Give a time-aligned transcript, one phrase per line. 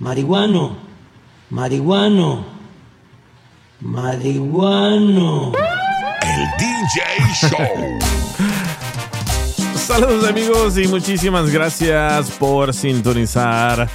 [0.00, 0.76] Marihuano,
[1.50, 2.44] marihuano,
[3.80, 5.52] marihuano.
[6.22, 7.00] El DJ
[7.34, 7.98] Show.
[9.74, 13.88] Saludos amigos y muchísimas gracias por sintonizar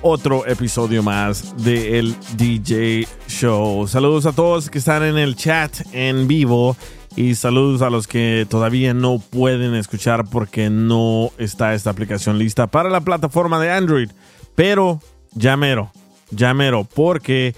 [0.00, 3.86] otro episodio más de el DJ Show.
[3.88, 6.78] Saludos a todos que están en el chat en vivo
[7.14, 12.68] y saludos a los que todavía no pueden escuchar porque no está esta aplicación lista
[12.68, 14.10] para la plataforma de Android.
[14.54, 15.00] Pero
[15.34, 15.92] llamero,
[16.30, 17.54] llamero, porque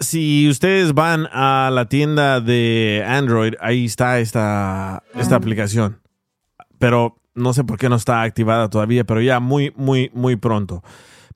[0.00, 6.00] si ustedes van a la tienda de Android, ahí está esta, esta aplicación.
[6.78, 10.82] Pero no sé por qué no está activada todavía, pero ya muy, muy, muy pronto.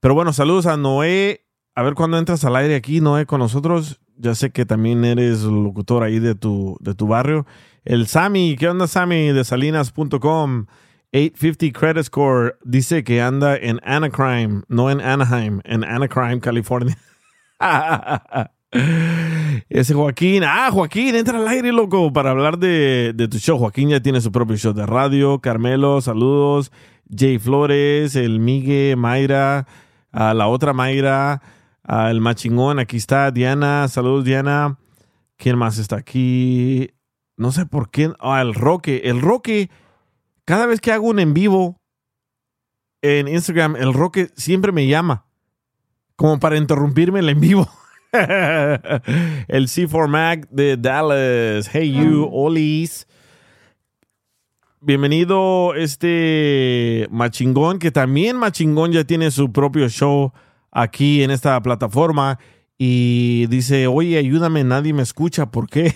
[0.00, 1.42] Pero bueno, saludos a Noé.
[1.76, 4.00] A ver cuándo entras al aire aquí, Noé, con nosotros.
[4.16, 7.46] Ya sé que también eres locutor ahí de tu, de tu barrio.
[7.84, 9.32] El Sammy, ¿qué onda, Sammy?
[9.32, 10.66] De salinas.com.
[11.14, 16.98] 850 Credit Score dice que anda en Anaheim, no en Anaheim, en Anaheim, California.
[19.68, 23.56] Ese Joaquín, ah, Joaquín, entra al aire, loco, para hablar de, de, tu show.
[23.56, 25.38] Joaquín ya tiene su propio show de radio.
[25.40, 26.72] Carmelo, saludos.
[27.08, 29.68] Jay Flores, el Migue, Mayra,
[30.10, 31.40] a la otra Mayra,
[31.86, 34.78] el Machingón, aquí está Diana, saludos Diana.
[35.36, 36.90] ¿Quién más está aquí?
[37.36, 38.12] No sé por qué.
[38.18, 39.02] Ah, el Roque.
[39.04, 39.70] El Roque,
[40.44, 41.80] cada vez que hago un en vivo
[43.02, 45.26] en Instagram, el Roque siempre me llama
[46.16, 47.68] como para interrumpirme el en vivo.
[48.12, 51.68] el C4 Mac de Dallas.
[51.72, 53.06] Hey you, Olis.
[54.80, 60.32] Bienvenido este Machingón, que también Machingón ya tiene su propio show
[60.70, 62.38] aquí en esta plataforma.
[62.76, 65.94] Y dice, oye, ayúdame, nadie me escucha, ¿por qué?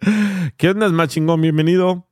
[0.56, 1.40] ¿Qué onda, Machingón?
[1.42, 2.06] Bienvenido.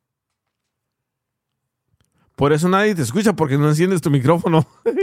[2.37, 4.67] Por eso nadie te escucha, porque no enciendes tu micrófono.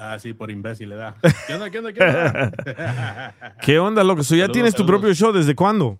[0.00, 1.16] Ah, sí, por imbécil le da.
[1.48, 3.56] ¿Qué onda, qué onda, qué onda?
[3.60, 4.22] ¿Qué onda, loco?
[4.22, 5.00] So, ¿Ya Saludos, tienes tu saludos.
[5.00, 5.32] propio show?
[5.32, 5.98] ¿Desde cuándo?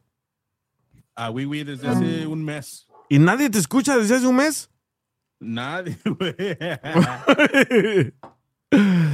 [1.16, 2.86] Ah, oui, oui, desde hace un mes.
[3.08, 4.70] ¿Y nadie te escucha desde hace un mes?
[5.40, 6.32] Nadie, güey.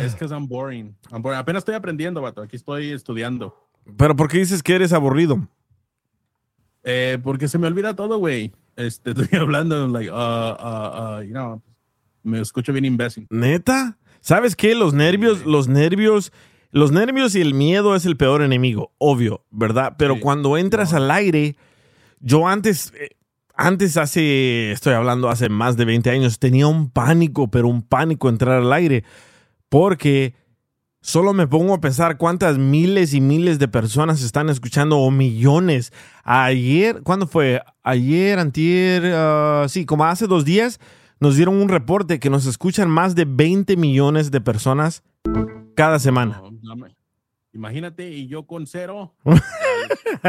[0.02, 0.94] es que I'm boring.
[1.10, 1.38] I'm boring.
[1.38, 2.42] Apenas estoy aprendiendo, vato.
[2.42, 3.56] Aquí estoy estudiando.
[3.96, 5.48] ¿Pero por qué dices que eres aburrido?
[6.82, 8.52] Eh, porque se me olvida todo, güey.
[8.76, 11.62] Este, estoy hablando, like, uh, uh, uh, you know,
[12.22, 13.26] me escucho bien imbécil.
[13.30, 13.98] ¿Neta?
[14.20, 14.74] ¿Sabes qué?
[14.74, 16.32] Los nervios, los nervios,
[16.70, 19.94] los nervios y el miedo es el peor enemigo, obvio, ¿verdad?
[19.98, 20.20] Pero Sí.
[20.20, 21.56] cuando entras al aire,
[22.20, 23.10] yo antes, eh,
[23.54, 28.28] antes hace, estoy hablando hace más de 20 años, tenía un pánico, pero un pánico
[28.28, 29.04] entrar al aire,
[29.68, 30.34] porque
[31.04, 35.92] solo me pongo a pensar cuántas miles y miles de personas están escuchando o millones.
[36.24, 37.62] Ayer, ¿cuándo fue?
[37.82, 40.80] Ayer, antier, ah, sí, como hace dos días,
[41.20, 45.02] nos dieron un reporte que nos escuchan más de 20 millones de personas
[45.76, 46.40] cada semana.
[47.52, 49.14] Imagínate, y yo con cero.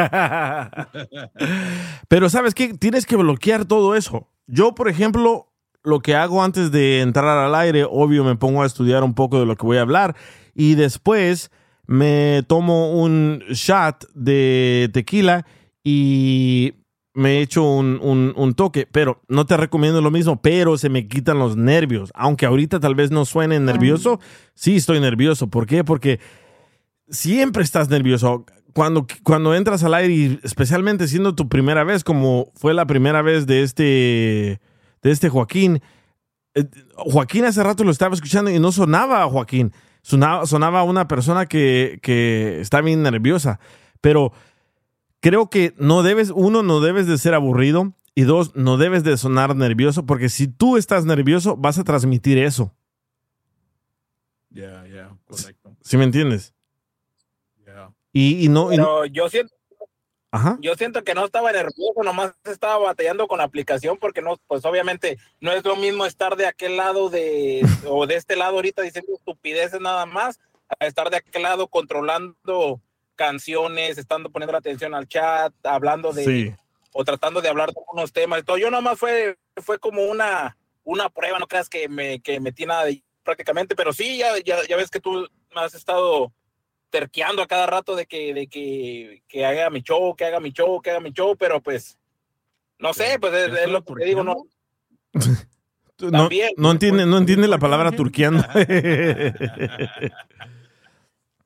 [2.10, 4.28] Pero sabes qué, tienes que bloquear todo eso.
[4.46, 5.54] Yo, por ejemplo,
[5.84, 9.40] lo que hago antes de entrar al aire, obvio, me pongo a estudiar un poco
[9.40, 10.18] de lo que voy a hablar
[10.56, 11.52] y después
[11.86, 15.46] me tomo un shot de tequila
[15.84, 16.74] y
[17.14, 21.08] me echo un, un- un toque, pero no te recomiendo lo mismo, pero se me
[21.08, 22.12] quitan los nervios.
[22.16, 24.20] Aunque ahorita tal vez no suene nervioso,
[24.56, 25.48] sí estoy nervioso.
[25.48, 25.84] ¿Por qué?
[25.84, 26.20] Porque
[27.10, 28.46] siempre estás nervioso.
[28.74, 33.22] Cuando, cuando entras al aire, y especialmente siendo tu primera vez, como fue la primera
[33.22, 34.60] vez de este,
[35.02, 35.82] de este Joaquín,
[36.56, 36.66] eh,
[36.98, 39.72] Joaquín hace rato lo estaba escuchando y no sonaba a Joaquín,
[40.06, 43.60] sonaba, sonaba a una persona que, que está bien nerviosa,
[44.02, 44.32] pero
[45.20, 49.18] creo que no debes, uno, no debes de ser aburrido Y dos, no debes de
[49.18, 52.72] sonar nervioso porque si tú estás nervioso vas a transmitir eso.
[54.52, 55.76] Ya, ya, correcto.
[55.82, 56.54] ¿Sí me entiendes?
[57.66, 57.92] Ya.
[58.14, 58.72] Y, y no...
[58.72, 59.54] y no- yo siento,
[60.36, 60.58] ajá.
[60.62, 64.66] yo siento que no estaba nervioso, nomás estaba batallando con la aplicación porque no, pues
[64.66, 68.82] obviamente no es lo mismo estar de aquel lado de, o de este lado ahorita
[68.82, 70.40] diciendo estupideces nada más,
[70.80, 72.82] a estar de aquel lado controlando
[73.16, 76.56] canciones, estando poniendo la atención al chat, hablando de, Sí.
[76.92, 78.58] o tratando de hablar de unos temas todo.
[78.58, 82.86] Yo nomás fue, fue como una, una prueba, no creas que me que metí nada
[82.86, 86.32] de prácticamente, pero sí, ya, ya, ya ves que tú has estado
[86.96, 90.54] terqueando a cada rato de que, de que, que haga mi show, que haga mi
[90.54, 91.98] show, que haga mi show, pero pues,
[92.80, 94.38] no sé, pues es, ¿Ya es lo que te digo, no.
[95.98, 96.50] No, También.
[96.58, 98.44] no entiende, no entiende la palabra turqueando.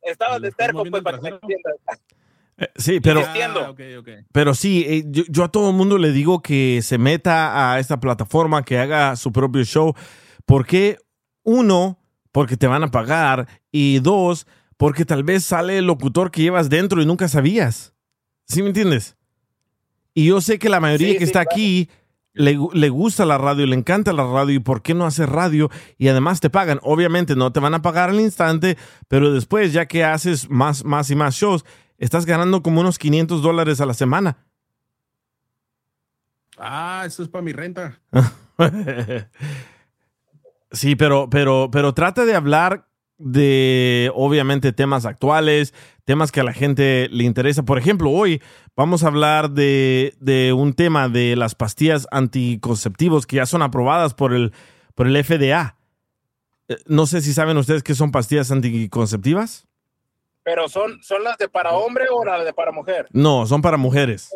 [0.01, 1.75] Estaba de ¿Le estás terco, pues, para que entiendas.
[2.75, 3.21] sí, pero.
[3.27, 3.75] Ah,
[4.31, 7.79] pero sí, eh, yo, yo a todo el mundo le digo que se meta a
[7.79, 9.93] esta plataforma, que haga su propio show.
[10.47, 10.97] porque
[11.43, 11.99] Uno,
[12.31, 13.47] porque te van a pagar.
[13.71, 14.47] Y dos,
[14.79, 17.93] porque tal vez sale el locutor que llevas dentro y nunca sabías.
[18.45, 19.17] ¿Sí me entiendes?
[20.13, 21.51] Y yo sé que la mayoría Sí, que sí, está claro.
[21.51, 21.89] aquí
[22.31, 25.69] le, le gusta la radio, le encanta la radio y por qué no hacer radio
[25.97, 26.79] y además te pagan.
[26.81, 28.77] Obviamente no te van a pagar al instante,
[29.09, 31.65] pero después ya que haces más, más y más shows,
[31.97, 34.37] estás ganando como unos 500 dólares a la semana.
[36.57, 37.99] Ah, eso es para mi renta.
[40.71, 42.88] sí, pero, pero, pero trata de hablar
[43.19, 45.73] de, obviamente, temas actuales,
[46.05, 47.63] temas que a la gente le interesa.
[47.63, 48.41] Por ejemplo, hoy
[48.75, 54.13] vamos a hablar de, de un tema de las pastillas anticonceptivos que ya son aprobadas
[54.13, 54.53] por el,
[54.95, 55.75] por el FDA.
[56.69, 59.67] Eh, No sé si saben ustedes qué son pastillas anticonceptivas.
[60.43, 63.07] Pero son, son las de para hombre o las de para mujer.
[63.11, 64.31] No, son para mujeres.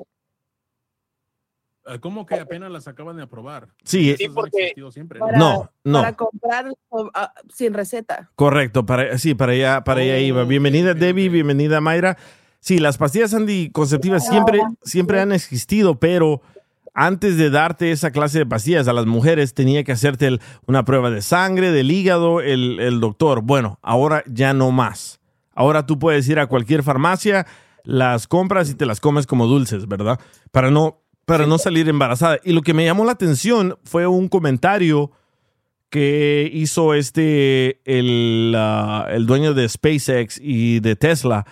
[1.86, 3.68] Ah, ¿Cómo que apenas las acaban de aprobar?
[3.84, 5.20] Sí, Sí, porque- siempre.
[5.20, 5.26] ¿no?
[5.26, 6.00] Para, No, no.
[6.00, 6.66] Para comprar
[7.14, 8.30] ah, sin receta.
[8.36, 10.44] Correcto, para, sí, para allá, para allá Oh, iba.
[10.46, 12.18] Bienvenida ok, Debbie, bienvenida Mayra.
[12.62, 16.42] Sí, las pastillas anticonceptivas siempre, siempre han existido, pero
[16.94, 20.86] antes de darte esa clase de pastillas a las mujeres tenía que hacerte el- una
[20.86, 23.42] prueba de sangre, del hígado, el, el doctor.
[23.42, 25.20] Bueno, ahora ya no más.
[25.54, 27.46] Ahora tú puedes ir a cualquier farmacia,
[27.84, 30.18] las compras y te las comes como dulces, ¿verdad?
[30.52, 32.38] Para no, para no salir embarazada.
[32.44, 35.12] Y lo que me llamó la atención fue un comentario
[35.90, 38.56] que hizo este, el,
[39.10, 41.46] el dueño de SpaceX y de Tesla,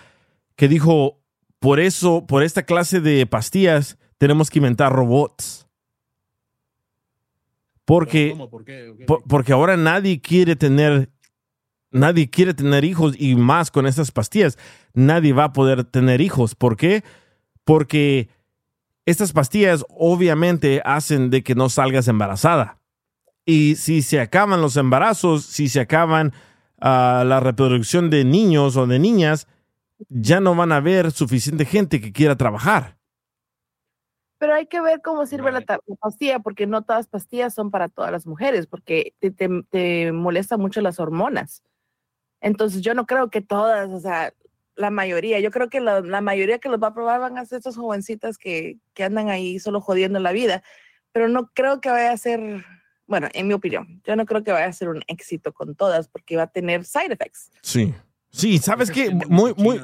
[0.56, 1.20] que dijo,
[1.60, 5.68] por eso, por esta clase de pastillas, tenemos que inventar robots.
[7.86, 8.50] Porque, ¿Cómo?
[8.50, 8.94] ¿Por qué?
[9.06, 11.10] Por- porque ahora nadie quiere tener,
[11.92, 14.58] nadie quiere tener hijos y más con estas pastillas,
[14.94, 16.56] nadie va a poder tener hijos.
[16.56, 17.04] ¿Por qué?
[17.64, 18.30] Porque
[19.06, 22.80] estas pastillas obviamente hacen de que no salgas embarazada.
[23.46, 26.34] Y si se acaban los embarazos, si se acaban
[26.80, 29.48] ah, la reproducción de niños o de niñas,
[30.10, 32.98] ya no van a haber suficiente gente que quiera trabajar.
[34.38, 35.70] Pero hay que ver cómo sirve la, Right.
[35.70, 39.50] la pastilla, porque no todas las pastillas son para todas las mujeres, porque te, te,
[39.70, 41.62] te molestan mucho las hormonas.
[42.42, 44.34] Entonces yo no creo que todas, o sea,
[44.76, 47.46] la mayoría, yo creo que la, la mayoría que los va a probar van a
[47.46, 50.64] ser estas jovencitas que, que andan ahí solo jodiendo la vida,
[51.12, 52.64] pero no creo que vaya a ser,
[53.08, 56.08] bueno, en mi opinión, yo no creo que vaya a ser un éxito con todas,
[56.08, 57.52] porque va a tener side effects.
[57.62, 57.94] Sí.
[58.34, 59.82] Sí, ¿sabes tienen Muy, muy,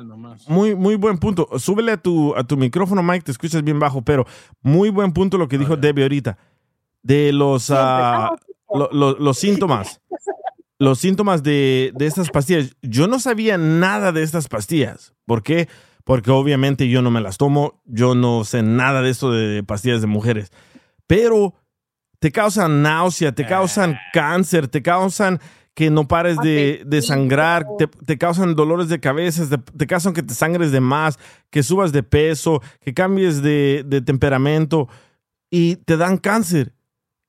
[0.47, 1.49] muy, muy buen punto.
[1.59, 4.25] Súbele a tu, a tu micrófono, Mike, te escuchas bien bajo, pero
[4.61, 5.75] muy buen punto lo que dijo.
[5.75, 6.37] Debbie ahorita.
[7.03, 8.31] De los, ah,
[8.73, 9.99] lo- lo- los síntomas.
[10.79, 12.75] Los síntomas de, de estas pastillas.
[12.81, 15.13] Yo no sabía nada de estas pastillas.
[15.25, 15.67] ¿Por qué?
[16.03, 17.81] Porque obviamente yo no me las tomo.
[17.85, 20.51] Yo no sé nada de esto de pastillas de mujeres.
[21.07, 21.55] Pero
[22.19, 25.39] te causan náusea, te causan cáncer, te causan
[25.77, 30.13] que no pares de, de sangrar, te, te causan dolores de cabeza, te, te causan
[30.13, 31.19] que te sangres de más,
[31.51, 34.87] que subas de peso, que cambies de, de temperamento
[35.51, 36.73] y te dan cáncer.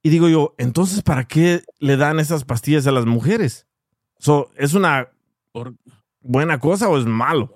[0.09, 3.69] Y digo yo, entonces, ¿para qué le dan esas pastillas a las mujeres?
[4.17, 5.11] So, ¿Es una
[6.23, 7.55] buena cosa o es malo?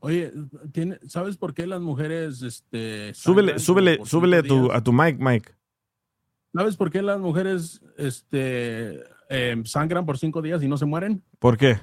[0.00, 0.32] Oye,
[0.72, 5.18] ¿tiene- ¿sabes por qué las mujeres este, Súbele, súbele, súbele a tu, a tu mic,
[5.20, 5.52] Mike.
[6.54, 8.98] ¿Sabes por qué las mujeres este,
[9.28, 11.22] eh, sangran por cinco días y no se mueren?
[11.38, 11.80] ¿Por qué?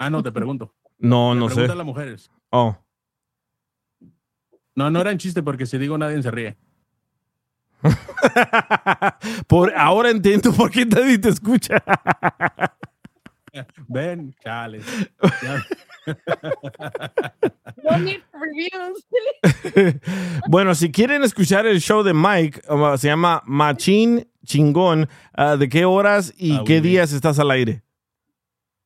[0.00, 0.74] Ah, no, te pregunto.
[0.98, 1.62] No, Te no sé.
[1.66, 2.28] a las mujeres.
[2.50, 2.76] Oh.
[4.74, 6.58] No, no era en chiste porque si digo nadie se ríe.
[9.46, 11.82] por, ahora entiendo por qué nadie te escucha.
[13.88, 14.84] Ven, chales.
[15.42, 15.64] Ya,
[17.82, 19.04] No need reviews.
[20.48, 25.08] bueno, si quieren escuchar el show de Mike, uh, se llama Machín Chingón.
[25.36, 26.84] Uh, ¿De qué horas y Ah, qué bien.
[26.84, 27.82] días estás al aire?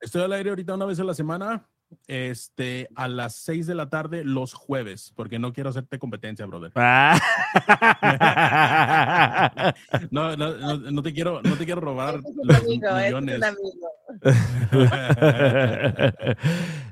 [0.01, 1.67] Estoy al aire ahorita una vez a la semana,
[2.07, 6.73] este, a las 6 de la tarde los jueves, porque no quiero hacerte competencia, brother.
[6.87, 7.19] Ah.
[10.11, 12.89] No, no, no, no te quiero, no te quiero robar Ese es un los amigo,
[12.89, 13.39] ese es millones.
[13.39, 13.89] un amigo.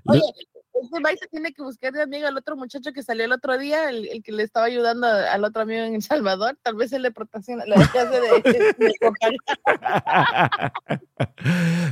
[0.06, 3.56] Oye, este se tiene que buscar de amigo al otro muchacho que salió el otro
[3.58, 6.58] día, el, el que le estaba ayudando al otro amigo en El Salvador.
[6.62, 9.38] Tal vez él le protecciona, le hace de, de compañía.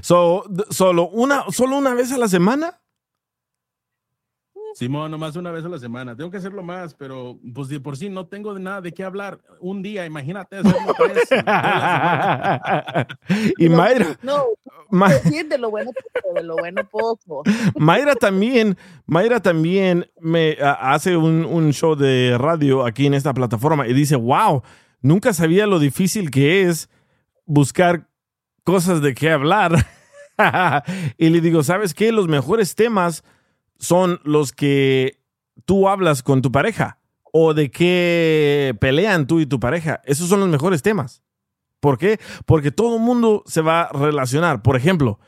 [0.02, 2.79] so, d- solo una, solo una vez a la semana.
[4.74, 6.16] Simón, nomás una vez a la semana.
[6.16, 9.04] Tengo que hacerlo más, pero pues de por sí no tengo de nada de qué
[9.04, 9.40] hablar.
[9.60, 11.28] Un día, imagínate hacerlo tres.
[13.58, 14.44] y Mayra, No,
[14.90, 17.42] Ma- decir de lo bueno poco, de lo bueno poco.
[17.78, 23.34] Mayra también, Mayra también me a- hace un, un show de radio aquí en esta
[23.34, 24.62] plataforma y dice, wow,
[25.02, 26.88] nunca sabía lo difícil que es
[27.46, 28.08] buscar
[28.64, 29.86] cosas de qué hablar.
[31.18, 32.12] y le digo, ¿sabes qué?
[32.12, 33.24] Los mejores temas
[33.80, 35.18] son los que
[35.64, 36.98] tú hablas con tu pareja
[37.32, 40.00] o de qué pelean tú y tu pareja.
[40.04, 41.22] Esos son los mejores temas.
[41.80, 42.20] ¿Por qué?
[42.44, 44.62] Porque todo el mundo se va a relacionar.
[44.62, 45.18] Por ejemplo,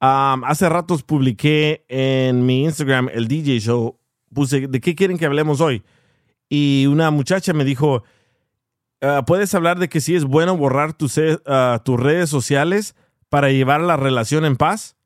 [0.00, 3.98] hace ratos publiqué en mi Instagram el DJ Show,
[4.34, 5.84] puse, ¿de qué quieren que hablemos hoy?
[6.48, 8.02] Y una muchacha me dijo,
[9.00, 12.96] "Ah, ¿puedes hablar de que sí es bueno borrar tus, ah, tus redes sociales
[13.28, 14.96] para llevar la relación en paz?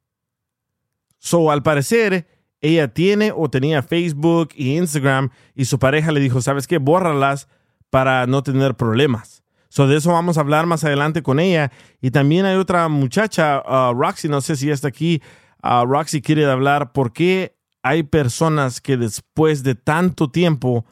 [1.18, 2.26] So, al parecer,
[2.64, 6.78] ella tiene o tenía Facebook y Instagram y su pareja le dijo, ¿sabes qué?
[6.78, 7.46] Bórralas
[7.90, 9.44] para no tener problemas.
[9.68, 11.70] So, de eso vamos a hablar más adelante con ella.
[12.00, 15.20] Y también hay otra muchacha, uh, Roxy, no sé si está aquí.
[15.62, 20.86] Uh, Roxy quiere hablar por qué hay personas que después de tanto tiempo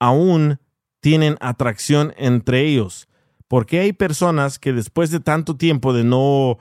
[0.00, 0.58] aún
[1.00, 3.06] tienen atracción entre ellos.
[3.46, 6.58] ¿Por qué hay personas que después de tanto tiempo de no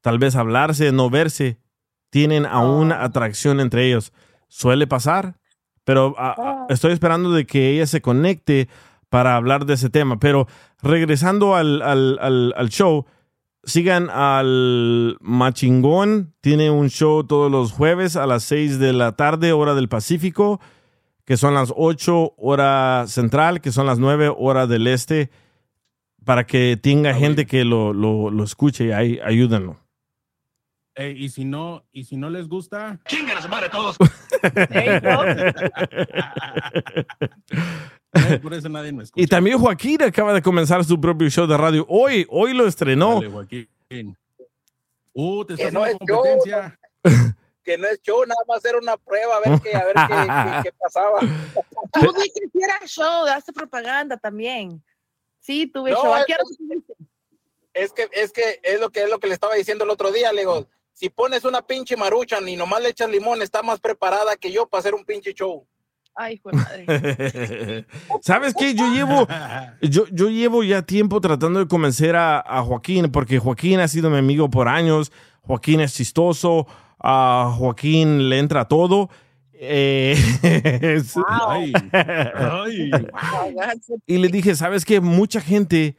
[0.00, 1.59] tal vez hablarse, no verse,
[2.10, 4.12] tienen aún atracción entre ellos?
[4.48, 5.36] Suele pasar,
[5.84, 8.68] pero ah, ah, estoy esperando de que ella se conecte
[9.08, 10.18] para hablar de ese tema.
[10.20, 10.46] Pero
[10.82, 13.06] regresando al, al- al- al show,
[13.64, 16.34] sigan al Machingón.
[16.40, 20.60] Tiene un show todos los jueves a las 6 de la tarde, hora del Pacífico,
[21.24, 25.30] que son las 8 hora central, que son las 9 hora del este,
[26.24, 29.76] para que tenga Ah, gente que lo, lo, lo escuche y ahí ayúdenlo.
[31.00, 33.22] Ey, y si no, y si no les gusta, Ey,
[35.02, 35.24] no,
[38.12, 39.22] eh, por eso nadie me escucha.
[39.22, 41.86] Y también Joaquín acaba de comenzar su propio show de radio.
[41.88, 43.14] Hoy, hoy lo estrenó.
[43.14, 43.68] Dale, Joaquín.
[45.12, 46.16] Uh, te Que está no haciendo es yo.
[46.16, 46.78] competencia.
[47.62, 50.02] Que no es show, nada más era una prueba, a ver qué, a ver qué,
[50.08, 51.20] qué- qué pasaba.
[51.92, 54.82] Tú dijiste que era show, hace propaganda también.
[55.40, 56.14] Sí, tuve No, show.
[56.14, 56.26] ¿A es-?
[57.74, 60.10] Es que, es que es lo que es lo que le estaba diciendo el otro
[60.10, 63.80] día, le digo, si pones una pinche maruchan y nomás le echas limón, está más
[63.80, 65.66] preparada que yo para hacer un pinche show.
[66.14, 67.86] Ay, hijo de madre.
[68.22, 68.74] ¿Sabes qué?
[68.74, 69.26] Yo llevo,
[69.80, 74.10] yo, yo llevo ya tiempo tratando de convencer a, a Joaquín, porque Joaquín ha sido
[74.10, 75.12] mi amigo por años.
[75.42, 76.66] Joaquín es chistoso.
[76.98, 79.08] A Joaquín le entra todo.
[79.54, 80.16] Eh,
[80.82, 82.90] es- Ay, ay.
[84.06, 85.00] y le dije, ¿sabes qué?
[85.00, 85.96] Mucha gente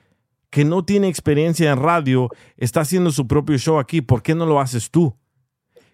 [0.51, 4.01] que no tiene experiencia en radio está haciendo su propio show aquí.
[4.01, 5.17] ¿Por qué no lo haces tú?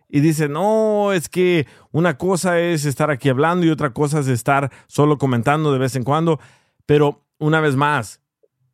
[0.10, 4.28] Y dice, no, es que una cosa es estar aquí hablando y otra cosa es
[4.28, 6.40] estar solo comentando de vez en cuando.
[6.86, 8.22] Pero una vez más,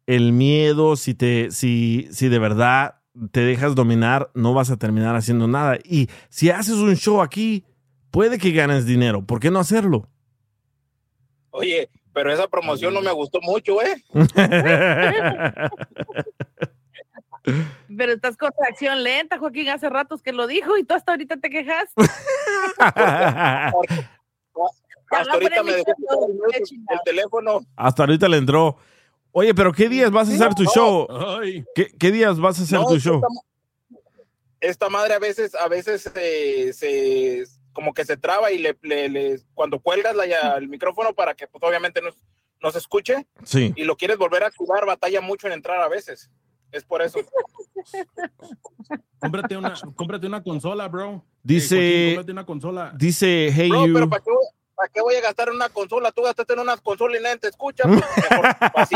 [0.07, 5.15] el miedo, si, te, si, si de verdad te dejas dominar, no vas a terminar
[5.17, 5.77] haciendo nada.
[5.83, 7.65] Y si haces un show aquí,
[8.09, 9.25] puede que ganes dinero.
[9.25, 10.07] ¿Por qué no hacerlo?
[11.49, 14.03] Oye, pero esa promoción no me gustó mucho, ¿eh?
[17.97, 21.37] Pero estás con reacción lenta, Joaquín, hace ratos que lo dijo y tú hasta ahorita
[21.37, 21.89] te quejas.
[25.11, 25.91] Hasta ahorita me dejó
[26.53, 27.59] el, teléfono.
[27.75, 28.77] Hasta ahorita le entró.
[29.31, 30.71] Oye, pero ¿qué días vas a hacer tu no.
[30.71, 31.07] show?
[31.75, 33.17] ¿Qué, qué días vas a hacer No, tu show?
[33.17, 33.27] Esta,
[34.61, 39.09] esta madre a veces, a veces eh, se como que se traba y le, le-
[39.09, 40.25] le- cuando cuelgas la,
[40.57, 42.09] el micrófono para que pues, obviamente no,
[42.61, 43.73] no se escuche Sí.
[43.75, 46.29] y lo quieres volver a activar, batalla mucho en entrar a veces.
[46.71, 47.19] Es por eso.
[49.19, 51.23] cómprate una, cómprate una consola, bro.
[51.43, 52.93] Dice- Eh, Joaquín, cómprate una consola.
[52.95, 53.93] Dice, hey Bro, you.
[53.93, 56.11] pero ¿para qué, voy, para qué voy a gastar en una consola?
[56.11, 57.83] Tú gastaste en una consola y nadie te escucha.
[57.87, 58.95] pues, mejor así.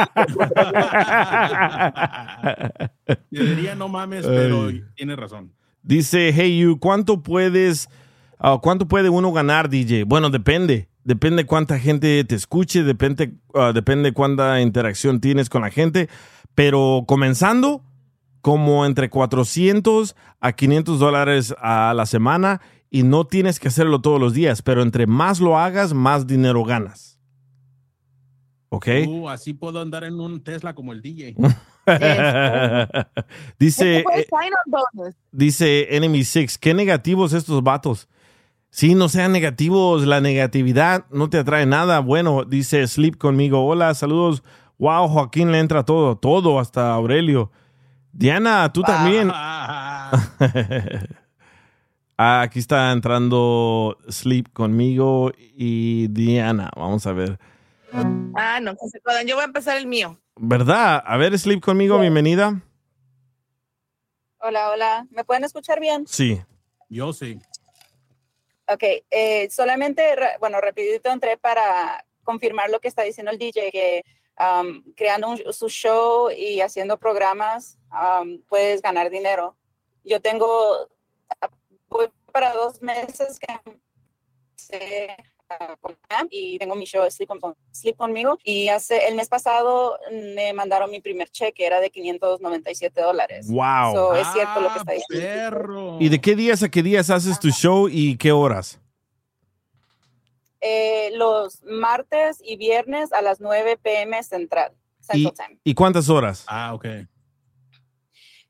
[3.32, 4.32] Yo diría no mames, Ay.
[4.36, 5.54] pero tienes razón.
[5.84, 7.90] Dice, hey you, ¿cuánto puedes
[8.40, 10.04] ah, ¿cuánto puede uno ganar, DJ?
[10.04, 10.90] Bueno, depende.
[11.04, 16.10] Depende cuánta gente te escuche, depende, ah, depende cuánta interacción tienes con la gente.
[16.54, 17.82] Pero comenzando,
[18.42, 24.20] como entre 400 a 500 dólares a la semana y no tienes que hacerlo todos
[24.20, 27.20] los días, pero entre más lo hagas, más dinero ganas.
[28.70, 28.88] ¿Ok?
[29.08, 31.36] Uh, así puedo andar en un Tesla como el DJ.
[33.60, 38.10] dice, Pues, eh, dice Enemy Six, qué negativos estos vatos.
[38.78, 42.00] Sí, no sean negativos, la negatividad no te atrae nada.
[42.00, 43.66] Bueno, dice Sleep conmigo.
[43.66, 44.44] Hola, saludos.
[44.78, 47.52] Wow, Joaquín le entra todo, todo, hasta Aurelio.
[48.12, 49.32] Diana, tú también.
[52.20, 56.72] Ah, aquí está entrando Sleep conmigo y Diana.
[56.76, 57.40] Vamos a ver.
[58.36, 59.28] Ah, no, que se jodan.
[59.28, 60.20] Yo voy a empezar el mío.
[60.36, 61.04] ¿Verdad?
[61.06, 62.60] A ver, Sleep conmigo, bienvenida.
[64.40, 65.08] Hola, hola.
[65.12, 66.06] ¿Me pueden escuchar bien?
[66.08, 66.42] Sí.
[66.90, 67.40] Yo sí.
[68.70, 74.04] Ok, eh, solamente, bueno, rapidito entré para confirmar lo que está diciendo el DJ, que
[74.40, 79.56] um, creando un- su show y haciendo programas um, puedes ganar dinero.
[80.04, 80.90] Yo tengo,
[81.88, 85.16] voy para dos meses que empecé
[85.82, 89.98] con Cam y tengo mi show Sleep, con, Sleep conmigo y hace el mes pasado
[90.36, 93.48] me mandaron mi primer cheque, era de 597 dólares.
[93.50, 93.94] Wow.
[93.94, 95.28] So, es cierto lo que está Ah, diciendo.
[95.36, 95.98] Perro.
[96.00, 98.80] ¿Y de qué días a qué días haces tu show y qué horas?
[100.60, 105.60] eh, los martes y viernes a las 9 pm central, ¿Y, Central Time.
[105.64, 106.44] y cuántas horas?
[106.48, 106.86] Ah, ok.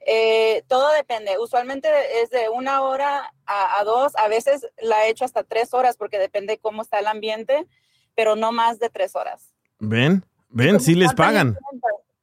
[0.10, 1.38] Eh, todo depende.
[1.38, 1.90] Usualmente
[2.24, 4.16] es de una hora a, a dos.
[4.16, 7.68] A veces la he hecho hasta tres horas porque depende cómo está el ambiente,
[8.16, 9.54] pero no más de tres horas.
[9.80, 10.26] ¿Ven?
[10.50, 10.80] ¿Ven?
[10.80, 11.58] Sí les pagan.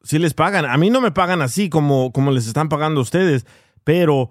[0.03, 0.65] Sí les pagan.
[0.65, 3.47] A mí no me pagan así como, como les están pagando ustedes,
[3.85, 4.31] pero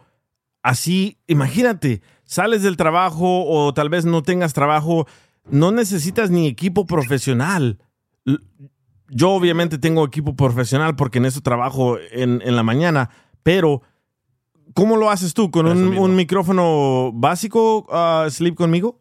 [0.64, 5.08] así, imagínate, sales del trabajo o tal vez no tengas trabajo,
[5.46, 7.78] no necesitas ni equipo profesional.
[9.10, 13.12] Yo obviamente tengo equipo profesional porque en eso trabajo en, en la mañana,
[13.44, 13.82] pero
[14.74, 15.52] ¿cómo lo haces tú?
[15.52, 19.00] ¿Con un, micrófono básico, ah, Sleep conmigo?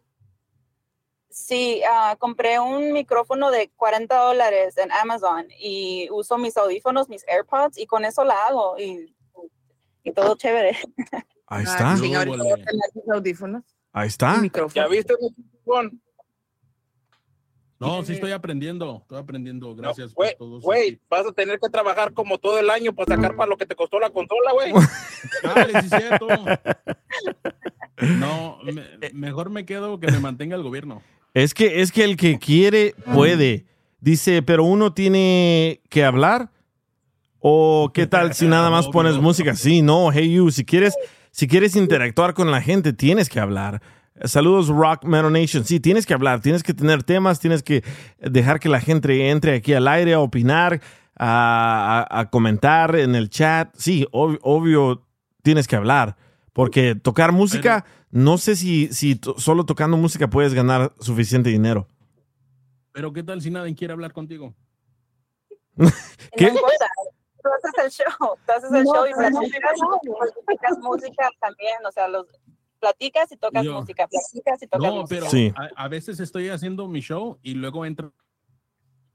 [1.29, 7.25] Sí, ah, compré un micrófono de 40 dólares en Amazon y uso mis audífonos, mis
[7.27, 9.15] AirPods y con eso la hago y,
[10.03, 10.77] y todo chévere.
[11.47, 12.13] Ahí Ah, está, sí,
[13.11, 13.63] audífonos.
[13.91, 14.41] ahí está.
[14.73, 15.15] ¿Ya viste?
[15.65, 15.99] Juan?
[17.85, 18.99] No, sí estoy aprendiendo.
[19.01, 19.75] Estoy aprendiendo.
[19.75, 20.63] Gracias No, por güey, todos.
[20.63, 23.65] Güey, vas a tener que trabajar como todo el año para sacar para lo que
[23.65, 24.71] te costó la consola, güey.
[25.43, 26.27] Dale, sí cierto.
[28.19, 31.01] No, me- mejor me quedo que me mantenga el gobierno.
[31.33, 33.65] Es que, es que el que quiere puede.
[34.01, 36.49] Dice, pero uno tiene que hablar.
[37.39, 39.55] ¿O qué tal si nada más pones música?
[39.55, 40.95] Sí, no, hey you, si quieres,
[41.31, 43.81] si quieres interactuar con la gente, tienes que hablar.
[44.23, 45.65] Saludos Rock Metal Nation.
[45.65, 47.83] Sí, tienes que hablar, tienes que tener temas, tienes que
[48.19, 50.81] dejar que la gente entre aquí al aire a opinar,
[51.15, 53.73] a, a- a comentar en el chat.
[53.77, 55.05] Sí, ob- obvio,
[55.41, 56.15] tienes que hablar.
[56.53, 61.87] Porque tocar música, no sé si, si to- solo tocando música puedes ganar suficiente dinero.
[62.91, 64.53] Pero ¿qué tal si nadie quiere hablar contigo?
[66.37, 66.45] ¿Qué?
[66.47, 66.87] No importa.
[67.41, 72.25] Tú haces el show, tú haces el show y platicas música también, o sea, los
[72.83, 75.15] platicas y tocas Yo- música, platicas y tocas No, música.
[75.19, 75.53] pero Sí.
[75.55, 78.11] a, a veces estoy haciendo mi show y luego entra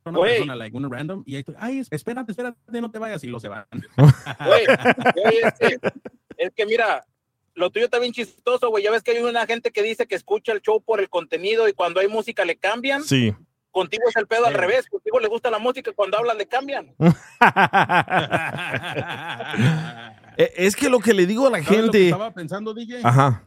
[0.06, 3.26] una persona, like, una random, y ahí estoy, ay, espérate, espérate, no te vayas, y
[3.26, 3.66] lo se van.
[4.46, 4.64] Güey,
[5.14, 5.36] güey,
[6.38, 7.04] es, que, mira,
[7.54, 8.84] lo tuyo está bien chistoso, güey.
[8.84, 11.68] Ya ves que hay una gente que dice que escucha el show por el contenido
[11.68, 13.02] y cuando hay música le cambian.
[13.02, 13.34] Sí.
[13.70, 14.58] Contigo es el pedo al Sí.
[14.60, 14.88] revés.
[14.88, 16.94] Contigo le gusta la música y cuando hablan le cambian.
[20.40, 22.04] Eh, es que lo que le digo a la ¿Sabes lo que gente.
[22.10, 23.00] estaba pensando, DJ?
[23.02, 23.42] Ajá.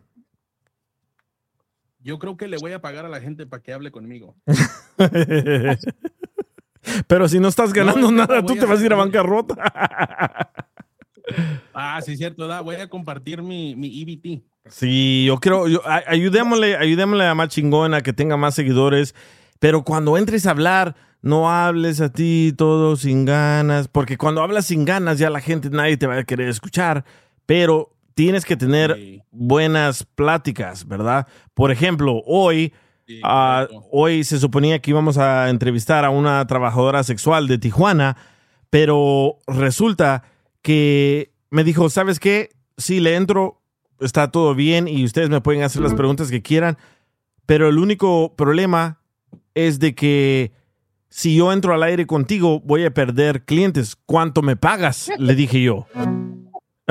[2.03, 4.35] Yo creo que le voy a pagar a la gente para que hable conmigo.
[7.07, 9.55] Pero si no estás ganando es nada, tú te vas a ir a bancarrota.
[11.73, 12.63] Ah, sí, cierto, ¿verdad?
[12.63, 14.43] Voy a compartir mi, mi EBT.
[14.65, 19.15] Sí, yo creo, yo, ayudémosle, ayudémosle a más chingón a que tenga más seguidores,
[19.59, 24.65] pero cuando entres a hablar, no hables a ti todo sin ganas, porque cuando hablas
[24.65, 27.05] sin ganas ya la gente, nadie te va a querer escuchar,
[27.45, 31.27] pero tienes que tener Sí, buenas pláticas, ¿verdad?
[31.53, 32.73] Por ejemplo, hoy,
[33.07, 38.17] sí, ah, hoy se suponía que íbamos a entrevistar a una trabajadora sexual de Tijuana,
[38.69, 40.23] pero resulta
[40.61, 42.49] que me dijo, ¿sabes qué?
[42.77, 43.61] Sí, le entro,
[43.99, 46.77] está todo bien y ustedes me pueden hacer las preguntas que quieran,
[47.45, 49.01] pero el único problema
[49.53, 50.51] es de que
[51.09, 53.97] si yo entro al aire contigo voy a perder clientes.
[54.05, 55.11] ¿Cuánto me pagas?
[55.19, 55.85] Le dije yo.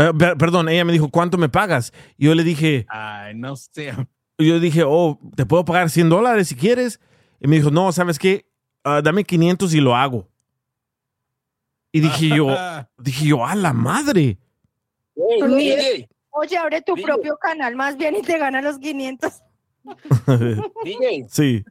[0.00, 1.92] Eh, per- perdón, ella me dijo, ¿cuánto me pagas?
[2.16, 3.92] Y yo le dije, Ay, no sé.
[4.38, 7.00] yo dije, oh, te puedo pagar 100 dólares si quieres.
[7.40, 8.46] Y me dijo, no, ¿sabes qué?
[8.84, 10.28] Ah, dame 500 y lo hago.
[11.92, 12.46] Y dije yo,
[12.98, 14.38] dije yo, a la madre.
[16.32, 19.42] Oye, abre tu propio canal más bien y te gana los 500.
[20.84, 21.64] DJ, sí.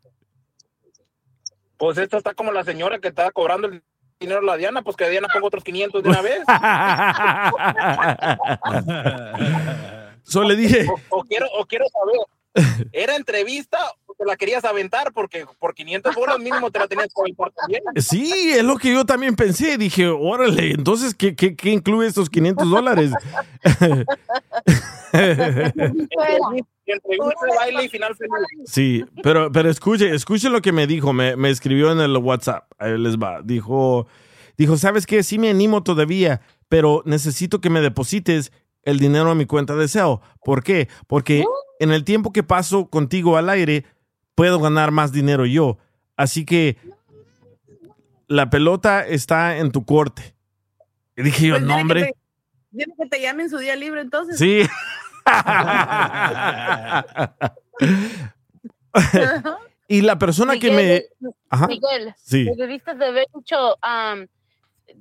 [1.77, 3.83] pues esto está como la señora que está cobrando el
[4.19, 6.43] dinero a la Diana, pues que a Diana ponga otros 500 de una vez.
[10.23, 12.17] so le dije, O, o quiero, o quiero saber,
[12.91, 15.11] ¿era entrevista o te la querías aventar?
[15.13, 17.83] Porque por 500 bolas mínimo te la tenías que aventar también.
[17.97, 19.77] sí, es lo que yo también pensé.
[19.77, 23.11] Dije, órale, entonces, ¿qué, qué, qué incluye estos 500 dólares?
[26.85, 28.33] Entrevista, baile y final feliz.
[28.65, 32.71] Sí, pero, pero escuche, escuche lo que me dijo, me, me escribió en el WhatsApp,
[32.79, 34.07] ahí les va, dijo,
[34.57, 35.21] dijo, ¿sabes qué?
[35.21, 38.51] Sí me animo todavía, pero necesito que me deposites
[38.83, 40.21] el dinero a mi cuenta de SEO.
[40.43, 40.87] ¿Por qué?
[41.07, 41.43] Porque
[41.79, 43.85] en el tiempo que paso contigo al aire,
[44.35, 45.77] puedo ganar más dinero yo.
[46.15, 46.77] Así que
[48.27, 50.35] la pelota está en tu corte.
[51.17, 52.13] Y dije yo, Pues no, hombre.
[52.71, 54.37] que te llamen su día libre entonces.
[54.37, 54.61] Sí.
[59.87, 60.75] y la persona que me...
[60.75, 61.05] Miguel,
[61.49, 61.67] Ajá.
[61.67, 62.49] Miguel, Sí.
[62.55, 63.75] debiste de haber dicho,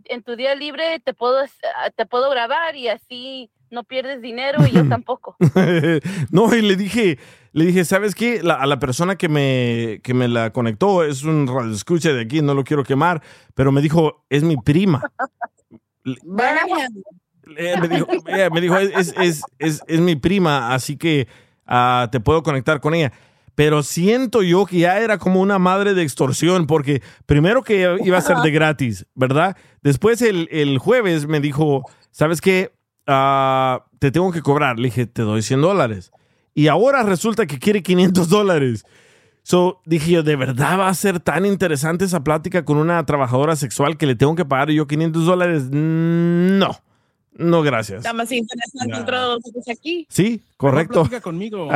[0.04, 4.66] en tu día libre te puedo, ah, te puedo grabar y así no pierdes dinero
[4.66, 5.36] y yo tampoco.
[6.30, 7.18] no, y le dije,
[7.52, 8.42] le dije, ¿sabes qué?
[8.42, 12.22] La- a la persona que me, que me la conectó es un radio escucha de
[12.22, 13.22] aquí, no lo quiero quemar,
[13.54, 15.02] pero me dijo, es mi prima.
[17.56, 21.28] Eh, me dijo, eh, me dijo, es, es, es, es- es mi prima, así que
[21.66, 23.12] ah, te puedo conectar con ella.
[23.54, 28.16] Pero siento yo que ya era como una madre de extorsión, porque primero que iba
[28.18, 29.56] a ser de gratis, ¿verdad?
[29.82, 32.70] Después el, el jueves me dijo, ¿sabes qué?
[33.08, 34.78] Ah, te tengo que cobrar.
[34.78, 36.12] Le dije, te doy 100 dólares.
[36.54, 38.84] Y ahora resulta que quiere 500 dólares.
[39.42, 43.56] So, dije yo, ¿de verdad va a ser tan interesante esa plática con una trabajadora
[43.56, 45.62] sexual que le tengo que pagar yo 500 dólares?
[45.70, 46.78] No,
[47.32, 47.98] no, gracias.
[47.98, 50.06] Está más interesante nosotros aquí.
[50.10, 51.08] Sí, correcto.
[51.22, 51.68] Conmigo.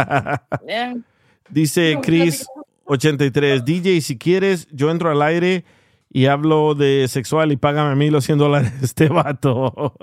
[1.48, 2.46] Dice Chris
[2.84, 5.64] 83, DJ, si quieres, yo entro al aire
[6.14, 9.94] y hablo de sexual y págame a mí los 100 dólares este vato.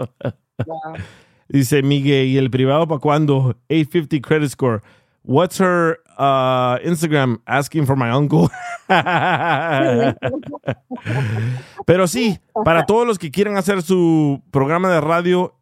[1.48, 3.56] Dice Miguel, ¿y el privado para cuándo?
[3.70, 4.82] 850 credit score.
[5.24, 7.42] What's her uh, Instagram?
[7.46, 8.50] Asking for my uncle.
[11.86, 15.56] Pero sí, para todos los que quieren hacer su programa de radio,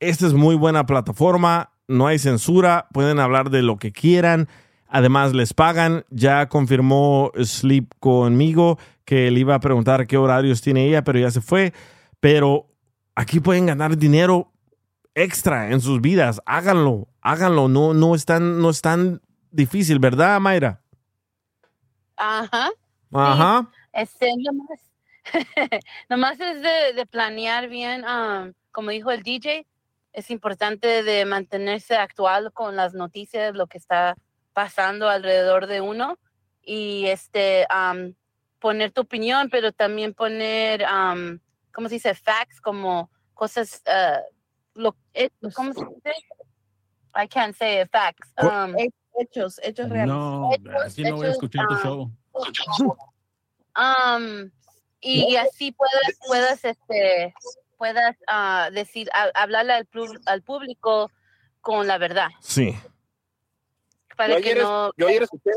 [0.00, 1.72] esta es muy buena plataforma.
[1.86, 4.48] No hay censura, pueden hablar de lo que quieran.
[4.94, 6.04] Además, les pagan.
[6.10, 11.32] Ya confirmó Sleep conmigo que le iba a preguntar qué horarios tiene ella, pero ya
[11.32, 11.72] se fue.
[12.20, 12.68] Pero
[13.16, 14.52] aquí pueden ganar dinero
[15.16, 16.40] extra en sus vidas.
[16.46, 17.66] Háganlo, háganlo.
[17.66, 20.80] No, no, es tan, no es tan difícil, ¿verdad, Mayra?
[22.16, 22.70] Ajá.
[23.12, 23.68] Ajá.
[23.92, 24.78] Este, nomás,
[26.08, 29.66] nomás es de, de planear bien, am, como dijo el DJ,
[30.12, 34.14] es importante de mantenerse actual con las noticias, lo que está
[34.54, 36.18] pasando alrededor de uno
[36.62, 38.14] y este am,
[38.58, 41.40] poner tu opinión, pero también poner, am,
[41.74, 42.14] ¿cómo se dice?
[42.14, 44.20] Facts, como cosas, ah,
[44.72, 46.12] lo, eh, ¿cómo se dice?
[47.14, 48.32] I can't say it, facts.
[48.42, 48.74] Um,
[49.18, 50.14] hechos, hechos reales.
[50.14, 50.50] No,
[50.84, 52.10] así no voy a escuchar tu ah, show.
[53.76, 54.52] Um,
[55.00, 57.34] y, y así puedas, puedas, este,
[57.76, 59.88] puedas ah, decir, ha- hablarle al,
[60.26, 61.10] al público
[61.60, 62.76] con la verdad, Sí.
[64.14, 65.50] Para Yo que ayer, no yo ayer escuché,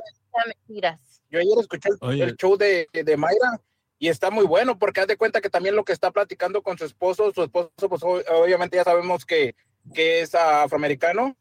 [0.45, 1.21] mentiras.
[1.29, 2.23] yo ayer escuché el, Oye.
[2.23, 3.61] el show de, de Mayra
[3.99, 6.77] y está muy bueno porque haz de cuenta que también lo que está platicando con
[6.77, 9.55] su esposo, su esposo pues obviamente ya sabemos que,
[9.93, 11.35] que es afroamericano,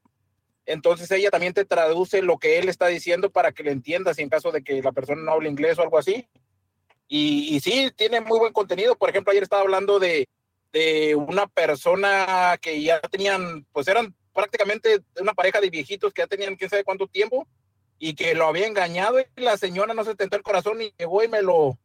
[0.66, 4.28] entonces ella también te traduce lo que él está diciendo para que le entiendas en
[4.28, 6.26] caso de que la persona no hable inglés o algo así.
[7.08, 8.96] Y, y sí, tiene muy buen contenido.
[8.96, 10.28] Por ejemplo, ayer estaba hablando de,
[10.72, 16.26] de una persona que ya tenían, pues eran prácticamente una pareja de viejitos que ya
[16.28, 17.48] tenían quién sabe cuánto tiempo
[17.98, 21.24] y que lo había engañado y la señora no se tentó el corazón y llegó
[21.24, 21.78] y me lo,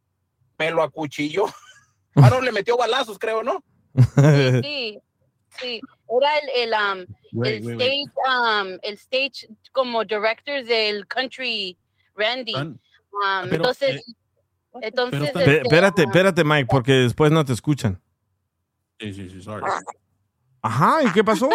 [0.58, 1.46] me lo acuchilló.
[2.14, 3.64] Ah, no, le metió balazos, creo, ¿no?
[4.62, 5.00] Sí,
[5.58, 5.80] sí.
[6.10, 7.80] Era el, el, um, Wait, el wait, wait.
[7.80, 11.78] stage, um, el stage como director del country
[12.14, 12.54] Randy.
[12.54, 12.78] An-
[13.14, 14.14] Um, pero, entonces, eh,
[14.82, 18.00] entonces, este, espérate, espérate, Mike, porque después no te escuchan.
[18.98, 19.64] Sí, sí, sí, sorry.
[20.62, 21.48] Ajá, ¿y qué pasó?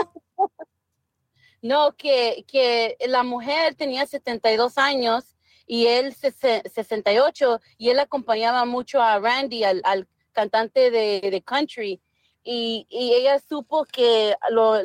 [1.61, 8.65] No, que, que la mujer tenía 72 años y él sese- 68 y él acompañaba
[8.65, 11.99] mucho a Randy, al, al cantante de, de country.
[12.43, 14.81] Y, y ella supo que lo,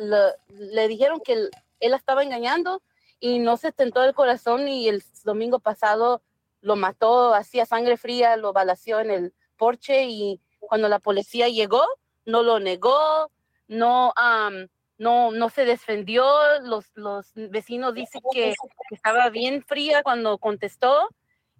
[0.49, 2.81] le dijeron que él, la estaba engañando
[3.19, 6.21] y no se tentó el corazón y el domingo pasado
[6.59, 11.83] lo mató, hacía sangre fría, lo balació en el porche y cuando la policía llegó,
[12.25, 13.31] no lo negó,
[13.67, 14.13] no,
[15.03, 16.25] no, no se defendió,
[16.63, 18.53] los, los vecinos dicen que,
[18.89, 21.09] que estaba bien fría cuando contestó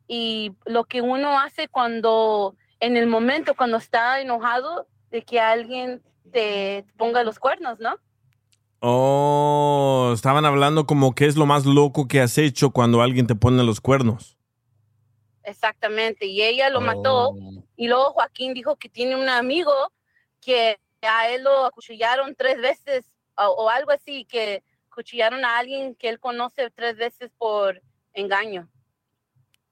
[0.08, 6.02] y lo que uno hace cuando, en el momento, cuando está enojado de que alguien
[6.32, 7.98] te ponga los cuernos, ¿no?
[8.80, 13.36] Oh, estaban hablando como que es lo más loco que has hecho cuando alguien te
[13.36, 14.38] pone los cuernos.
[15.44, 17.30] Exactamente, y ella lo mató.
[17.32, 17.64] Oh.
[17.76, 19.74] Y luego Joaquín dijo que tiene un amigo
[20.42, 25.96] que a él lo acuchillaron tres veces o, o algo así, que acuchillaron a alguien
[25.96, 27.82] que él conoce tres veces por
[28.14, 28.70] engaño.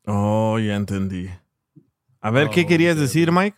[0.06, 1.30] Oh, ya entendí.
[2.20, 3.58] A ver, ¿qué querías decir, Mike?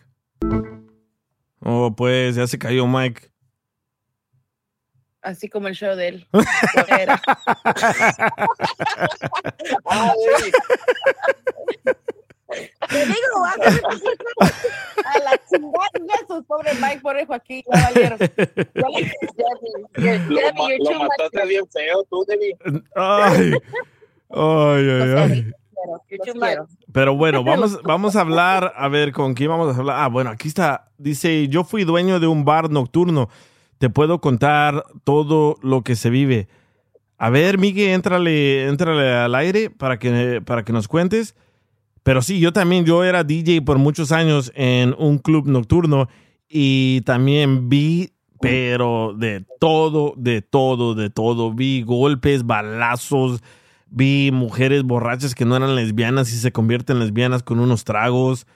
[1.60, 3.30] Oh, pues ya se cayó Mike.
[5.22, 6.28] Así como el show de él.
[12.88, 13.54] Te digo, a
[15.24, 18.18] la chingada de esos pobres Mike, pobre Joaquín, ya valieron.
[20.28, 22.56] Lo, ma- lo mataste bien feo tú, Debbie.
[22.94, 23.52] Ay,
[24.30, 25.52] ay, ay, ay.
[26.92, 29.96] Pero bueno, vamos, vamos a hablar, a ver, ¿con quién vamos a hablar?
[30.00, 33.28] Ah, bueno, aquí está, dice, yo fui dueño de un bar nocturno,
[33.78, 36.48] te puedo contar todo lo que se vive.
[37.18, 41.34] A ver, Miguel, éntrale, éntrale al aire para que, para que nos cuentes.
[42.04, 46.08] Pero sí, yo también, yo era DJ por muchos años en un club nocturno
[46.48, 51.52] y también vi, pero de todo, de todo, de todo.
[51.52, 53.42] Vi golpes, balazos,
[53.86, 58.46] vi mujeres borrachas que no eran lesbianas y se convierten en lesbianas con unos tragos.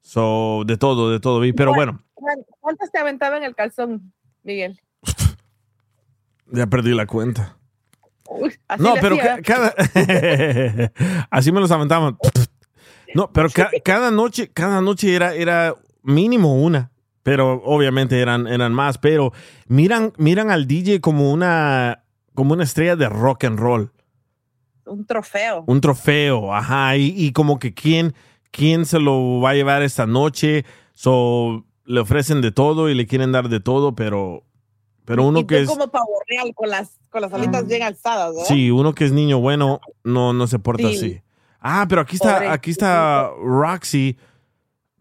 [0.00, 1.52] So, de todo, de todo vi.
[1.52, 2.02] Pero bueno,
[2.60, 4.80] ¿Cuántas te aventaba en el calzón, Miguel?
[6.52, 7.56] ya perdí la cuenta.
[8.28, 9.40] Uy, así No, pero hacía.
[9.42, 9.72] cada.
[11.30, 12.16] Así me los aventaban.
[13.16, 16.90] No, pero ca- cada noche, cada noche era, era mínimo una.
[17.22, 18.98] Pero obviamente eran, eran más.
[18.98, 19.32] Pero
[19.66, 23.90] miran, miran al DJ como una, como una estrella de rock and roll.
[24.84, 25.64] Un trofeo.
[25.66, 26.96] Un trofeo, ajá.
[26.96, 28.14] Y, y como que quién,
[28.52, 30.64] quién se lo va a llevar esta noche.
[30.94, 34.44] So, le ofrecen de todo y le quieren dar de todo, pero,
[35.04, 35.68] pero uno y que es.
[35.68, 38.46] como pavo real con las, con las alitas bien alzadas, ¿verdad?
[38.46, 40.96] Sí, uno que es niño bueno no, no se porta Sí.
[40.96, 41.20] así.
[41.68, 42.48] Ah, pero aquí está, Pobre.
[42.48, 44.16] aquí está Roxy.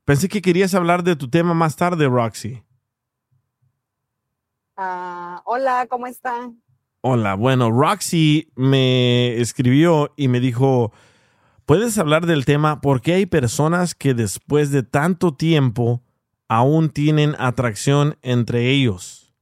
[0.04, 2.64] Pensé que querías hablar de tu tema más tarde, Roxy.
[4.76, 6.60] Ah, hola, ¿cómo están?
[7.02, 10.92] Hola, bueno, Roxy me escribió y me dijo,
[11.68, 16.02] ¿puedes hablar del tema por qué hay personas que después de tanto tiempo
[16.48, 19.36] aún tienen atracción entre ellos?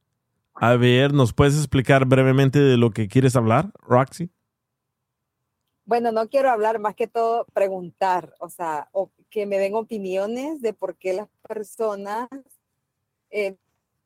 [0.55, 4.29] A ver, ¿nos puedes explicar brevemente de lo que quieres hablar, Roxy?
[5.85, 10.61] Bueno, no quiero hablar más que todo preguntar, o sea, o que me den opiniones
[10.61, 12.29] de por qué las personas
[13.29, 13.57] eh,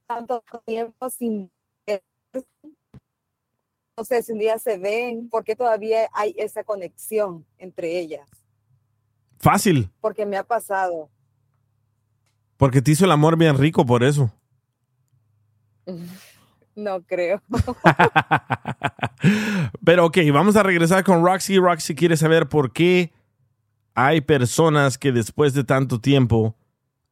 [0.07, 1.51] tanto tiempo sin
[3.97, 8.29] no sé si un día se ven, por qué todavía hay esa conexión entre ellas,
[9.39, 11.09] Fácil, porque me ha pasado.
[12.57, 14.31] porque te hizo el amor bien rico por eso.
[16.75, 17.41] No creo.
[19.83, 21.57] Pero ok, vamos a regresar con Roxy.
[21.57, 23.11] Roxy quiere saber por qué
[23.95, 26.55] hay personas que después de tanto tiempo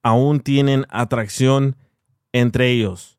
[0.03, 1.75] aún tienen atracción
[2.31, 3.17] entre ellos.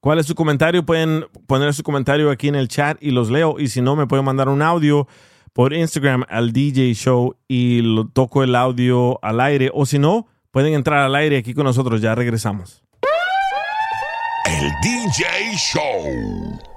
[0.00, 0.84] ¿Cuál es su comentario?
[0.84, 3.56] Pueden poner su comentario aquí en el chat y los leo.
[3.58, 5.08] Y si no, me pueden mandar un audio
[5.52, 9.70] por Instagram al DJ Show y lo toco el audio al aire.
[9.72, 12.02] O si no, pueden entrar al aire aquí con nosotros.
[12.02, 12.84] Ya regresamos.
[14.46, 16.73] El DJ Show.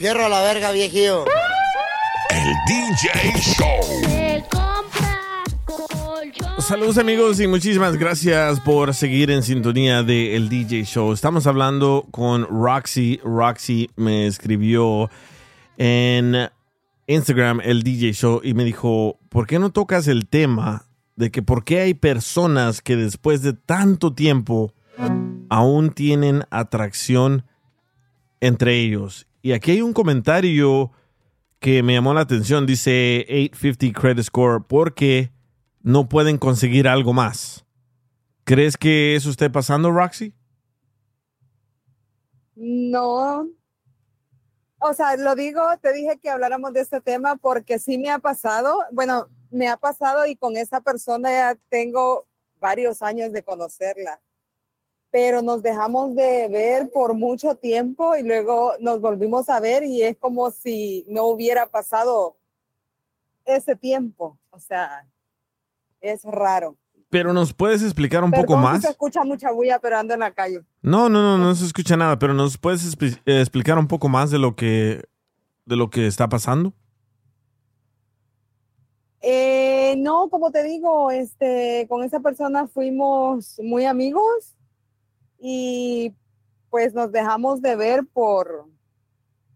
[0.00, 1.26] Fierro a la verga, viejillo.
[2.30, 3.80] El DJ Show.
[6.58, 11.12] Saludos amigos y muchísimas gracias por seguir en sintonía de El DJ Show.
[11.12, 13.20] Estamos hablando con Roxy.
[13.22, 15.10] Roxy me escribió
[15.76, 16.48] en
[17.06, 20.86] Instagram el DJ Show y me dijo, ¿por qué no tocas el tema
[21.16, 24.72] de que por qué hay personas que después de tanto tiempo
[25.50, 27.44] aún tienen atracción
[28.40, 29.26] entre ellos?
[29.42, 30.92] Y aquí hay un comentario
[31.58, 32.66] que me llamó la atención.
[32.66, 35.30] Dice 850 Credit Score porque
[35.82, 37.64] no pueden conseguir algo más.
[38.44, 40.34] ¿Crees que eso esté pasando, Roxy?
[42.56, 43.48] No.
[44.80, 48.18] O sea, lo digo, te dije que habláramos de este tema porque sí me ha
[48.18, 48.78] pasado.
[48.92, 52.26] Bueno, me ha pasado y con esa persona ya tengo
[52.58, 54.20] varios años de conocerla.
[55.10, 60.02] Pero nos dejamos de ver por mucho tiempo y luego nos volvimos a ver y
[60.02, 62.36] es como si no hubiera pasado
[63.44, 64.38] ese tiempo.
[64.50, 65.06] O sea,
[66.00, 66.76] es raro.
[67.08, 68.82] Pero nos puedes explicar un poco Perdón si más.
[68.82, 70.62] Se escucha mucha bulla, pero ando en la calle.
[70.80, 74.30] No, no, no, no se escucha nada, pero nos puedes eh, explicar un poco más
[74.30, 75.02] de lo que
[75.66, 76.72] de lo que está pasando.
[79.22, 84.56] Eh, no, como te digo, este, con esa persona fuimos muy amigos
[85.40, 86.14] y
[86.68, 88.66] pues nos dejamos de ver por,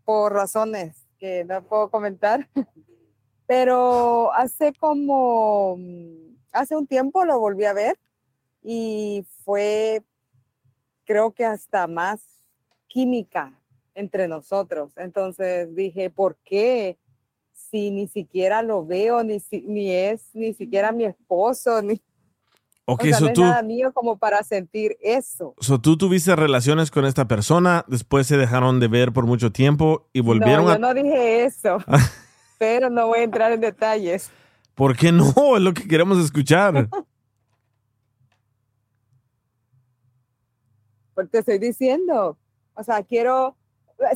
[0.05, 2.49] por razones que no puedo comentar.
[3.47, 5.77] Pero hace como,
[6.51, 7.99] hace un tiempo lo volví a ver
[8.62, 10.03] y fue,
[11.05, 12.25] creo que hasta más
[12.87, 13.61] química
[13.94, 14.92] entre nosotros.
[14.97, 16.99] Entonces dije, ¿por qué?
[17.53, 22.01] Si ni siquiera lo veo, ni, ni es ni siquiera mi esposo, ni
[22.87, 25.55] Ok, o sea, so no es tú, nada mío como para sentir eso.
[25.59, 30.07] so tú tuviste relaciones con esta persona, después se dejaron de ver por mucho tiempo
[30.12, 30.75] y volvieron no, a...
[30.75, 31.79] yo no dije eso,
[32.59, 34.31] pero no voy a entrar en detalles.
[34.75, 35.33] ¿Por qué no?
[35.57, 36.88] Es lo que queremos escuchar.
[41.14, 42.37] Porque te estoy diciendo,
[42.75, 43.57] o sea, quiero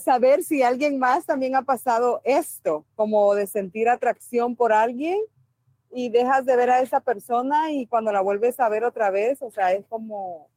[0.05, 5.19] saber si alguien más también ha pasado esto, como de sentir atracción por alguien
[5.91, 9.43] y dejas de ver a esa persona y cuando la vuelves a ver otra vez,
[9.43, 10.49] o sea, es como...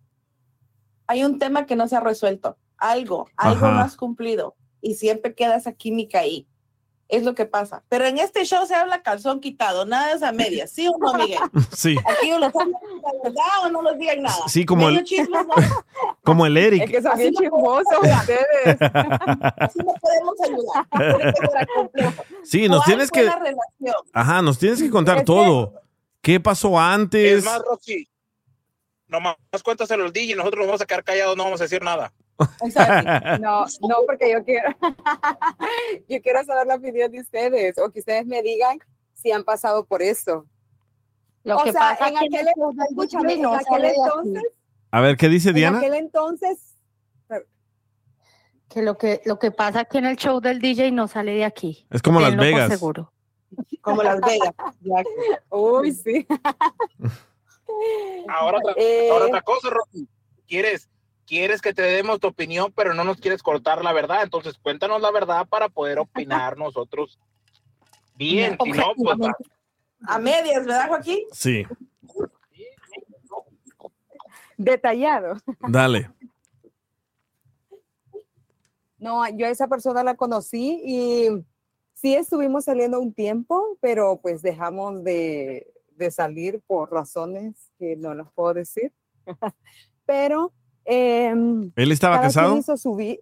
[1.08, 3.76] Hay un tema que no se ha resuelto, algo, algo Ajá.
[3.76, 6.48] no has cumplido y siempre queda esa química ahí.
[7.12, 7.84] Es lo que pasa.
[7.90, 11.14] Pero en este show se habla calzón quitado, nada de esa media, ¿sí o no,
[11.14, 11.40] Miguel?
[11.76, 12.72] Sí, Aquí los hablan
[13.04, 14.48] la verdad o no los digan nada.
[14.48, 15.54] Sí, como Medio el- chisme, ¿no?
[16.24, 16.84] como el Eric.
[16.84, 18.78] Es que son bien chismosos ustedes.
[19.58, 21.36] Así no podemos ayudar.
[22.44, 23.24] Sí, nos ¿Cuál tienes que...
[23.24, 23.96] la relación?
[24.14, 25.74] Ajá, nos tienes que contar Es que- todo.
[26.22, 27.40] ¿Qué pasó antes?
[27.40, 28.08] Es más, Roxy,
[29.08, 31.82] nomás cuéntaselo al DJ y nosotros nos vamos a quedar callados, no vamos a decir
[31.84, 32.14] nada.
[33.42, 34.70] No, no, porque yo quiero,
[36.10, 38.80] yo quiero saber la opinión de ustedes o que ustedes me digan
[39.14, 40.46] si han pasado por eso.
[41.44, 44.44] Lo o que sea, pasa en que aquel, no- escúchame, en aquel entonces,
[44.92, 45.78] A ver, ¿qué dice en Diana?
[45.80, 46.76] aquel entonces,
[48.70, 51.44] Que lo que lo que pasa aquí en el show del DJ no sale de
[51.46, 51.86] aquí.
[51.90, 52.70] Es como Las Vegas.
[52.70, 53.12] seguro.
[53.82, 54.54] Como Las Vegas.
[55.50, 56.26] Uy, sí.
[58.30, 59.10] Ahora otra, Eh.
[59.12, 60.08] ahora otra cosa, Rocky.
[60.48, 60.90] ¿Quieres,
[61.32, 64.22] quieres que te demos tu opinión, pero no nos quieres cortar la verdad.
[64.22, 67.18] Entonces, cuéntanos la verdad para poder opinar nosotros
[68.16, 68.58] bien.
[68.62, 69.34] Si no, pues va.
[70.08, 71.20] A medias, ¿verdad, Joaquín?
[71.32, 71.66] Sí,
[74.58, 75.38] detallado.
[75.70, 76.12] dale.
[78.98, 81.30] No, yo a esa persona la conocí y
[81.94, 88.14] sí estuvimos saliendo un tiempo, pero pues dejamos de, de salir por razones que no
[88.14, 88.92] las puedo decir.
[90.06, 90.52] pero
[90.92, 92.50] em, ¿Él estaba cada casado?
[92.50, 93.20] Quien hizo su vi-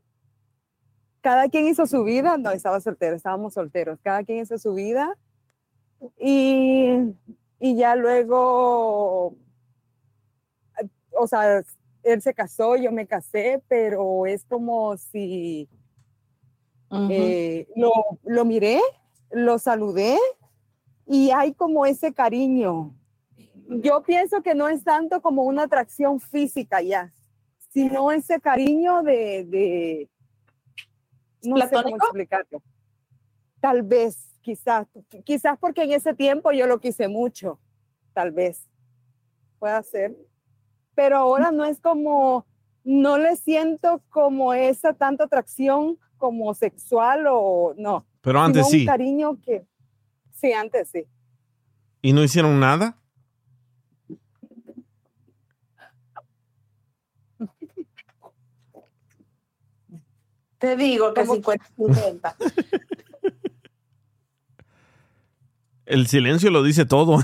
[1.22, 5.16] cada quien hizo su vida, no, estaba soltero, estábamos solteros, cada quien hizo su vida.
[6.18, 6.88] Y,
[7.60, 9.36] y ya luego,
[11.12, 11.62] o sea,
[12.04, 15.68] él se casó, yo me casé, pero es como si
[17.10, 17.92] eh, lo,
[18.24, 18.80] lo miré,
[19.32, 20.18] lo saludé
[21.06, 22.96] y hay como ese cariño.
[23.68, 27.14] Yo pienso que no es tanto como una atracción física ya,
[27.70, 30.10] sino ese cariño de, de
[31.44, 32.62] no sé cómo explicarlo.
[33.60, 34.88] Tal vez, quizás,
[35.24, 37.60] quizás porque en ese tiempo yo lo quise mucho,
[38.14, 38.70] tal vez,
[39.60, 40.16] pueda ser.
[40.96, 42.46] Pero ahora no es como,
[42.84, 48.06] no le siento como esa tanta atracción como sexual o no.
[48.22, 48.82] Pero antes sino sí.
[48.82, 49.66] Un cariño que,
[50.34, 51.06] sí, antes sí.
[52.02, 52.99] ¿Y no hicieron nada?
[60.60, 62.36] Te digo que 50-50.
[65.86, 67.20] El silencio lo dice todo.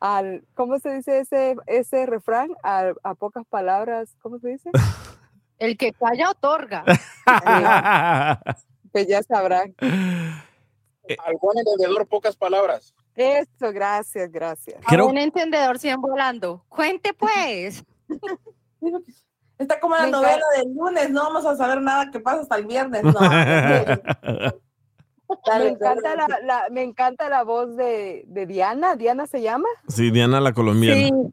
[0.00, 2.50] Al, ¿Cómo se dice ese, ese refrán?
[2.62, 4.70] Al- a pocas palabras, ¿cómo se dice?
[5.58, 6.84] El que calla otorga.
[8.92, 9.72] Pues ya sabrán.
[9.78, 12.92] Al buen entendedor, pocas palabras.
[13.14, 14.80] Eso, gracias, gracias.
[14.84, 16.64] A un entendedor 100 volando.
[16.68, 17.84] Cuente pues.
[19.60, 20.58] Está como la Me novela encanta.
[20.58, 23.02] del lunes, no vamos a saber nada que pasa hasta el viernes.
[23.04, 23.12] No.
[25.58, 28.96] me, encanta la, la- me encanta la voz de, de Diana.
[28.96, 29.68] ¿Diana se llama?
[29.86, 31.30] Sí, Diana la colombiana.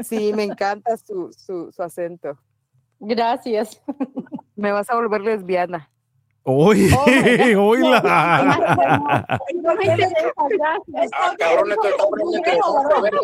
[0.00, 2.38] Sí, sí, me encanta su, su, su acento.
[3.00, 3.80] Gracias.
[4.54, 5.88] Me vas a volver lesbiana.
[6.44, 6.90] Uy,
[7.56, 8.02] oíla.
[11.14, 12.94] Ah, cabrón, esto es completamente interesante.
[12.94, 13.14] A ver,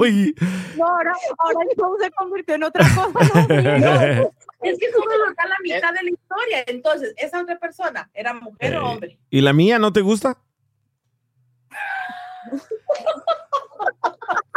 [0.00, 0.34] Uy.
[0.76, 3.18] No, ahora, ahora el show se convirtió en otra cosa.
[3.18, 3.52] no,
[4.62, 6.64] es que solo nos da la mitad de la historia.
[6.66, 9.18] Entonces, esa otra persona, ¿era mujer o hombre?
[9.30, 10.36] ¿Y la mía no te gusta?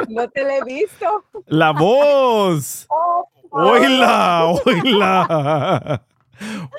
[0.10, 1.24] No te la he visto.
[1.46, 2.88] La voz.
[3.50, 6.04] Oíla, oíla.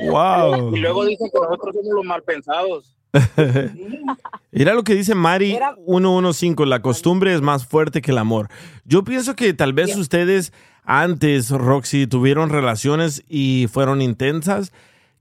[0.09, 0.75] Wow.
[0.75, 2.97] Y luego dicen que nosotros somos los mal pensados.
[4.53, 8.49] Mira lo que dice Mari 115, la costumbre es más fuerte que el amor.
[8.85, 10.53] Yo pienso que tal vez ustedes
[10.85, 14.73] antes, Roxy, tuvieron relaciones y fueron intensas,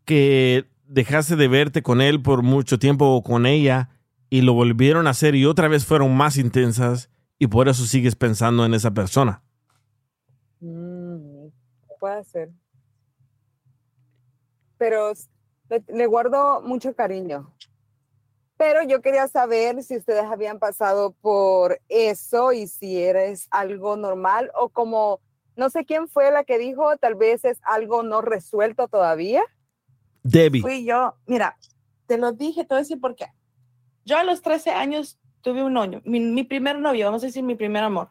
[0.06, 3.90] que dejaste de verte con él por mucho tiempo o con ella
[4.30, 8.16] y lo volvieron a hacer y otra vez fueron más intensas y por eso sigues
[8.16, 9.42] pensando en esa persona.
[10.60, 11.48] Mm,
[12.00, 12.50] puede ser.
[14.82, 15.14] Pero
[15.70, 17.54] le, le guardo mucho cariño.
[18.58, 24.50] Pero yo quería saber si ustedes habían pasado por eso y si eres algo normal
[24.56, 25.20] o como,
[25.56, 29.44] no sé quién fue la que dijo, tal vez es algo no resuelto todavía.
[30.24, 30.62] Debbie.
[30.62, 31.60] Fui yo, mira,
[32.08, 33.28] te lo dije, te voy a decir por qué.
[34.04, 37.44] Yo a los 13 años tuve un novio, mi, mi primer novio, vamos a decir
[37.44, 38.10] mi primer amor.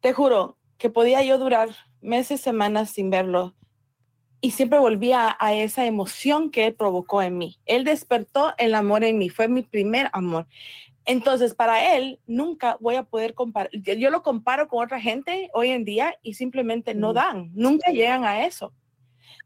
[0.00, 1.68] Te juro que podía yo durar
[2.00, 3.54] meses, semanas sin verlo
[4.40, 7.58] y siempre volvía a, esa emoción que él provocó en mí.
[7.66, 10.46] Él despertó el amor en mí, fue mi primer amor.
[11.04, 13.70] Entonces, para él, nunca voy a poder comparar.
[13.72, 18.24] Yo lo comparo con otra gente hoy en día y simplemente no dan, nunca llegan
[18.24, 18.72] a eso.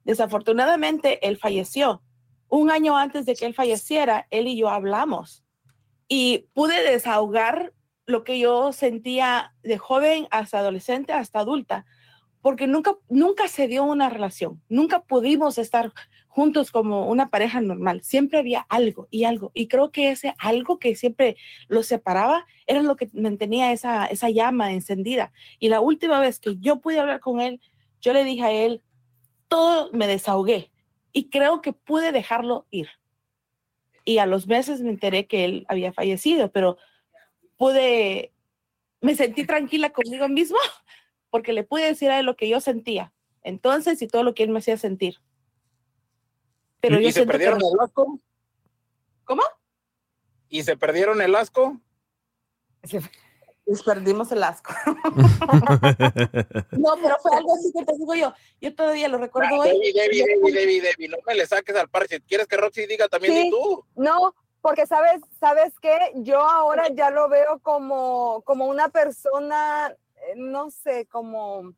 [0.05, 2.03] Desafortunadamente, él falleció.
[2.49, 5.45] Un año antes de que él falleciera, él y yo hablamos
[6.09, 7.73] y pude desahogar
[8.05, 11.87] lo que yo sentía de joven hasta adolescente, hasta adulta,
[12.43, 15.93] porque nunca, nunca se dio una relación, nunca pudimos estar
[16.29, 20.79] juntos como una pareja normal, siempre había algo y algo, y creo que ese algo
[20.79, 21.37] que siempre
[21.69, 25.33] los separaba era lo que mantenía esa, esa llama encendida.
[25.59, 27.61] Y la última vez que yo pude hablar con él,
[28.01, 28.83] yo le dije a él,
[29.49, 30.71] todo me desahogué
[31.13, 32.89] y creo que pude dejarlo ir.
[34.05, 36.79] Y a los meses me enteré que él había fallecido, pero
[37.57, 38.33] pude,
[39.01, 40.59] me sentí tranquila conmigo mismo
[41.31, 43.13] porque le pude decir a él lo que yo sentía.
[43.43, 45.17] Entonces, y todo lo que él me hacía sentir.
[46.81, 48.19] Pero ¿Y yo se que- perdieron el asco?
[49.25, 49.43] ¿Cómo?
[50.49, 51.81] ¿Y se perdieron el asco?
[53.67, 54.75] Les perdimos el asco.
[56.73, 58.33] No, pero fue algo así que te digo yo.
[58.61, 59.69] Yo todavía lo recuerdo hoy.
[59.69, 62.21] Debbie, Debbie, Debbie, Debbie, Debbie, no me le saques al parche.
[62.23, 63.47] ¿Quieres que Roxy diga también Sí.
[63.49, 63.85] y tú?
[63.97, 69.95] No, porque sabes, sabes que yo ahora ya lo veo como, como una persona,
[70.37, 71.73] no sé, como,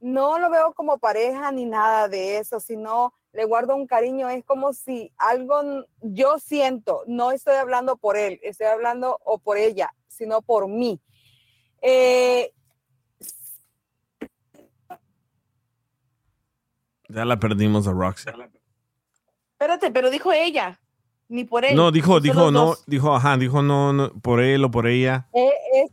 [0.00, 4.28] no lo veo como pareja ni nada de eso, sino le guardo un cariño.
[4.28, 5.62] Es como si algo
[6.00, 11.00] yo siento, no estoy hablando por él, estoy hablando o por ella, sino por mí.
[11.82, 12.52] Eh,
[17.08, 18.30] Ya la perdimos a Roxy.
[19.52, 20.80] Espérate, pero dijo ella,
[21.28, 21.74] ni por él.
[21.76, 25.28] No, dijo, dijo, no, dijo, ajá, dijo no, no, por él o por ella.
[25.32, 25.90] eh, es-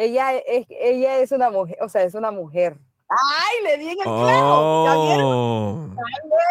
[0.00, 2.78] ella, es, ella es una mujer, o sea, es una mujer.
[3.08, 4.86] Ay, le di en el clavo.
[4.86, 5.26] ¿Ya vieron?
[5.26, 5.90] Oh.
[5.90, 6.44] Ay, bueno.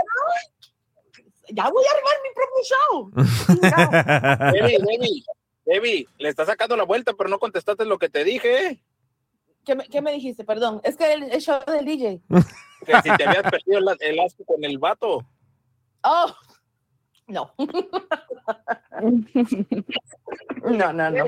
[1.52, 3.12] Ya voy a armar mi propio show.
[4.54, 5.24] Debbie, Debbie,
[5.66, 8.84] Debbie, le estás sacando la vuelta, pero no contestaste lo que te dije.
[9.66, 10.44] ¿Qué me, qué me dijiste?
[10.44, 10.80] Perdón.
[10.84, 12.22] Es que el, el show del DJ.
[12.86, 15.26] Que si te habías perdido el, el asco con el vato.
[16.04, 16.36] Oh,
[17.28, 17.52] no.
[20.66, 21.26] no, no, no.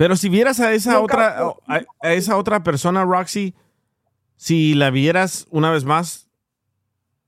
[0.00, 3.54] Pero si vieras a esa otra, a, a esa otra persona, Roxy,
[4.36, 6.26] si la vieras una vez más,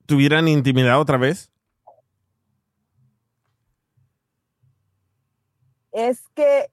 [0.07, 1.51] ¿tuvieran intimidad otra vez?
[5.91, 6.71] Es que,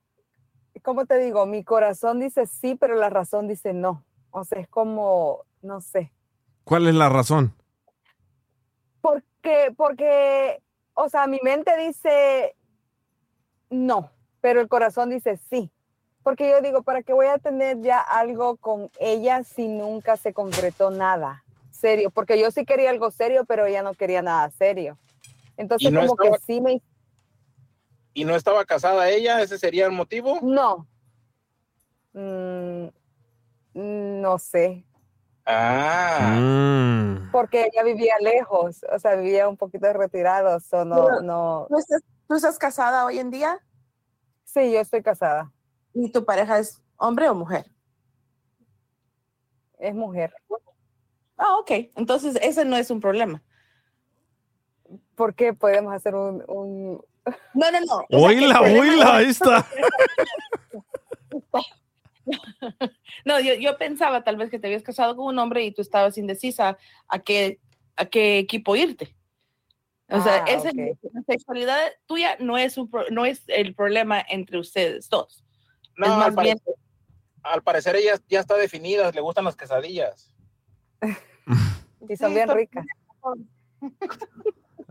[0.81, 1.45] ¿cómo te digo?
[1.45, 4.03] Mi corazón dice sí, pero la razón dice no.
[4.31, 6.11] O sea, es como, no sé.
[6.63, 7.53] ¿Cuál es la razón?
[9.01, 10.63] Porque, porque,
[10.95, 12.55] o sea, mi mente dice
[13.69, 14.09] no,
[14.41, 15.71] pero el corazón dice sí.
[16.23, 20.33] Porque yo digo, ¿para qué voy a tener ya algo con ella si nunca se
[20.33, 22.11] concretó nada serio?
[22.11, 24.97] Porque yo sí quería algo serio, pero ella no quería nada serio.
[25.57, 26.81] Entonces, ¿Y no como estaba- que sí me...
[28.13, 29.41] ¿Y no estaba casada ella?
[29.41, 30.39] ¿Ese sería el motivo?
[30.41, 30.85] No.
[32.13, 32.87] Mm,
[33.73, 34.85] no sé.
[35.45, 36.37] Ah.
[36.39, 37.31] Mm.
[37.31, 41.65] Porque ella vivía lejos, o sea, vivía un poquito retirado, so no, Pero, no.
[41.69, 43.59] ¿Tú estás, tú estás casada hoy en día?
[44.43, 45.51] Sí, yo estoy casada.
[45.93, 47.65] ¿Y tu pareja es hombre o mujer?
[49.79, 50.33] Es mujer.
[51.37, 51.71] Ah, ok.
[51.95, 53.43] Entonces, ese no es un problema.
[55.15, 56.43] ¿por qué podemos hacer un...
[56.47, 56.99] un...
[57.53, 58.05] No, no, no.
[58.09, 59.65] Oíla, oíla, ahí está.
[63.25, 65.81] No, yo, yo pensaba tal vez que te habías casado con un hombre y tú
[65.81, 66.77] estabas indecisa
[67.07, 67.59] a qué,
[67.95, 69.15] a qué equipo irte.
[70.09, 70.71] O sea, Ah, esa
[71.27, 75.43] sexualidad tuya no es, un no es el problema entre ustedes dos.
[76.07, 76.75] No, es al bien, parecer,
[77.43, 80.33] al parecer ella ya está definida, le gustan las quesadillas.
[82.09, 82.83] Y son bien ricas.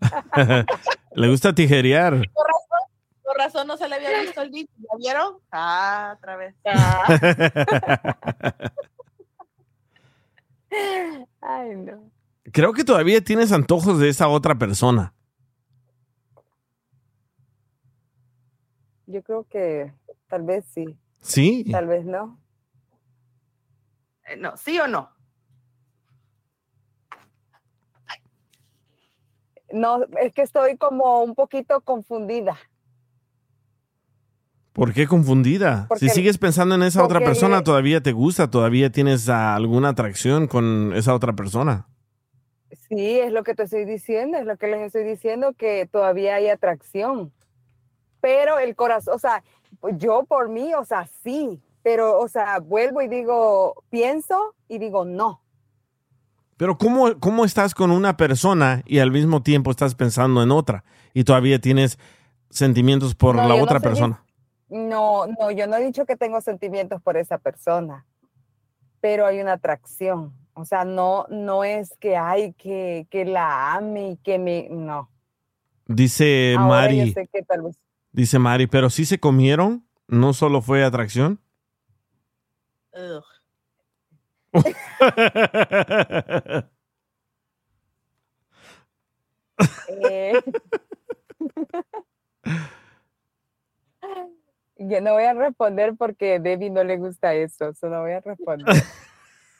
[1.13, 2.13] Le gusta tijerear.
[2.13, 2.81] por razón,
[3.23, 4.71] por razón no se le había visto el bicho.
[4.79, 5.39] ¿Ya vieron?
[5.51, 6.55] Ah, otra vez.
[11.41, 12.11] Ay, no.
[12.53, 15.13] Creo que todavía tienes antojos de esa otra persona.
[19.07, 19.93] Yo creo que
[20.31, 21.67] tal vez sí, Sí.
[21.71, 22.41] tal vez no.
[24.29, 25.11] Eh, No, ¿sí o no?
[29.73, 32.59] No, es que estoy como un poquito confundida.
[34.73, 35.87] ¿Por qué confundida?
[35.89, 40.47] Porque- si sigues pensando en esa otra persona, todavía te gusta, todavía tienes alguna atracción
[40.49, 41.87] con esa otra persona.
[42.89, 46.37] Sí, es lo que te estoy diciendo, es lo que les estoy diciendo, que todavía
[46.37, 47.33] hay atracción.
[48.21, 49.43] Pero el corazón, o sea,
[49.79, 54.79] pues yo por mí, o sea, sí, pero, o sea, vuelvo y digo, pienso y
[54.79, 55.43] digo, no.
[56.57, 60.85] Pero ¿cómo, ¿cómo estás con una persona y al mismo tiempo estás pensando en otra
[61.15, 61.99] y todavía tienes
[62.51, 64.23] sentimientos por No, la no otra persona?
[64.69, 68.07] No, no, yo no he dicho que tengo sentimientos por esa persona,
[69.01, 70.35] pero hay una atracción.
[70.53, 75.11] O sea, no, no es que hay que, que la ame y que me, no.
[75.87, 77.77] Dice Ahora yo Mari, sé que tal vez.
[78.13, 81.41] Dice Mari, pero sí se comieron, no solo fue atracción.
[82.93, 83.21] Eh,
[94.83, 98.13] Yo no voy a responder porque a Debbie no le gusta eso, eso no voy
[98.13, 98.77] a responder.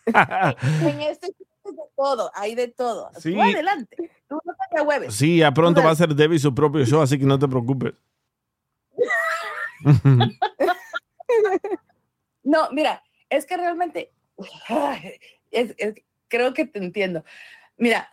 [0.07, 1.29] En este
[1.63, 3.11] hay de todo, hay de todo.
[3.19, 3.35] Sí.
[3.35, 4.11] Tú adelante.
[4.29, 5.15] Tú no te hueves.
[5.15, 7.93] Sí, ya pronto va a ser Debbie su propio show, así que no te preocupes.
[12.43, 14.13] No, mira, es que realmente
[15.51, 15.95] es- es-
[16.29, 17.25] creo que te entiendo.
[17.77, 18.09] Mira,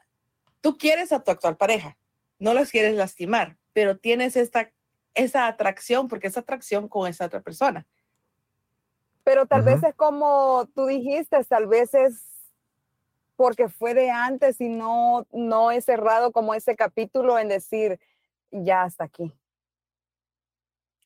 [0.62, 1.98] tú quieres a tu actual pareja,
[2.40, 4.72] no los quieres lastimar, pero tienes esta
[5.14, 7.88] esa atracción porque es atracción con esa otra persona.
[9.24, 12.22] Pero tal vez es como tú dijiste, tal vez es
[13.36, 18.00] porque fue de antes y no, no he cerrado como ese capítulo en decir,
[18.52, 19.34] ya hasta aquí.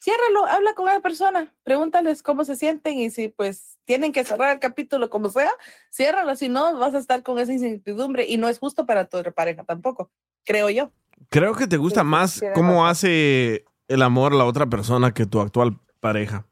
[0.01, 4.51] Ciérralo, habla con esa persona, pregúntales cómo se sienten y si pues tienen que cerrar
[4.51, 5.51] el capítulo como sea,
[5.93, 9.17] ciérralo, si no vas a estar con esa incertidumbre y no es justo para tu
[9.17, 10.09] otra pareja tampoco,
[10.43, 10.91] creo yo.
[11.29, 15.79] Creo que te gusta más cómo hace el amor la otra persona que tu actual
[15.99, 16.47] pareja.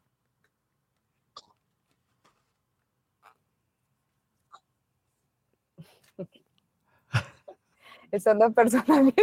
[8.23, 8.85] Son dos personas,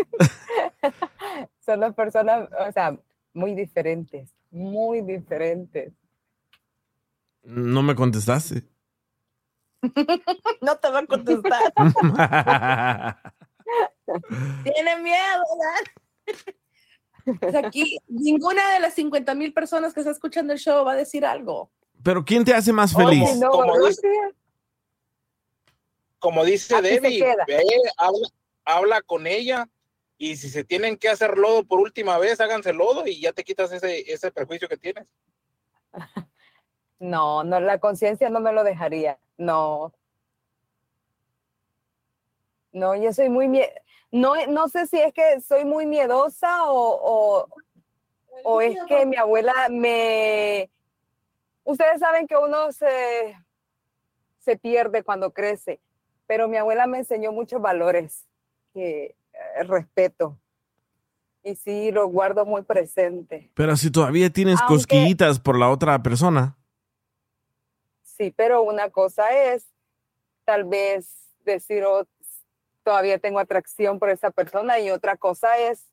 [1.64, 2.98] son dos personas, o sea,
[3.36, 5.92] muy diferentes, muy diferentes.
[7.42, 8.64] No me contestaste.
[10.62, 11.72] no te va a contestar.
[14.64, 15.82] Tiene miedo, ¿verdad?
[17.26, 20.92] O sea, aquí ninguna de las 50 mil personas que está escuchando el show va
[20.92, 21.70] a decir algo.
[22.02, 23.28] Pero ¿quién te hace más feliz?
[23.50, 24.08] como, dice,
[26.18, 27.64] como dice Debbie, ve,
[27.98, 28.28] habla,
[28.64, 29.68] habla con ella
[30.18, 33.44] y si se tienen que hacer lodo por última vez, háganse lodo y ya te
[33.44, 35.06] quitas ese, ese prejuicio que tienes.
[36.98, 39.18] No, no, la conciencia no me lo dejaría.
[39.36, 39.92] No.
[42.72, 43.48] No, yo soy muy
[44.10, 47.48] no, no sé si es que soy muy miedosa o, o,
[48.44, 50.70] o es que mi abuela me.
[51.64, 53.36] Ustedes saben que uno se,
[54.38, 55.80] se pierde cuando crece,
[56.26, 58.26] pero mi abuela me enseñó muchos valores,
[58.72, 59.16] que
[59.56, 60.38] eh, respeto.
[61.42, 63.50] Y sí, lo guardo muy presente.
[63.54, 66.56] Pero si todavía tienes Aunque- cosquillitas por la otra persona.
[68.02, 69.66] Sí, pero una cosa es
[70.44, 72.04] tal vez decir, "Oh,
[72.82, 75.84] todavía tengo atracción por esa persona y otra cosa es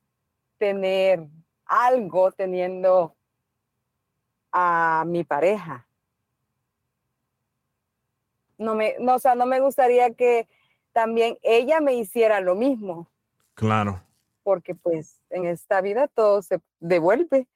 [0.58, 1.24] tener
[1.66, 3.16] algo teniendo
[4.52, 5.88] a mi pareja.
[8.58, 10.48] No me, no, o sea, no me gustaría que
[10.94, 13.10] también ella me hiciera lo mismo,
[13.56, 14.02] Claro.
[14.44, 17.48] porque pues en esta vida todo se devuelve.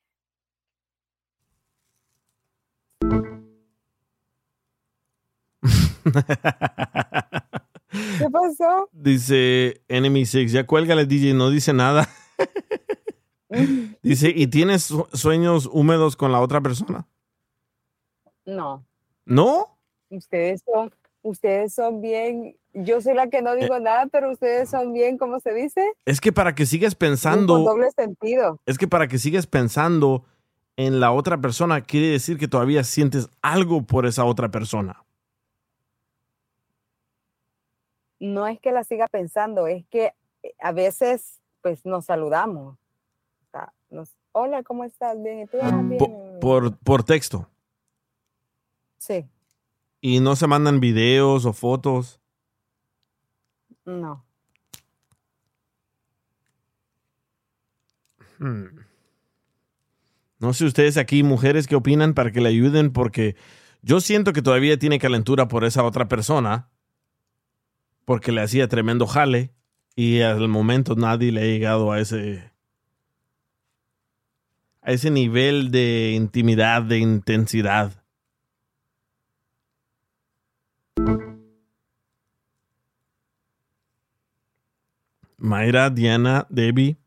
[7.92, 8.90] ¿Qué pasó?
[8.92, 12.08] Dice Enemy Six, ya cuélgale DJ, no dice nada.
[14.04, 17.08] dice, ¿y tienes su- sueños húmedos con la otra persona?
[18.46, 18.86] No,
[19.26, 19.78] ¿No?
[20.10, 20.94] ustedes son,
[21.28, 23.62] ustedes son bien, yo soy la que no Eh.
[23.62, 25.94] digo nada, pero ustedes son bien, ¿cómo se dice?
[26.06, 28.60] Es que para que sigas Con pensando, doble sentido.
[28.66, 30.24] es que para que sigas pensando
[30.78, 35.04] en la otra persona, quiere decir que todavía sientes algo por esa otra persona.
[38.20, 40.14] No es que la siga pensando, es que
[40.44, 42.76] eh, a veces pues nos saludamos.
[42.76, 45.22] O sea, nos, Hola, ¿cómo estás?
[45.22, 45.58] Bien, ¿y tú?
[45.62, 45.98] "Ah, bien".
[45.98, 47.48] Po- por, por texto.
[49.00, 49.26] Sí,
[50.02, 52.20] Y no se mandan videos o fotos.
[53.86, 54.26] no.
[58.40, 58.88] Hmm.
[60.40, 63.36] No sé ustedes aquí, mujeres, qué opinan para que le ayuden, porque
[63.82, 66.70] yo siento que todavía tiene calentura por esa otra persona,
[68.06, 69.52] porque le hacía tremendo jale
[69.96, 72.52] y al momento nadie le ha llegado a ese
[74.82, 77.97] a ese nivel de intimidad, de intensidad.
[85.38, 86.98] Mayra, Diana, Debbie.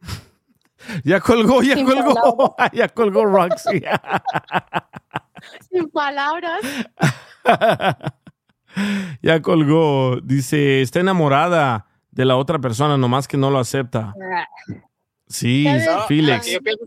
[1.02, 3.82] Ya colgó, ya Sin colgó, ya colgó Roxy.
[5.70, 6.60] Sin palabras.
[9.22, 10.20] ya colgó.
[10.22, 14.14] Dice, está enamorada de la otra persona, nomás que no lo acepta.
[15.26, 16.44] Sí, No, Felix.
[16.62, 16.84] Pienso,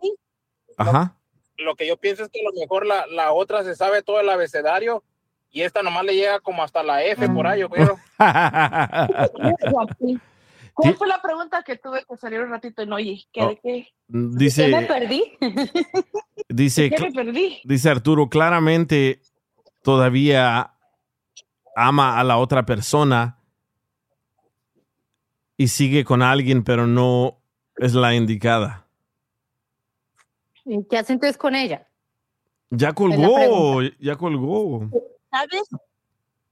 [0.77, 1.17] Ajá.
[1.57, 4.19] lo que yo pienso es que a lo mejor la, la otra se sabe todo
[4.19, 5.03] el abecedario
[5.51, 7.97] y esta nomás le llega como hasta la F por ahí, yo creo.
[10.73, 13.25] ¿Cuál fue la pregunta que tuve que salir un ratito y no oí?
[13.31, 13.87] ¿Qué, Oh, de qué?
[14.07, 15.23] Dice- ¿Qué me perdí?
[16.49, 17.59] Dice, ¿Qué me perdí?
[17.65, 19.21] dice Arturo, claramente
[19.83, 20.73] todavía
[21.75, 23.37] ama a la otra persona
[25.57, 27.39] y sigue con alguien, pero no
[27.75, 28.85] es la indicada.
[30.63, 31.87] ¿Y ¿Qué hace entonces con ella?
[32.69, 34.89] Ya colgó, ya colgó.
[35.37, 35.63] ¿Sabes?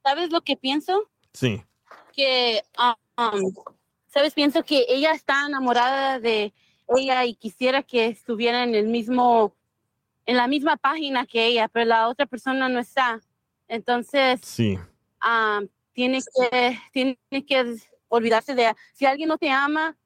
[0.04, 1.10] ¿Sabes lo que pienso?
[1.34, 1.64] Sí.
[2.14, 2.64] Que,
[3.18, 3.54] um,
[4.08, 4.34] ¿sabes?
[4.34, 6.54] Pienso que ella está enamorada de
[6.96, 9.56] ella y quisiera que estuviera en el mismo,
[10.28, 13.22] en la misma página que ella, pero la otra persona no está.
[13.68, 14.78] Entonces, Sí.
[15.26, 17.18] um, tiene que, tiene
[17.48, 17.76] que
[18.08, 19.98] olvidarse de, si alguien no te ama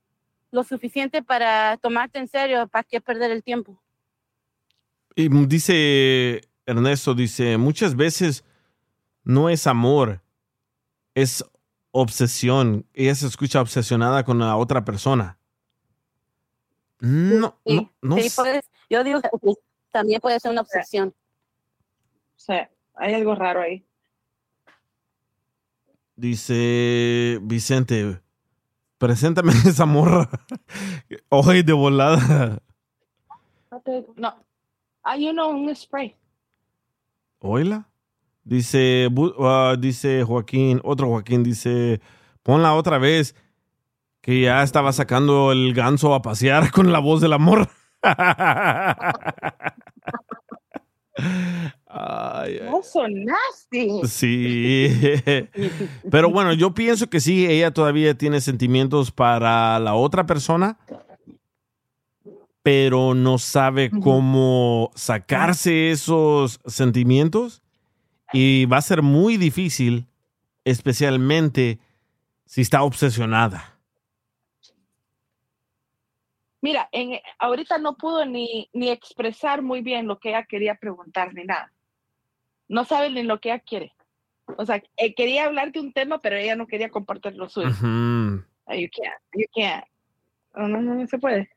[0.52, 3.82] lo suficiente para tomarte en serio, ¿para qué perder el tiempo?
[5.16, 8.46] Y dice Ernesto, dice, muchas veces
[9.30, 10.22] no es amor,
[11.14, 11.46] es
[11.92, 12.88] obsesión.
[12.96, 15.38] Ella se escucha obsesionada con la otra persona.
[17.00, 18.36] No, no, no Sí, sé.
[18.42, 19.30] puedes- yo digo que
[19.92, 21.14] también puede ser una obsesión.
[22.36, 22.54] Sí,
[22.96, 23.86] hay algo raro ahí.
[26.16, 28.20] Dice Vicente,
[28.98, 30.28] preséntame esa morra.
[31.30, 32.60] Hoy de volada.
[34.16, 34.36] No,
[35.04, 36.16] hay uno, un spray.
[37.40, 37.88] Oíla.
[38.50, 39.08] Dice,
[39.42, 42.02] ah, dice Joaquín, otro Joaquín, dice,
[42.42, 43.36] ponla otra vez,
[44.22, 47.70] que ya estaba sacando el ganso a pasear con la voz del amor.
[51.92, 52.70] Ay, ay.
[52.72, 54.08] No, son nasty.
[54.08, 54.88] Sí.
[56.10, 60.78] Pero bueno, yo pienso que sí, ella todavía tiene sentimientos para la otra persona,
[62.64, 67.59] pero no sabe cómo sacarse esos sentimientos
[68.34, 70.08] y va a ser muy difícil,
[70.66, 71.80] especialmente
[72.46, 73.78] si está obsesionada.
[76.62, 81.34] Mira, en, ahorita no pudo ni, ni expresar muy bien lo que ella quería preguntar
[81.34, 81.72] ni nada.
[82.68, 83.94] No sabe ni lo que ella quiere.
[84.58, 87.70] O sea, eh, quería hablar de un tema, pero ella no quería compartir lo suyo.
[87.70, 88.44] Ujú.
[88.66, 89.86] Ah, You can't, you can't.
[90.56, 91.50] No, no, no, no se puede.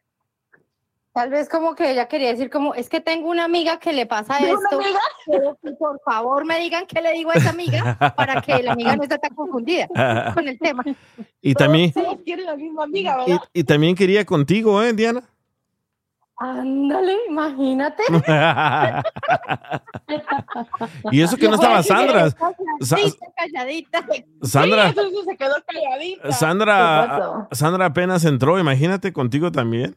[1.12, 4.06] Tal vez como que ella quería decir como, es que tengo una amiga que le
[4.06, 4.80] pasa ¿Tengo una esto.
[4.80, 4.98] amiga?
[5.78, 9.02] Por favor me digan qué le digo a esa amiga para que la amiga no
[9.02, 9.86] esté tan confundida
[10.34, 10.82] con el tema.
[11.42, 11.92] Y también,
[12.46, 13.44] la misma amiga, y, ¿verdad?
[13.52, 15.22] y también quería contigo, ¿eh, Diana?
[16.38, 18.02] Ándale, imagínate.
[21.12, 22.30] y eso que no estaba Sandra.
[23.36, 24.02] Calladita.
[24.42, 24.92] Sandra.
[24.92, 26.22] Sí, eso sí se quedó calladita.
[26.22, 27.48] ¿Qué Sandra?
[27.52, 29.94] Sandra apenas entró, imagínate contigo también.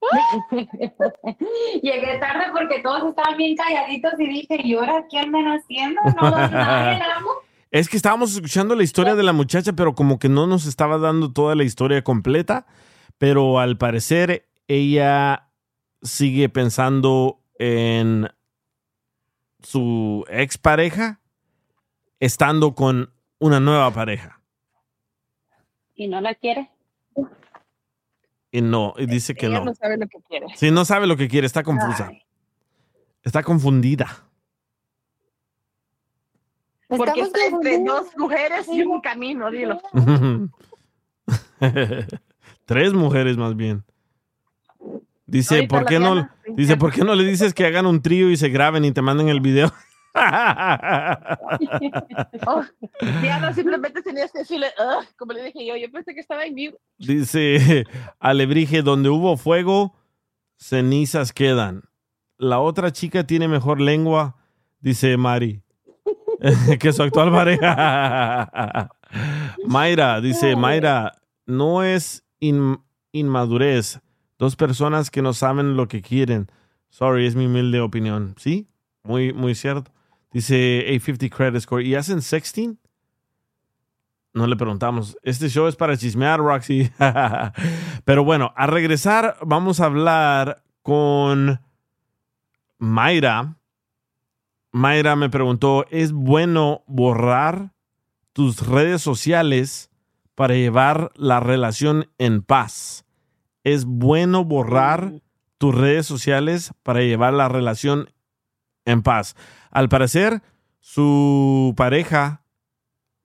[1.82, 6.00] Llegué tarde porque todos estaban bien calladitos y dije, ¿y ahora qué andan haciendo?
[6.20, 7.30] No, nadie, amo.
[7.70, 10.98] Es que estábamos escuchando la historia de la muchacha, pero como que no nos estaba
[10.98, 12.66] dando toda la historia completa.
[13.18, 15.50] Pero al parecer ella
[16.02, 18.28] sigue pensando en
[19.62, 21.20] su expareja
[22.18, 24.40] estando con una nueva pareja?
[25.94, 26.70] ¿Y no la quiere?
[28.52, 29.66] Y no, y dice que Ella no.
[29.66, 30.46] no sabe lo que quiere.
[30.56, 32.10] Sí, no sabe lo que quiere, está confusa.
[33.22, 34.26] Está confundida.
[36.88, 39.80] Porque Estamos está entre dos mujeres y un camino, dilo.
[42.64, 43.84] Tres mujeres más bien.
[45.26, 46.28] Dice, Ahorita ¿por qué no?
[46.56, 49.02] Dice, ¿por qué no le dices que hagan un trío y se graben y te
[49.02, 49.72] manden el video?
[52.46, 52.62] Oh,
[53.20, 56.54] Diana simplemente tenías que decirle, "Ugh", como le dije yo, yo pensé que estaba en
[56.54, 56.78] mute.
[56.98, 57.84] Dice
[58.18, 59.94] Alebrije, donde hubo fuego,
[60.56, 61.82] cenizas quedan.
[62.38, 64.36] La otra chica tiene mejor lengua,
[64.80, 65.62] dice Mari,
[66.78, 68.88] que su actual pareja.
[69.66, 71.12] Mayra, dice Mayra,
[71.46, 72.80] no es in-
[73.12, 74.00] inmadurez.
[74.38, 76.50] Dos personas que no saben lo que quieren.
[76.88, 78.34] Sorry, es mi humilde opinión.
[78.38, 78.68] ¿Sí?
[79.02, 79.92] Muy, muy cierto.
[80.32, 81.84] Dice A50 Credit Score.
[81.84, 82.78] ¿Y hacen sexting?
[84.32, 85.16] No le preguntamos.
[85.22, 86.90] Este show es para chismear, Roxy.
[88.04, 91.60] Pero bueno, a regresar vamos a hablar con
[92.78, 93.56] Mayra.
[94.72, 97.72] Mayra me preguntó, ¿es bueno borrar
[98.32, 99.90] tus redes sociales
[100.36, 103.04] para llevar la relación en paz?
[103.64, 105.20] ¿Es bueno borrar
[105.58, 108.10] tus redes sociales para llevar la relación
[108.84, 109.34] en paz?
[109.70, 110.42] Al parecer,
[110.80, 112.42] su pareja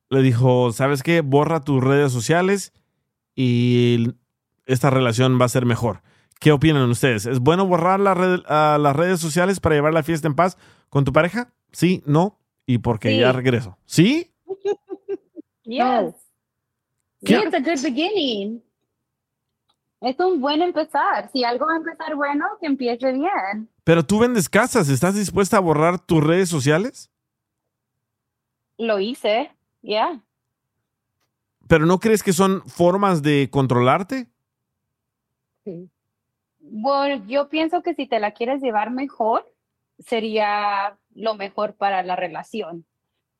[0.09, 1.21] le dijo, ¿sabes qué?
[1.21, 2.73] Borra tus redes sociales
[3.35, 4.13] y
[4.65, 6.01] esta relación va a ser mejor.
[6.39, 7.25] ¿Qué opinan ustedes?
[7.25, 10.57] ¿Es bueno borrar la red- las redes sociales para llevar la fiesta en paz
[10.89, 11.53] con tu pareja?
[11.71, 12.03] ¿Sí?
[12.05, 12.39] ¿No?
[12.65, 13.09] ¿Y por qué?
[13.11, 13.19] Sí.
[13.19, 13.77] Ya regreso.
[13.85, 14.31] ¿Sí?
[15.63, 16.13] Yes.
[17.23, 17.37] ¿Qué?
[17.37, 18.61] It's a good beginning.
[20.01, 21.29] Es un buen empezar.
[21.31, 23.69] Si algo va a empezar bueno, que empiece bien.
[23.85, 24.89] Pero tú vendes casas.
[24.89, 27.11] ¿Estás dispuesta a borrar tus redes sociales?
[28.77, 29.51] Lo hice,
[29.83, 30.21] ya.
[31.67, 34.27] ¿Pero no crees que son formas de controlarte?
[36.59, 39.45] Bueno, yo pienso que si te la quieres llevar mejor,
[39.99, 42.85] sería lo mejor para la relación.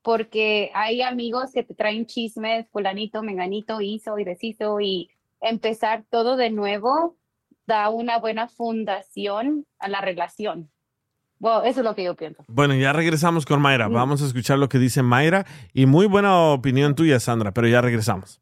[0.04, 5.10] Porque hay amigos que te traen chismes, fulanito, menganito hizo y deshizo y
[5.42, 7.18] empezar todo de nuevo
[7.68, 10.72] da una buena fundación a la relación.
[11.38, 12.44] Bueno, eso es lo que yo pienso.
[12.48, 13.88] Bueno, ya regresamos con Mayra.
[13.88, 15.46] Vamos a escuchar lo que dice Mayra.
[15.74, 18.42] Y muy buena opinión tuya, Sandra, pero ya regresamos.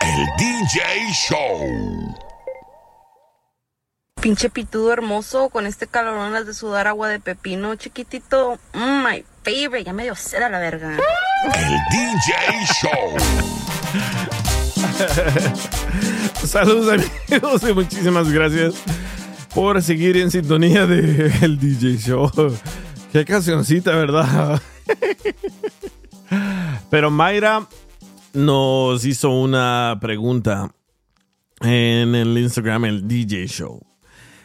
[0.00, 0.80] El DJ
[1.12, 2.16] Show.
[4.20, 8.58] Pinche pitudo hermoso con este calorón las de sudar agua de pepino chiquitito.
[8.74, 9.84] Mm, my favorite.
[9.84, 10.96] Ya me dio sed a la verga.
[11.54, 12.34] El DJ
[12.80, 13.16] Show.
[16.44, 18.74] Saludos amigos y muchísimas gracias
[19.54, 22.30] por seguir en sintonía de el DJ Show.
[23.12, 24.60] Qué cancioncita, ¿verdad?
[26.90, 27.66] Pero Mayra
[28.32, 30.72] nos hizo una pregunta
[31.60, 33.80] en el Instagram, el DJ Show.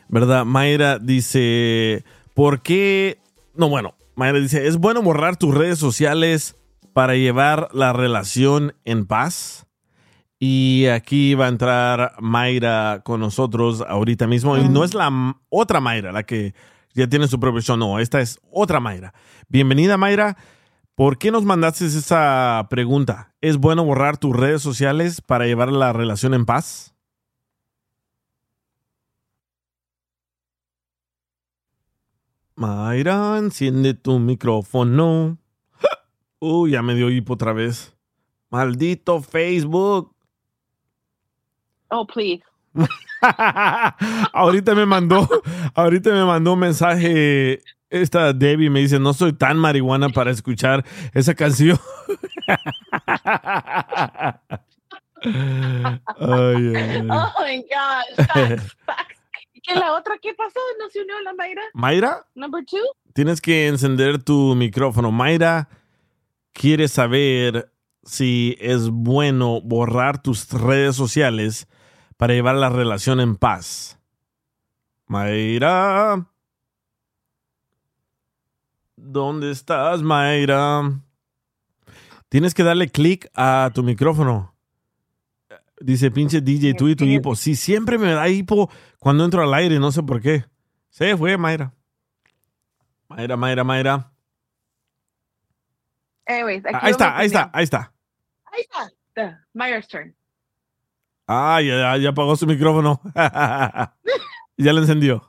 [0.07, 0.45] ¿Verdad?
[0.45, 3.19] Mayra dice, ¿por qué?
[3.55, 6.55] No, bueno, Mayra dice, ¿es bueno borrar tus redes sociales
[6.93, 9.65] para llevar la relación en paz?
[10.39, 14.57] Y aquí va a entrar Mayra con nosotros ahorita mismo.
[14.57, 16.53] Y no es la otra Mayra, la que
[16.93, 17.77] ya tiene su propio show.
[17.77, 19.13] No, esta es otra Mayra.
[19.47, 20.38] Bienvenida, Mayra.
[20.95, 23.33] ¿Por qué nos mandaste esa pregunta?
[23.41, 26.95] ¿Es bueno borrar tus redes sociales para llevar la relación en paz?
[32.55, 35.38] Mayra, enciende tu micrófono.
[36.39, 37.93] Uy, ya me dio hipo otra vez.
[38.49, 40.14] Maldito Facebook.
[41.97, 42.43] Oh, please.
[44.33, 45.27] ahorita me mandó,
[45.73, 50.83] ahorita me mandó un mensaje esta Debbie me dice, no soy tan marihuana para escuchar
[51.13, 51.79] esa canción.
[55.23, 55.31] Ay.
[56.19, 58.27] Oh my gosh.
[58.27, 59.15] Facts, facts.
[59.63, 60.59] ¿Qué la otra qué pasó?
[60.79, 61.61] ¿No se unió la Mayra?
[61.73, 62.77] Mayra, Number two?
[63.13, 65.11] tienes que encender tu micrófono.
[65.11, 65.69] Mayra
[66.53, 67.71] quiere saber
[68.03, 71.67] si es bueno borrar tus redes sociales
[72.18, 73.99] para llevar la relación en paz.
[75.07, 76.26] Mayra.
[78.95, 81.01] ¿Dónde estás, Mayra?
[82.30, 84.55] Tienes que darle clic a tu micrófono.
[85.80, 87.36] Dice pinche DJ, tú y tu hipo.
[87.36, 90.45] Sí, siempre me da hipo cuando entro al aire, no sé por qué.
[90.89, 91.74] Se fue, Mayra.
[93.09, 94.11] Mayra, Mayra, Mayra.
[96.26, 97.93] Anyways, aquí Ahí está, ahí está, ahí está.
[98.45, 98.91] Ahí está.
[99.13, 100.16] The Mayra's turn.
[101.28, 103.01] Ah, ya, ya apagó su micrófono.
[104.57, 105.26] ya lo encendió.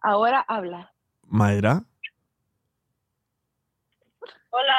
[0.00, 0.92] Ahora habla.
[1.26, 1.84] Mayra.
[4.50, 4.74] Hola.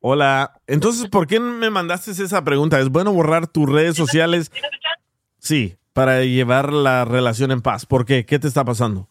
[0.00, 0.60] Hola.
[0.66, 2.78] Entonces, ¿por qué me mandaste esa pregunta?
[2.78, 4.50] ¿Es bueno borrar tus redes sociales?
[5.38, 7.84] Sí, para llevar la relación en paz.
[7.84, 8.24] ¿Por qué?
[8.24, 9.09] ¿Qué te está pasando?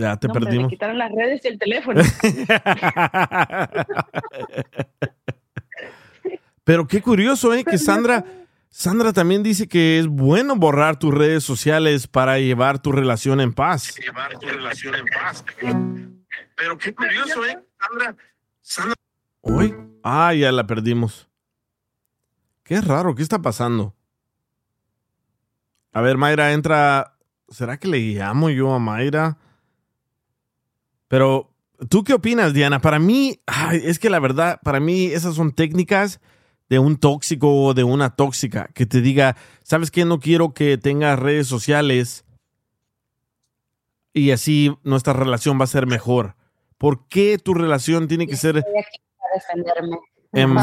[0.00, 0.64] Ya te No, perdimos.
[0.64, 2.00] Me quitaron las redes y el teléfono.
[6.64, 7.64] Pero qué curioso, ¿eh?
[7.64, 8.24] Que Sandra,
[8.70, 13.52] Sandra también dice que es bueno borrar tus redes sociales para llevar tu relación en
[13.52, 13.94] paz.
[13.98, 15.44] Llevar tu relación en paz.
[16.56, 17.58] Pero qué curioso, ¿eh?
[17.78, 18.16] Sandra,
[18.62, 18.94] Sandra.
[19.42, 19.76] ¿Hoy?
[20.02, 21.28] Ah, ya la perdimos.
[22.62, 23.94] Qué raro, ¿qué está pasando?
[25.92, 27.18] A ver, Mayra, entra.
[27.50, 29.36] ¿Será que le llamo yo a Mayra?
[31.10, 31.50] Pero,
[31.88, 32.80] ¿tú qué opinas, Diana?
[32.80, 36.20] Para mí, ay, es que la verdad, para mí esas son técnicas
[36.68, 40.04] de un tóxico o de una tóxica que te diga, ¿sabes qué?
[40.04, 42.24] No quiero que tengas redes sociales
[44.12, 46.36] y así nuestra relación va a ser mejor.
[46.78, 48.64] ¿Por qué tu relación tiene que ser
[50.32, 50.56] en,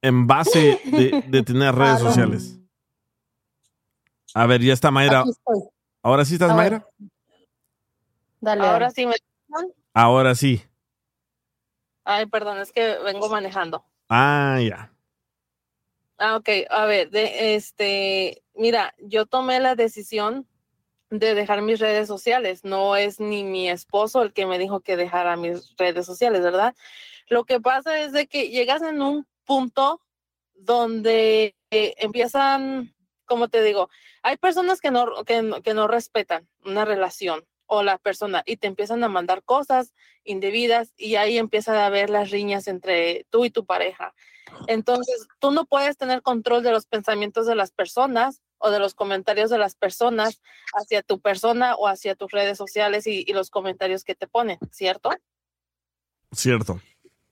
[0.00, 2.58] en base de, de tener redes sociales?
[4.32, 5.24] A ver, ya está Mayra.
[6.02, 6.56] ¿Ahora sí estás.
[6.56, 6.86] Mayra?
[8.46, 9.72] Dale, Ahora sí me escuchan?
[9.92, 10.62] Ahora sí.
[12.04, 13.84] Ay, perdón, es que vengo manejando.
[14.08, 14.92] Ah, ya.
[16.18, 16.48] Ah, ok.
[16.70, 20.46] A ver, de, este, mira, yo tomé la decisión
[21.10, 22.62] de dejar mis redes sociales.
[22.64, 26.76] No es ni mi esposo el que me dijo que dejara mis redes sociales, ¿verdad?
[27.28, 30.00] Lo que pasa es de que llegas en un punto
[30.54, 32.94] donde eh, empiezan,
[33.24, 33.90] como te digo,
[34.22, 38.56] hay personas que no, que, no- que no respetan una relación o la persona y
[38.56, 39.94] te empiezan a mandar cosas
[40.24, 44.14] indebidas y ahí empiezan a haber las riñas entre tú y tu pareja.
[44.68, 48.94] Entonces, tú no puedes tener control de los pensamientos de las personas o de los
[48.94, 50.40] comentarios de las personas
[50.72, 54.58] hacia tu persona o hacia tus redes sociales y, y los comentarios que te ponen,
[54.70, 55.10] ¿cierto?
[56.32, 56.80] Cierto.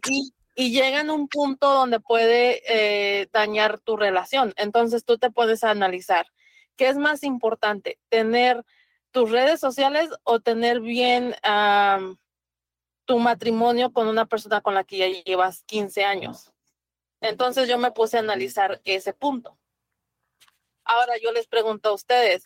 [0.08, 4.54] y, y llegan a un punto donde puede eh, dañar tu relación.
[4.56, 6.26] Entonces tú te puedes analizar,
[6.76, 7.98] ¿qué es más importante?
[8.08, 8.64] ¿Tener
[9.14, 12.18] tus redes sociales o tener bien am,
[13.04, 16.52] tu matrimonio con una persona con la que ya llevas 15 años?
[17.20, 19.56] Entonces yo me puse a analizar ese punto.
[20.84, 22.42] Ahora yo les pregunto a ustedes,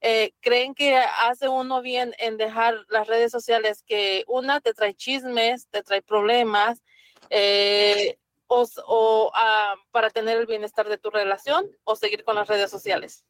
[0.00, 4.94] eh, ¿creen que hace uno bien en dejar las redes sociales que una te trae
[4.94, 6.82] chismes, te trae problemas,
[7.30, 12.68] eh, o, ah, para tener el bienestar de tu relación o seguir con las redes
[12.68, 13.24] sociales?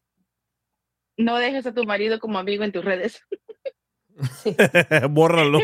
[1.20, 3.22] No dejes a tu marido como amigo en tus redes.
[5.10, 5.60] Bórralo.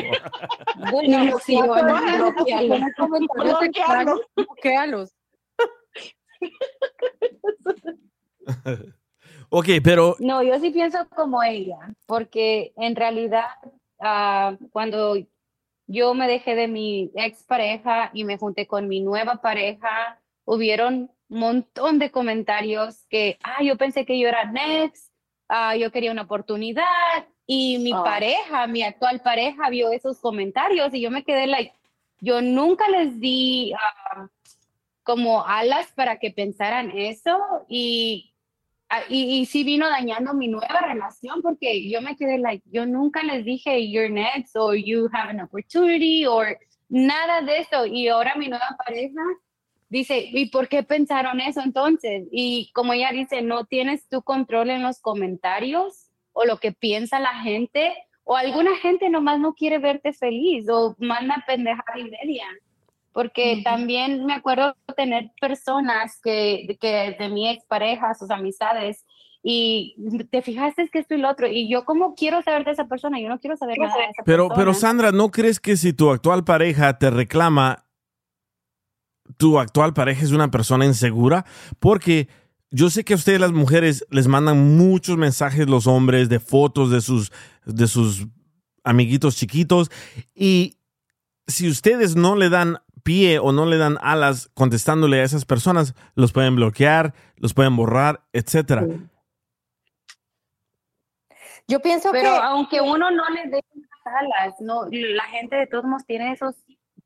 [0.77, 2.35] Bloquealos, bloquealos.
[3.35, 4.21] Bloquealos.
[4.37, 5.17] Bloquealos.
[9.51, 13.47] ok, pero No, yo sí pienso como ella, porque en realidad
[14.01, 15.17] ah, cuando
[15.87, 21.39] yo me dejé de mi expareja y me junté con mi nueva pareja, hubieron un
[21.39, 25.13] montón de comentarios que, ah, yo pensé que yo era next,
[25.49, 26.85] ah, yo quería una oportunidad
[27.47, 28.03] y mi Ah.
[28.05, 31.73] pareja, mi actual pareja vio esos comentarios y yo me quedé like,
[32.21, 34.29] yo nunca les di ah,
[35.03, 37.39] como alas para que pensaran eso
[37.69, 38.33] y
[38.89, 42.87] Ah, y, y sí vino dañando mi nueva relación porque yo me quedé like, yo
[42.87, 46.57] nunca les dije you're next or you have an opportunity or
[46.89, 47.85] nada de eso.
[47.85, 49.21] Y ahora mi nueva pareja
[49.99, 52.27] dice, ¿y por qué pensaron eso entonces?
[52.31, 57.19] Y como ella dice, no tienes tu control en los comentarios o lo que piensa
[57.19, 57.95] la gente
[58.25, 62.47] o alguna gente nomás no quiere verte feliz o manda pendejada y media
[63.17, 69.07] porque también me acuerdo tener personas que, que de mi expareja, sus amistades,
[69.43, 69.97] y
[70.31, 73.19] te fijaste que esto y lo otro, y yo como quiero saber de esa persona,
[73.19, 74.55] yo no quiero saber nada de esa Pero, persona.
[74.55, 77.86] pero Sandra, ¿no crees que si tu actual pareja te reclama,
[79.37, 81.45] tu actual pareja es una persona insegura?
[81.79, 82.29] Porque
[82.71, 86.91] yo sé que a ustedes las mujeres les mandan muchos mensajes los hombres de fotos
[86.91, 87.33] de sus,
[87.65, 88.27] de sus
[88.85, 89.91] amiguitos chiquitos
[90.35, 90.79] y
[91.47, 95.95] si ustedes no le dan pie o no le dan alas contestándole a esas personas,
[96.17, 98.85] los pueden bloquear, los pueden borrar, etcétera.
[101.69, 105.67] Yo pienso Pero que aunque uno no le dé las alas, no, la gente de
[105.67, 106.57] todos modos tiene esos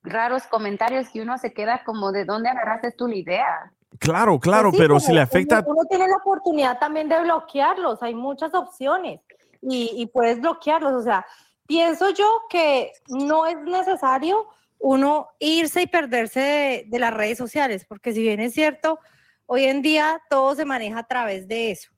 [0.03, 3.73] raros comentarios que uno se queda como de dónde agarraste tú la idea.
[3.99, 5.65] Claro, claro, Pues sí, pero si le afecta...
[5.67, 9.21] Uno tiene la oportunidad también de bloquearlos, hay muchas opciones
[9.61, 10.93] y, y puedes bloquearlos.
[10.93, 11.27] O sea,
[11.67, 14.49] pienso yo que no es necesario
[14.79, 18.99] uno irse y perderse de, de las redes sociales, porque si bien es cierto,
[19.47, 21.91] hoy en día todo se maneja a través de eso.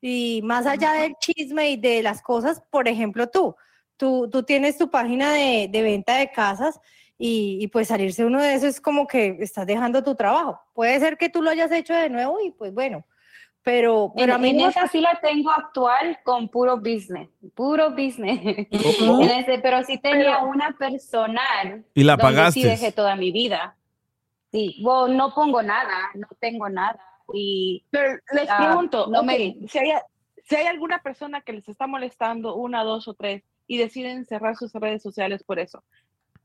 [0.00, 3.56] Y más allá del chisme y de las cosas, por ejemplo, tú,
[3.96, 6.78] tú, tú tienes tu página de, de venta de casas
[7.18, 10.60] y, y pues salirse uno de eso es como que estás dejando tu trabajo.
[10.72, 13.04] Puede ser que tú lo hayas hecho de nuevo y pues bueno,
[13.62, 17.28] pero, pero en, a mí en no- esa sí la tengo actual con puro business,
[17.54, 18.66] puro business.
[18.98, 19.20] ¿Cómo?
[19.22, 21.84] En ese- pero sí tenía una personal.
[21.92, 22.60] Y la donde pagaste.
[22.60, 23.76] Sí dejé toda mi vida.
[24.52, 26.98] Sí, bueno, no pongo nada, no tengo nada.
[27.34, 29.92] Y Pero les ah, pregunto, no me si, hay,
[30.44, 34.56] si hay alguna persona que les está molestando, una, dos o tres, y deciden cerrar
[34.56, 35.84] sus redes sociales por eso,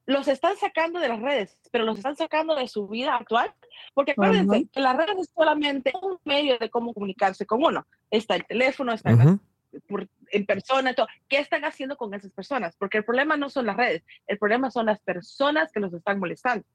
[0.06, 3.54] los están sacando de las redes, pero los están sacando de su vida actual,
[3.94, 4.66] porque acuérdense Ajá.
[4.72, 7.86] que las redes es solamente un medio de cómo comunicarse con uno.
[8.12, 9.40] Está el teléfono, está el Ujú.
[9.88, 11.08] por- en persona, todo.
[11.30, 12.76] ¿qué están haciendo con esas personas?
[12.78, 16.20] Porque el problema no son las redes, el problema son las personas que los están
[16.20, 16.66] molestando.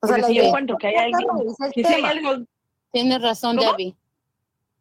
[0.00, 1.26] O sea, si yo encuentro que hay alguien,
[1.72, 2.44] que si hay algo
[2.92, 3.70] Tienes razón, ¿Cómo?
[3.72, 3.94] Debbie.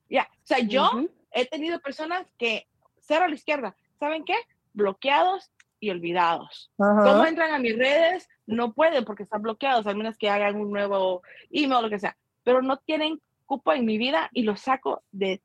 [0.09, 1.09] ya, o sea, yo Ujú.
[1.31, 2.67] he tenido personas que
[2.99, 4.35] cero a la izquierda, ¿saben qué?
[4.73, 5.51] Bloqueados
[5.85, 6.71] y olvidados.
[6.79, 7.03] Ajá.
[7.03, 8.27] ¿Cómo entran a mis redes?
[8.47, 11.21] No pueden porque están bloqueados, al menos que hagan un nuevo
[11.51, 12.17] email o lo que sea.
[12.43, 15.41] Pero no tienen cupo en mi vida y los saco de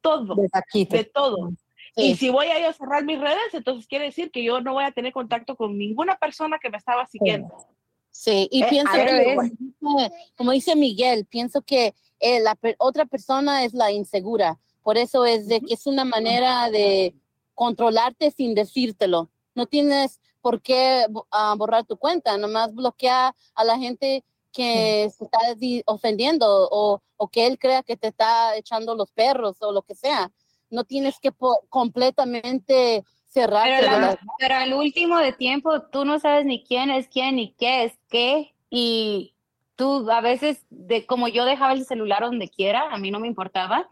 [0.00, 0.96] todo, De taquito.
[0.96, 1.50] de todo.
[1.96, 4.72] Y si voy a ir a cerrar mis redes, entonces quiere decir que yo no
[4.74, 7.52] voy a tener contacto con ninguna persona que me estaba siguiendo.
[8.12, 12.76] Sí, y Eh, pienso que, como dice- como dice Miguel, pienso que eh, la per-
[12.78, 14.58] otra persona es la insegura.
[14.82, 17.14] Por eso es de que es una manera de
[17.54, 19.28] controlarte sin decírtelo.
[19.60, 25.24] No tienes por qué ah, borrar tu cuenta, nomás bloquea a la gente que se
[25.24, 29.70] está di- ofendiendo o, o que él crea que te está echando los perros o
[29.70, 30.32] lo que sea.
[30.70, 31.30] No tienes que
[31.68, 33.82] completamente cerrarte.
[33.84, 37.52] Pero, la- pero al último de tiempo, tú no sabes ni quién es quién ni
[37.52, 38.54] qué es qué.
[38.70, 39.34] Y
[39.76, 43.28] tú a veces, de, como yo dejaba el celular donde quiera, a mí no me
[43.28, 43.90] importaba.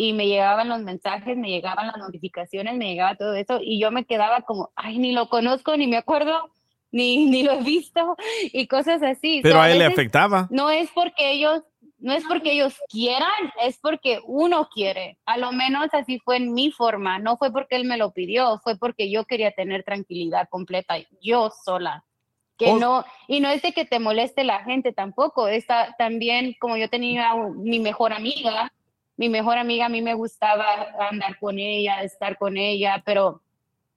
[0.00, 3.58] Y me llegaban los mensajes, me llegaban las notificaciones, me llegaba todo eso.
[3.60, 6.52] Y yo me quedaba como, ay, ni lo conozco, ni me acuerdo,
[6.92, 8.16] ni, ni lo he visto.
[8.52, 9.40] Y cosas así.
[9.42, 10.46] Pero So, a él le veces afectaba.
[10.52, 11.64] No es porque ellos,
[11.98, 15.18] no es porque ellos quieran, es porque uno quiere.
[15.26, 17.18] A lo menos así fue en mi forma.
[17.18, 21.50] No fue porque él me lo pidió, fue porque yo quería tener tranquilidad completa, yo
[21.64, 22.04] sola.
[22.56, 22.78] Que Oh.
[22.78, 25.48] no, y no es de que te moleste la gente tampoco.
[25.48, 28.72] Está también, como yo tenía mi mejor amiga,
[29.18, 33.42] mi mejor amiga, a mí me gustaba andar con ella, estar con ella, pero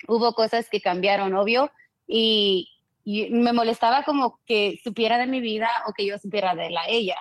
[0.08, 1.72] hubo cosas que cambiaron, obvio,
[2.08, 2.68] y,
[3.06, 6.88] y me molestaba como que supiera de mi vida o que yo supiera de la
[6.90, 7.16] ella.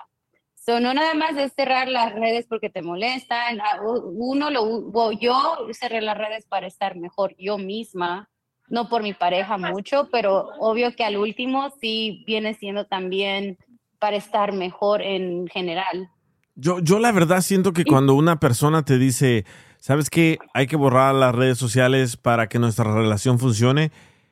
[0.55, 5.11] So, no nada más es cerrar las redes porque te molestan, a- u- uno lo,
[5.13, 8.29] yo cerré las redes para estar mejor yo misma,
[8.67, 13.57] no por mi pareja mucho, pero obvio que al último sí viene siendo también
[13.99, 16.09] para estar mejor en general.
[16.55, 19.45] Yo, yo la verdad siento que cuando una persona te dice,
[19.79, 20.37] ¿sabes qué?
[20.53, 23.91] Hay que borrar las redes sociales para que nuestra relación funcione.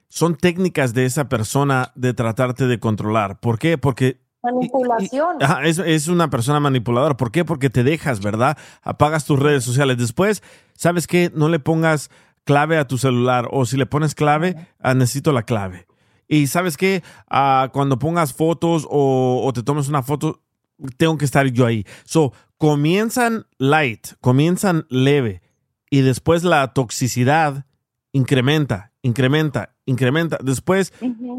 [0.09, 3.39] Son técnicas de esa persona de tratarte de controlar.
[3.39, 3.77] ¿Por qué?
[3.77, 5.43] Porque Manipulación.
[5.43, 7.17] Ajá, es, es una persona manipuladora.
[7.17, 7.43] ¿Por qué?
[7.43, 8.57] Porque te dejas, ¿verdad?
[8.81, 9.97] Apagas tus redes sociales.
[9.97, 10.43] Después,
[10.75, 11.31] ¿sabes qué?
[11.35, 12.09] No le pongas
[12.45, 15.87] clave a tu celular o si le pones clave, ah, necesito la clave.
[16.27, 17.03] Y ¿sabes qué?
[17.29, 20.41] Ah, cuando pongas fotos o, o te tomes una foto,
[20.97, 21.85] tengo que estar yo ahí.
[22.03, 25.41] So, comienzan light, comienzan leve
[25.89, 27.65] y después la toxicidad
[28.11, 30.37] incrementa, incrementa, incrementa.
[30.43, 30.93] Después,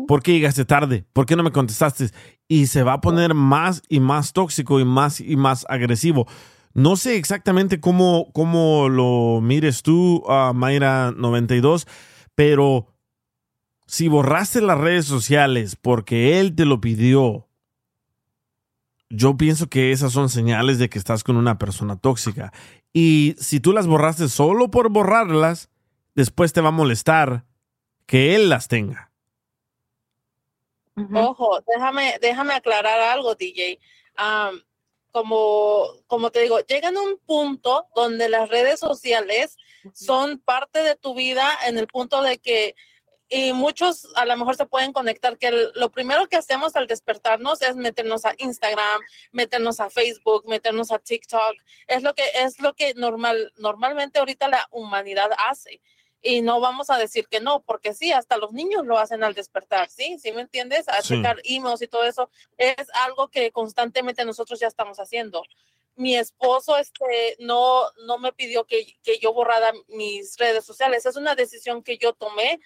[0.09, 1.05] ¿por qué llegaste tarde?
[1.13, 2.11] ¿Por qué no me contestaste?
[2.49, 6.27] Y se va a poner más y más tóxico y más y más agresivo.
[6.73, 11.87] No sé exactamente cómo, cómo lo mires tú, ah, Mayra92,
[12.35, 12.95] pero
[13.87, 17.49] si borraste las redes sociales porque él te lo pidió,
[19.11, 22.53] yo pienso que esas son señales de que estás con una persona tóxica.
[22.93, 25.69] Y si tú las borraste solo por borrarlas,
[26.15, 27.45] después te va a molestar
[28.07, 29.11] que él las tenga.
[31.15, 33.79] Ojo, déjame, déjame aclarar algo, DJ.
[35.13, 39.57] Como, como te digo, llegan a un punto donde las redes sociales
[39.93, 42.77] son parte de tu vida en el punto de que,
[43.31, 46.89] y muchos a lo mejor se pueden conectar, que el- lo primero que hacemos al
[46.89, 49.01] despertarnos es meternos a Instagram,
[49.31, 51.55] meternos a Facebook, meternos a TikTok.
[51.87, 55.81] Es lo que, es lo que normal, normalmente ahorita la humanidad hace.
[56.23, 59.33] Y no vamos a decir que no, porque sí, hasta los niños lo hacen al
[59.35, 60.19] despertar, ¿sí?
[60.19, 60.87] ¿Sí me entiendes?
[60.89, 61.15] A Sí.
[61.17, 62.29] checar emails y todo eso
[62.59, 65.45] es algo que constantemente nosotros ya estamos haciendo.
[65.97, 71.07] Mi esposo este, no, no me pidió que, que yo borrara mis redes sociales.
[71.07, 72.61] Es una decisión que yo tomé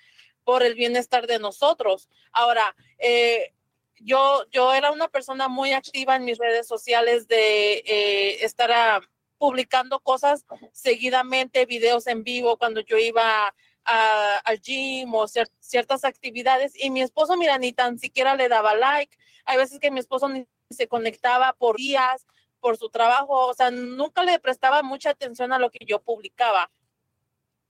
[0.44, 2.08] por el bienestar de nosotros.
[2.32, 3.52] Ahora, eh,
[4.00, 9.00] yo, yo era una persona muy activa en mis redes sociales de eh, estar a,
[9.38, 16.04] publicando cosas seguidamente, videos en vivo cuando yo iba a- al gym o cier- ciertas
[16.04, 19.16] actividades y mi esposo, mira, ni tan siquiera le daba like.
[19.44, 22.26] Hay veces que mi esposo ni se conectaba por días,
[22.60, 26.70] por su trabajo, o sea, nunca le prestaba mucha atención a lo que yo publicaba.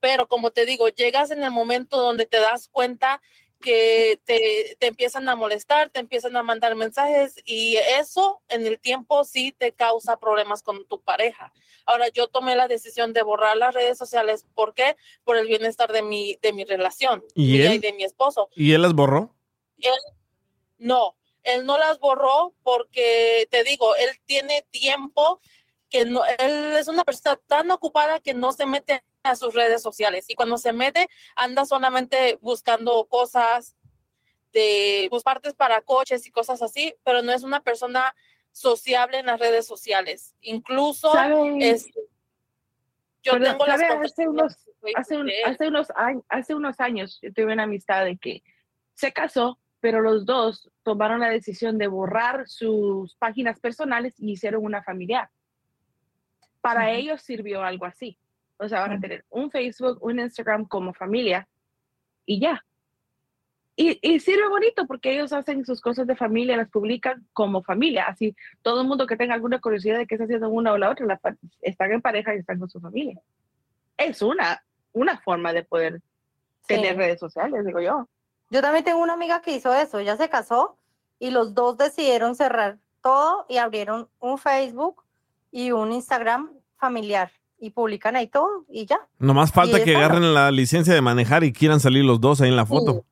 [0.04, 3.22] Pero como te digo, llegas en el momento donde te das cuenta
[3.58, 8.78] que te, te empiezan a molestar, te empiezan a mandar mensajes y eso en el
[8.78, 11.54] tiempo sí te causa problemas con tu pareja.
[11.86, 14.44] Ahora yo tomé la decisión de borrar las redes sociales.
[14.54, 14.98] ¿Por qué?
[15.24, 17.72] Por el bienestar de mi, de mi relación ¿Y él?
[17.72, 18.50] y de mi esposo.
[18.54, 19.34] ¿Y él las borró?
[19.78, 19.94] Él
[20.76, 25.40] no, él no las borró porque te digo, él tiene tiempo
[25.88, 29.82] que no, él es una persona tan ocupada que no se mete a sus redes
[29.82, 33.74] sociales y cuando se mete anda solamente buscando cosas
[34.52, 38.14] de pues, partes para coches y cosas así, pero no es una persona
[38.52, 40.36] sociable en las redes sociales.
[40.42, 41.10] Incluso
[41.58, 41.86] es,
[43.22, 44.56] yo Perdón, tengo las hace unos,
[44.94, 48.42] hace, un- hace unos años, hace unos años yo tuve una amistad de que
[48.92, 54.64] se casó, pero los dos tomaron la decisión de borrar sus páginas personales y hicieron
[54.64, 55.30] una familiar.
[56.60, 56.98] Para Ujú.
[56.98, 58.18] ellos sirvió algo así.
[58.64, 61.48] O sea, van a tener un Facebook, un Instagram como familia
[62.26, 62.64] y ya.
[63.76, 68.06] Y, y sirve bonito porque ellos hacen sus cosas de familia, las publican como familia.
[68.06, 70.90] Así, todo el mundo que tenga alguna curiosidad de qué está haciendo una o la
[70.90, 71.20] otra, la
[71.60, 73.20] están en pareja y están con su familia.
[73.96, 76.00] Es una, una forma de poder
[76.66, 76.98] tener Sí.
[76.98, 78.08] redes sociales, digo yo.
[78.50, 80.78] Yo también tengo una amiga que hizo eso, ella se casó
[81.18, 85.02] y los dos decidieron cerrar todo y abrieron un Facebook
[85.50, 88.98] y un Instagram familiar y publican ahí todo y ya.
[89.18, 92.56] Nomás falta que agarren la licencia de manejar y quieran salir los dos ahí en
[92.56, 93.04] la foto.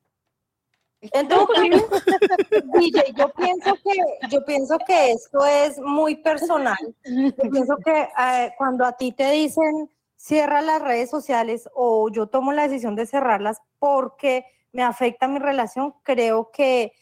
[1.01, 1.83] Entonces,
[2.79, 6.77] DJ, yo pienso que yo pienso que esto es muy personal.
[7.03, 12.27] Yo pienso que eh, cuando a ti te dicen cierra las redes sociales o yo
[12.27, 16.93] tomo la decisión de cerrarlas porque me afecta mi relación, creo que,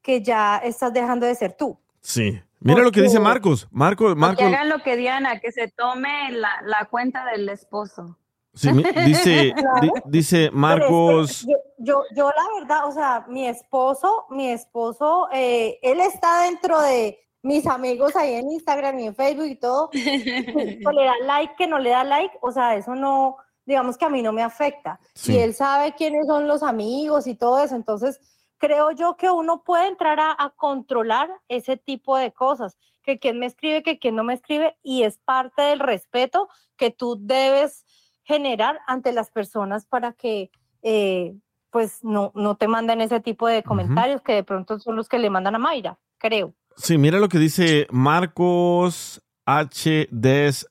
[0.00, 1.78] que ya estás dejando de ser tú.
[2.00, 2.40] Sí.
[2.60, 3.66] Mira lo que dice Marcos.
[3.70, 4.44] Marcos, Que Marcos.
[4.46, 8.18] hagan lo que Diana, que se tome la, la cuenta del esposo.
[8.52, 8.68] Sí,
[9.06, 9.52] dice,
[9.82, 11.46] di- dice Marcos.
[11.46, 16.80] Yo, yo, yo la verdad, o sea, mi esposo, mi esposo, eh, él está dentro
[16.82, 19.88] de mis amigos ahí en Instagram y en Facebook y todo.
[20.86, 24.04] O le da like, que no le da like, o sea, eso no, digamos que
[24.04, 25.00] a mí no me afecta.
[25.14, 25.34] Sí.
[25.34, 28.20] Y él sabe quiénes son los amigos y todo eso, entonces
[28.60, 33.38] creo yo que uno puede entrar a, a controlar ese tipo de cosas, que quién
[33.38, 37.84] me escribe, que quién no me escribe, y es parte del respeto que tú debes
[38.22, 40.50] generar ante las personas para que
[40.82, 41.34] eh,
[41.70, 45.18] pues no, no te manden ese tipo de comentarios que de pronto son los que
[45.18, 46.54] le mandan a Mayra, creo.
[46.76, 50.08] Sí, mira lo que dice Marcos H.
[50.10, 50.68] Des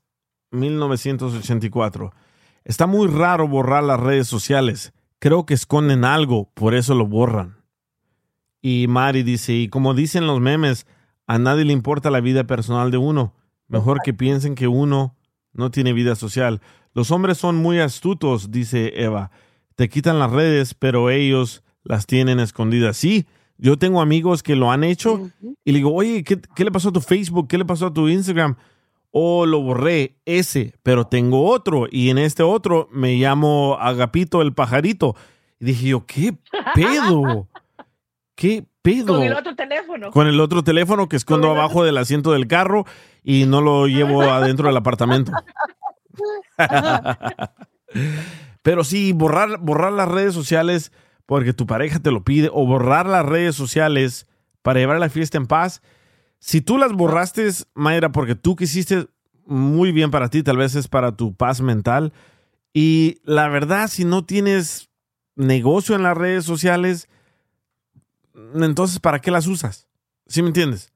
[0.52, 2.12] 1984.
[2.64, 4.94] Está muy raro borrar las redes sociales.
[5.20, 7.59] Creo que esconden algo, por eso lo borran.
[8.62, 10.86] Y Mari dice, y como dicen los memes,
[11.28, 13.34] a nadie le importa la vida personal de uno.
[13.68, 15.16] Mejor que piensen que uno
[15.54, 16.62] no tiene vida social.
[16.94, 19.32] Los hombres son muy astutos, dice Eva.
[19.76, 22.98] Te quitan las redes, pero ellos las tienen escondidas.
[22.98, 25.30] Sí, yo tengo amigos que lo han hecho
[25.64, 27.48] y le digo, oye, ¿qué, qué le pasó a tu Facebook?
[27.48, 28.56] ¿Qué le pasó a tu Instagram?
[29.12, 34.54] O lo borré, ese, pero tengo otro y en este otro me llamo Agapito el
[34.54, 35.16] pajarito.
[35.60, 36.36] Y dije yo, ¿qué
[36.74, 37.48] pedo?
[38.40, 39.16] ¿Qué pedo?
[39.16, 40.12] Con el otro teléfono.
[40.12, 42.86] Con el otro teléfono que escondo abajo del asiento del carro
[43.22, 45.34] y no lo llevo adentro del apartamento.
[48.62, 50.94] Pero sí, borrar, borrar las redes sociales
[51.26, 54.26] porque tu pareja te lo pide o borrar las redes sociales
[54.62, 55.82] para llevar la fiesta en paz.
[56.40, 59.08] Si tú las borraste, Mayra, porque tú quisiste
[59.44, 62.14] muy bien para ti, tal vez es para tu paz mental.
[62.74, 64.90] Y la verdad, si no tienes
[65.36, 67.10] negocio en las redes sociales,
[68.56, 69.88] entonces ¿para qué las usas?
[70.28, 70.92] ¿Sí me entiendes?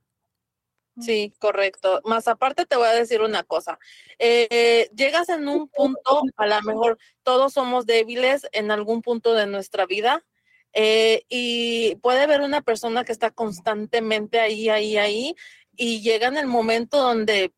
[1.00, 2.02] Sí, correcto.
[2.06, 3.80] Más aparte te voy a decir una cosa.
[4.20, 9.48] Eh, llegas en un punto, a lo mejor todos somos débiles en algún punto de
[9.48, 10.24] nuestra vida
[10.72, 15.36] eh, y puede haber una persona que está constantemente ahí, ahí, ahí
[15.76, 17.52] y llega en el momento donde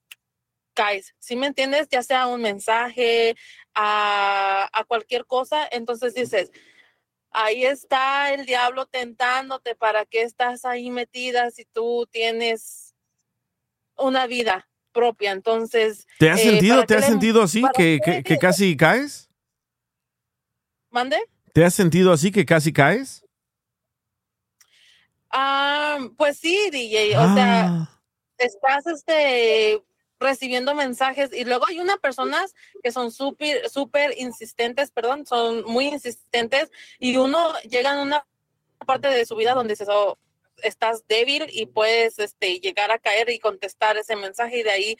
[0.74, 1.88] caes, ¿sí me entiendes?
[1.90, 3.36] Ya sea un mensaje,
[3.74, 6.52] a, a cualquier cosa, entonces dices,
[7.36, 12.95] ahí está el diablo tentándote, ¿para qué estás ahí metida si tú tienes
[13.98, 15.32] una vida propia?
[15.32, 16.07] Entonces...
[16.20, 19.30] ¿Te has eh, sentido, ¿para te has le- sentido así que, que- que casi caes?
[20.90, 21.18] ¿Mande?
[21.53, 23.26] ¿Te has sentido así que casi caes?
[25.30, 28.02] Ah, pues sí, DJ, o sea, Ah.
[28.38, 29.84] estás este
[30.20, 35.88] recibiendo mensajes y luego hay unas personas que son súper, súper insistentes, perdón, son muy
[35.88, 38.26] insistentes y uno llega en una
[38.86, 40.18] parte de su vida donde dices, oh,
[40.64, 44.98] estás débil y puedes este, llegar a caer y contestar ese mensaje y de ahí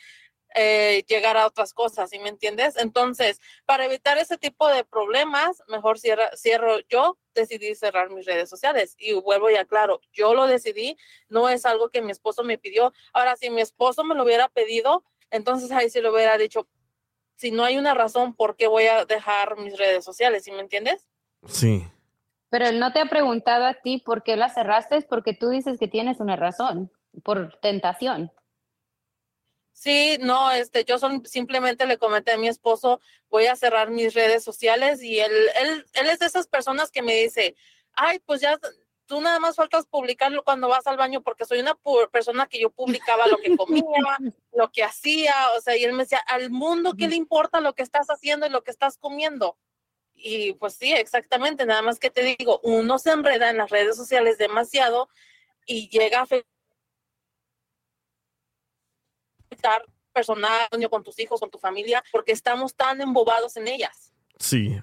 [0.56, 2.78] eh, llegar a otras cosas, ¿sí me entiendes?
[2.78, 8.50] Entonces, para evitar ese tipo de problemas, mejor cierra, cierro yo, decidí cerrar mis redes
[8.50, 12.58] sociales y vuelvo y aclaro, yo lo decidí, no es algo que mi esposo me
[12.58, 12.94] pidió.
[13.12, 16.68] Ahora, si mi esposo me lo hubiera pedido, entonces ahí sí lo hubiera dicho,
[17.36, 20.46] si no hay una razón, ¿por qué voy a dejar mis redes sociales?
[20.46, 21.06] ¿Sí me entiendes?
[21.48, 21.86] Sí.
[22.50, 25.50] Pero él no te ha preguntado a ti por qué la cerraste, es porque tú
[25.50, 26.92] dices que tienes una razón,
[27.24, 28.32] por tentación.
[29.76, 34.14] Sí, no, este, yo son, simplemente le comenté a mi esposo, voy a cerrar mis
[34.14, 37.58] redes sociales y él, él, él es de esas personas que me dice,
[37.92, 38.58] ay, pues ya
[39.06, 41.78] tú nada más faltas publicarlo cuando vas al baño porque soy una
[42.10, 43.84] persona que yo publicaba lo que comía,
[44.54, 47.76] lo que hacía, o sea, y él me decía, al mundo, ¿qué le importa lo
[47.76, 49.58] que estás haciendo y lo que estás comiendo?
[50.16, 53.98] Y pues sí, exactamente, nada más que te digo, uno se enreda en las redes
[53.98, 55.10] sociales demasiado
[55.66, 56.55] y llega a afectar
[60.14, 64.14] personal con tus hijos, con tu familia, porque estamos tan embobados en ellas.
[64.40, 64.80] Sí.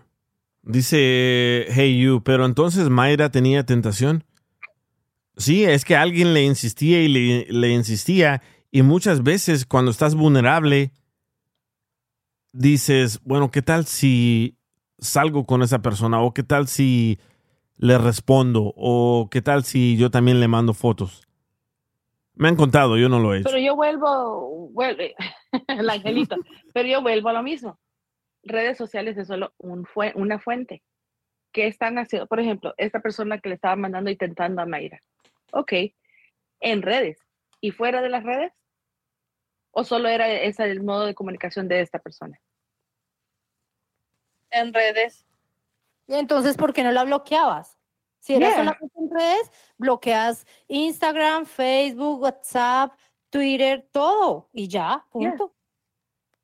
[0.63, 4.25] Dice Hey You, pero entonces Mayra tenía tentación.
[5.37, 10.93] Sí, es que alguien le insistía y le insistía y muchas veces cuando estás vulnerable
[12.53, 14.57] dices, bueno, ¿qué tal si
[14.99, 16.21] salgo con esa persona?
[16.21, 17.19] ¿O qué tal si
[17.77, 18.73] le respondo?
[18.77, 21.29] ¿O qué tal si yo también le mando fotos?
[22.35, 23.49] Me han contado, yo no lo he hecho.
[23.49, 25.15] Pero yo vuelvo, vuelve,
[25.69, 26.37] el angelito,
[26.73, 27.79] pero yo vuelvo a lo mismo.
[28.43, 30.83] Redes sociales es solo un fue, una fuente.
[31.53, 32.27] ¿Qué están haciendo?
[32.27, 34.99] Por ejemplo, esta persona que le estaba mandando y tentando a Mayra.
[35.53, 35.73] Ok,
[36.61, 37.19] en redes.
[37.61, 38.53] ¿Y fuera de las redes?
[39.71, 42.41] ¿O solo era ese el modo de comunicación de esta persona?
[44.51, 45.27] En redes.
[46.07, 47.79] Y entonces, ¿por qué no la bloqueabas?
[48.23, 48.55] Si Yeah.
[48.55, 52.93] solamente en redes, bloqueas Instagram, Facebook, WhatsApp,
[53.31, 55.53] Twitter, todo y ya, punto.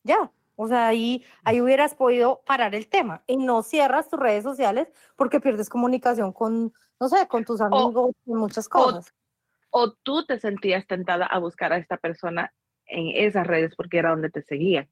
[0.03, 0.33] Ya.
[0.57, 4.89] O sea, ahí, ahí hubieras podido parar el tema y no cierras tus redes sociales
[5.15, 9.15] porque pierdes comunicación con, no sé, con tus amigos, con muchas cosas.
[9.71, 12.53] ¿O tú te sentías tentada a buscar a esta persona
[12.87, 14.91] en esas redes porque era donde te seguían?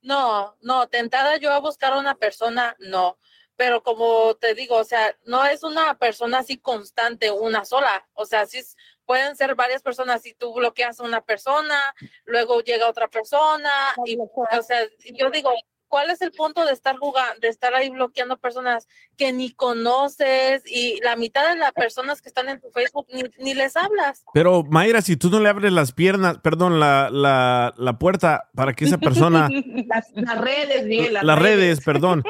[0.00, 3.18] No, no, tentada yo a buscar a una persona, no.
[3.56, 8.06] Pero como te digo, o sea, no es una persona así constante, una sola.
[8.14, 8.76] O sea, sí es-
[9.06, 10.22] pueden ser varias personas.
[10.22, 11.78] Si tú bloqueas a una persona,
[12.24, 13.70] luego llega otra persona,
[14.04, 14.80] y, o sea,
[15.14, 15.52] yo digo,
[15.88, 20.62] ¿cuál es el punto de estar jugando, de estar ahí bloqueando personas que ni conoces
[20.66, 24.24] y la mitad de las personas que están en tu Facebook ni, ni les hablas?
[24.34, 28.74] Pero Mayra, si tú no le abres las piernas, perdón, la, la, la puerta para
[28.74, 29.48] que esa persona,
[29.88, 32.24] las, las redes, Miguel, las, redes, perdón.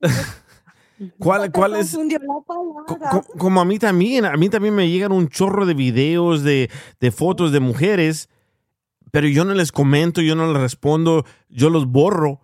[1.18, 1.96] ¿Cuál, cuál es?
[2.86, 6.42] Co- co- como a mí también, a mí también me llegan un chorro de videos,
[6.42, 8.28] de, de fotos de mujeres,
[9.10, 12.40] pero yo no les comento, yo no les respondo, yo los borro.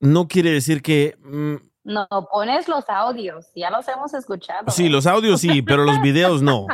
[0.00, 1.16] No quiere decir que...
[1.24, 4.70] mm, No, pones los audios, ya los hemos escuchado.
[4.70, 6.66] sí, los audios sí, pero los videos no.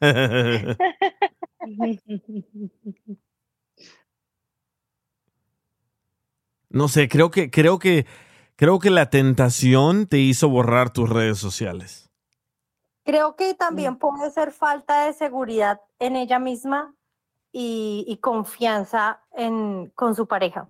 [6.70, 8.06] no sé, creo que, creo que,
[8.58, 12.10] creo que la tentación te hizo borrar tus redes sociales.
[13.04, 16.94] Creo que también puede ser falta de seguridad en ella misma
[17.52, 20.68] y, y confianza en, con su pareja.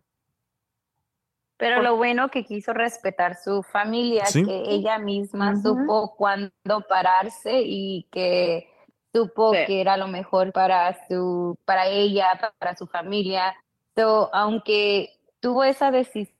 [1.56, 4.44] Pero lo bueno que quiso respetar su familia, Sí.
[4.44, 5.62] que ella misma Ujú.
[5.80, 6.52] supo cuándo
[6.88, 8.70] pararse y que
[9.12, 13.56] supo que era lo mejor para su, para ella, para su familia.
[13.96, 16.37] So, aunque tuvo esa decisión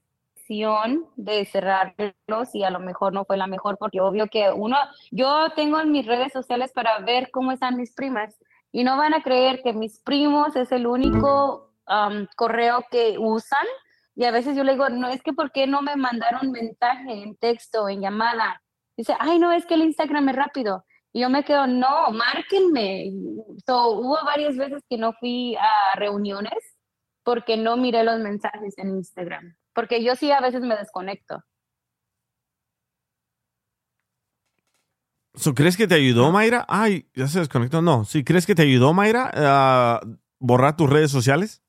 [1.15, 4.77] de cerrarlos y a lo mejor no fue la mejor, porque obvio que uno,
[5.11, 8.35] yo tengo en mis redes sociales para ver cómo están mis primas
[8.71, 13.65] y no van a creer que mis primos es el único um, correo que usan.
[14.15, 17.21] Y a veces yo le digo, no, es que ¿por qué no me mandaron mensaje
[17.21, 18.61] en texto, en llamada?
[18.97, 20.83] Dice, ay, no, es que el Instagram es rápido.
[21.13, 23.11] Y yo me quedo, no, márquenme.
[23.67, 26.77] So, hubo varias veces que no fui a reuniones
[27.23, 29.58] porque no miré los mensajes en Instagram.
[29.79, 31.41] Porque yo sí a veces me desconecto.
[35.35, 36.65] So, ¿Crees que te ayudó, Mayra?
[36.67, 37.81] Ay, ya se desconectó.
[37.81, 40.01] No, sí, ¿crees que te ayudó, Mayra, a
[40.37, 41.61] borrar tus redes sociales?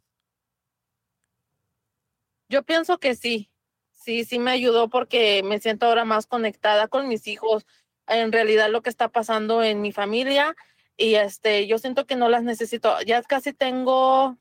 [2.49, 3.49] Yo pienso que sí,
[3.93, 7.65] sí, sí me ayudó porque me siento ahora más conectada con mis hijos,
[8.09, 10.57] en realidad lo que está pasando en mi familia
[10.97, 13.01] y este, yo siento que no las necesito.
[13.03, 14.37] Ya casi tengo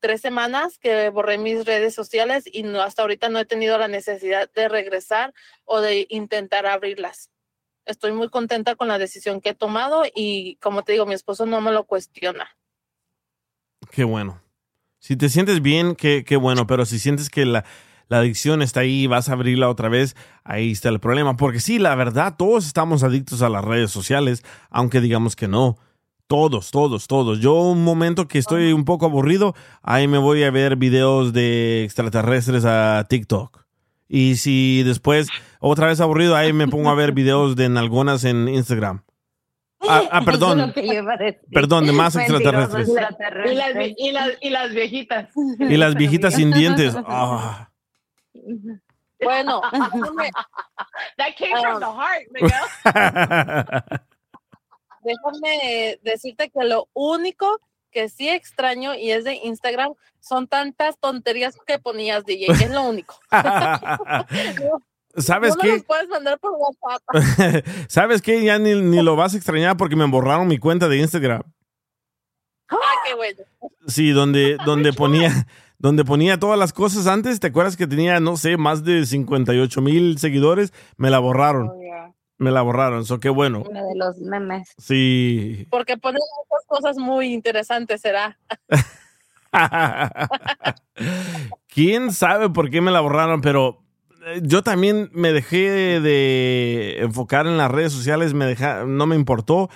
[0.00, 3.88] tres semanas que borré mis redes sociales y no, hasta ahorita no he tenido la
[3.88, 5.32] necesidad de regresar
[5.64, 7.30] o de intentar abrirlas.
[7.84, 11.46] Estoy muy contenta con la decisión que he tomado y como te digo, mi esposo
[11.46, 12.56] no me lo cuestiona.
[13.90, 14.42] Qué bueno.
[14.98, 17.64] Si te sientes bien, qué, qué bueno, pero si sientes que la,
[18.08, 21.36] la adicción está ahí vas a abrirla otra vez, ahí está el problema.
[21.36, 25.78] Porque sí, la verdad, todos estamos adictos a las redes sociales, aunque digamos que no.
[26.30, 27.40] Todos, todos, todos.
[27.40, 31.82] Yo un momento que estoy un poco aburrido, ahí me voy a ver videos de
[31.82, 33.64] extraterrestres a TikTok.
[34.06, 35.26] Y si después,
[35.58, 39.02] otra vez aburrido, ahí me pongo a ver videos de nalgonas en Instagram.
[39.80, 40.72] Ah, ah, perdón.
[41.50, 42.88] Perdón, de más extraterrestres.
[42.88, 45.30] Y las, y las, y las viejitas.
[45.58, 46.96] Y las viejitas sin dientes.
[47.08, 47.70] Ah.
[49.20, 49.60] Bueno,
[51.18, 52.28] That came from the heart,
[53.90, 54.00] Miguel.
[55.02, 57.60] Déjame decirte que lo único
[57.90, 62.52] que sí extraño y es de Instagram son tantas tonterías que ponías, DJ.
[62.52, 63.18] Es lo único.
[65.16, 65.74] ¿Sabes no me qué?
[65.76, 67.02] los puedes mandar por WhatsApp.
[67.88, 68.44] ¿Sabes qué?
[68.44, 71.42] Ya ni, ni lo vas a extrañar porque me borraron mi cuenta de Instagram.
[72.68, 73.38] Ah, qué bueno.
[73.86, 75.46] Sí, donde, donde ponía,
[75.78, 77.40] donde ponía todas las cosas antes.
[77.40, 80.72] ¿Te acuerdas que tenía, no sé, más de 58 mil seguidores?
[80.96, 81.72] Me la borraron.
[82.40, 83.02] Me la borraron.
[83.02, 83.64] Eso qué bueno.
[83.68, 84.72] Uno de los memes.
[84.78, 85.66] Sí.
[85.68, 88.38] Porque ponen otras cosas muy interesantes, será.
[91.68, 93.42] ¿Quién sabe por qué me la borraron?
[93.42, 93.82] Pero
[94.24, 99.16] eh, yo también me dejé de enfocar en las redes sociales, me deja, no me
[99.16, 99.68] importó,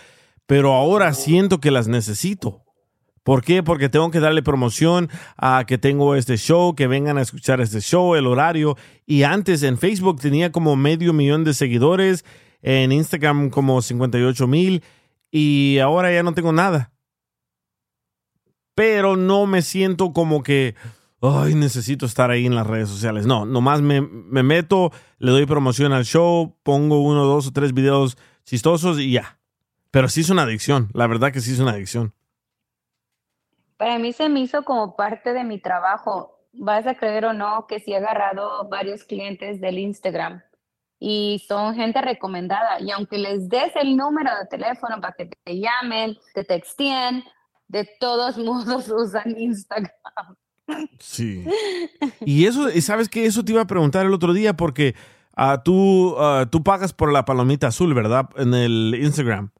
[0.46, 2.64] pero ahora siento que las necesito.
[3.24, 3.62] ¿Por qué?
[3.62, 7.80] Porque tengo que darle promoción a que tengo este show, que vengan a escuchar este
[7.80, 8.76] show, el horario.
[9.06, 12.24] Y antes en Facebook tenía como medio millón de seguidores,
[12.64, 14.82] en Instagram como 58 mil
[15.30, 16.90] y ahora ya no tengo nada
[18.74, 20.74] pero no me siento como que,
[21.20, 23.26] ay, necesito estar ahí en las redes sociales.
[23.26, 27.72] No, nomás me, me meto, le doy promoción al show, pongo uno, dos o tres
[27.72, 29.38] videos chistosos y ya.
[29.90, 32.12] Pero sí es una adicción, la verdad que sí es una adicción.
[33.76, 36.32] Para mí se me hizo como parte de mi trabajo.
[36.52, 40.42] Vas a creer o no que sí he agarrado varios clientes del Instagram
[41.06, 42.80] y son gente recomendada.
[42.80, 47.22] Y aunque les des el número de teléfono para que te llamen, te texten,
[47.68, 49.90] de todos modos usan Instagram.
[50.98, 51.44] Sí.
[52.24, 53.26] Y eso, y ¿sabes qué?
[53.26, 54.94] Eso te iba a preguntar el otro día porque
[55.36, 58.30] ah, tú, ah, tú pagas por la palomita azul, ¿verdad?
[58.36, 59.50] En el Instagram.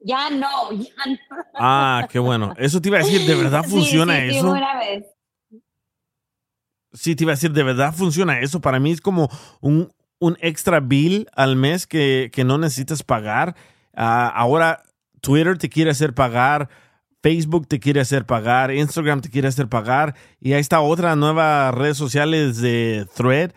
[0.00, 1.18] Ya no, ya no.
[1.54, 2.54] Ah, qué bueno.
[2.56, 4.50] Eso te iba a decir, ¿de verdad funciona sí, sí, eso?
[4.50, 5.06] una vez.
[6.92, 8.60] Sí, te iba a decir, ¿de verdad funciona eso?
[8.60, 9.28] Para mí es como
[9.60, 13.56] un, un extra bill al mes que, que no necesitas pagar.
[13.94, 14.82] Ah, ahora
[15.20, 16.68] Twitter te quiere hacer pagar,
[17.22, 21.70] Facebook te quiere hacer pagar, Instagram te quiere hacer pagar y ahí está otra nueva
[21.72, 23.52] redes sociales de Thread.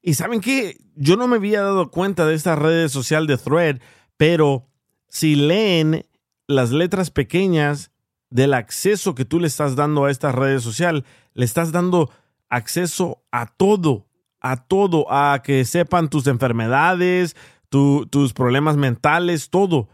[0.00, 3.80] Y saben qué, yo no me había dado cuenta de esta red social de Thread,
[4.16, 4.66] pero
[5.08, 6.06] si leen
[6.46, 7.90] las letras pequeñas
[8.30, 11.04] del acceso que tú le estás dando a esta red social,
[11.34, 12.10] le estás dando
[12.48, 14.06] acceso a todo,
[14.42, 17.36] a todo, a que sepan tus enfermedades,
[17.68, 19.88] tu- tus problemas mentales, todo.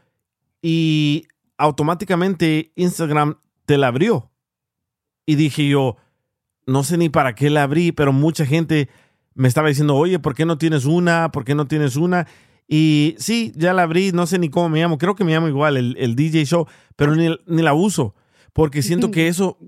[0.62, 1.26] Y
[1.58, 4.30] automáticamente Instagram te la abrió.
[5.26, 5.96] Y dije yo,
[6.66, 8.88] no sé ni para qué la abrí, pero mucha gente
[9.34, 11.30] me estaba diciendo, oye, ¿por qué no tienes una?
[11.30, 12.26] ¿Por qué no tienes una?
[12.66, 15.48] Y sí, ya la abrí, no sé ni cómo me llamo, creo que me llamo
[15.48, 16.66] igual, el, el DJ Show,
[16.96, 18.14] pero ni, ni la uso,
[18.52, 19.58] porque siento que eso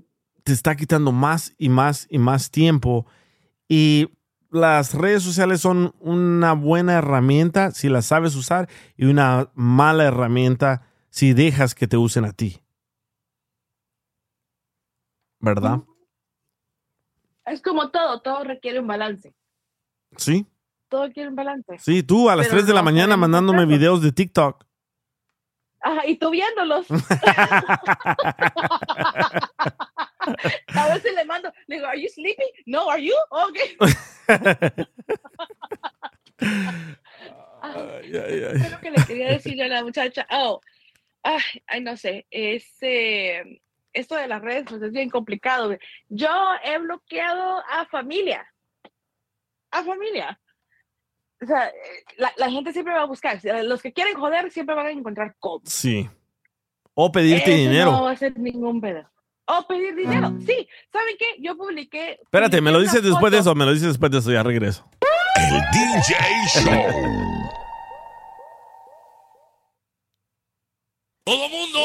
[0.43, 3.05] te está quitando más y más y más tiempo.
[3.69, 4.09] Y
[4.51, 10.87] las redes sociales son una buena herramienta si las sabes usar y una mala herramienta
[11.09, 12.61] si dejas que te usen a ti.
[15.39, 15.79] ¿Verdad?
[17.45, 19.33] Es como todo, todo requiere un balance.
[20.17, 20.45] Sí.
[20.89, 21.77] Todo requiere un balance.
[21.79, 24.65] Sí, tú a las Pero 3 de la mañana podemos mandándome videos de TikTok.
[25.81, 26.87] Ajá, y tú viéndolos.
[30.75, 32.47] A veces le mando, le digo, ¿Are you sleeping?
[32.65, 33.15] No, ¿are you?
[33.29, 33.75] Okay.
[36.37, 36.97] ¿Qué
[38.55, 40.25] es lo que le quería decir a la muchacha?
[40.31, 40.61] Oh,
[41.23, 43.59] ay, ay, no sé, es, eh,
[43.93, 45.77] esto de las redes pues, es bien complicado.
[46.09, 46.29] Yo
[46.63, 48.45] he bloqueado a familia,
[49.71, 50.39] a familia.
[51.41, 51.73] O sea, eh,
[52.17, 55.35] la, la gente siempre va a buscar, los que quieren joder siempre van a encontrar
[55.39, 55.61] cómo.
[55.65, 56.07] Sí.
[56.93, 57.91] O pedirte Eso dinero.
[57.91, 59.09] No va a ser ningún pedo.
[59.45, 60.31] O pedir dinero.
[60.45, 61.25] Sí, ¿saben qué?
[61.39, 62.19] Yo publiqué.
[62.21, 64.87] Espérate, me lo dices después de eso, me lo dices después de eso, ya regreso.
[65.35, 66.15] El DJ
[66.53, 66.71] Show.
[71.25, 71.79] Todo mundo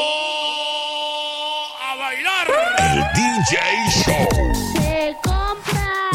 [1.83, 2.47] a bailar.
[2.79, 3.57] El DJ
[4.03, 4.56] Show.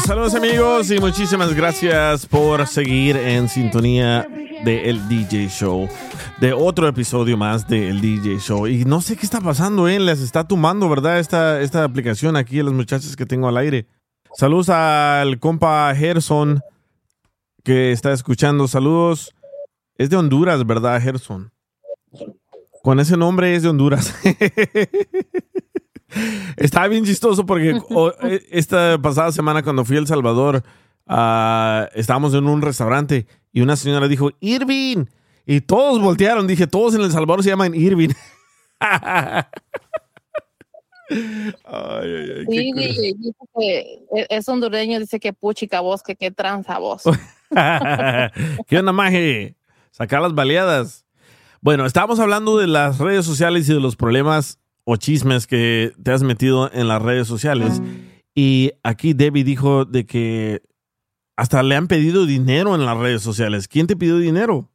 [0.05, 4.27] Saludos amigos y muchísimas gracias por seguir en sintonía
[4.65, 5.87] de El DJ Show,
[6.41, 8.67] de otro episodio más de El DJ Show.
[8.67, 9.99] Y no sé qué está pasando, ¿eh?
[10.01, 11.19] Les está tumbando, ¿verdad?
[11.19, 13.87] Esta, esta aplicación aquí a las muchachas que tengo al aire.
[14.35, 16.59] Saludos al compa Gerson
[17.63, 18.67] que está escuchando.
[18.67, 19.33] Saludos.
[19.97, 21.49] Es de Honduras, ¿verdad, Gerson?
[22.83, 24.13] Con ese nombre es de Honduras.
[26.57, 27.71] Estaba bien chistoso porque
[28.23, 30.63] eh, esta pasada semana cuando fui a El Salvador,
[31.07, 35.05] ah, estábamos en un restaurante y una señora dijo, Irving.
[35.45, 36.47] Y todos voltearon.
[36.47, 38.09] Dije, todos en El Salvador se llaman Irving.
[38.79, 39.43] ay,
[41.65, 43.79] ay, ay, qué Sí, dice que
[44.15, 47.03] e- es hondureño, dice que puchica voz, que qué tranza voz.
[48.67, 49.55] ¿Qué onda, maje?
[49.91, 51.05] Sacar las baleadas.
[51.61, 56.11] Bueno, estábamos hablando de las redes sociales y de los problemas o chismes que te
[56.11, 57.81] has metido en las redes sociales.
[58.35, 60.61] Y aquí Debbie dijo de que
[61.35, 63.67] hasta le han pedido dinero en las redes sociales.
[63.67, 64.69] ¿Quién te pidió dinero?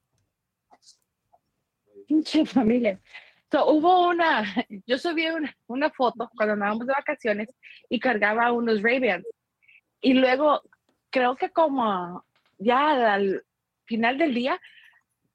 [2.07, 3.01] Pinche familia.
[3.51, 4.45] So, hubo una,
[4.87, 7.49] yo subí una, una foto cuando andábamos de vacaciones
[7.89, 9.27] y cargaba unos Ray-Bans.
[10.01, 10.63] Y luego,
[11.11, 12.25] creo que como
[12.59, 13.43] ya al
[13.87, 14.61] final del día,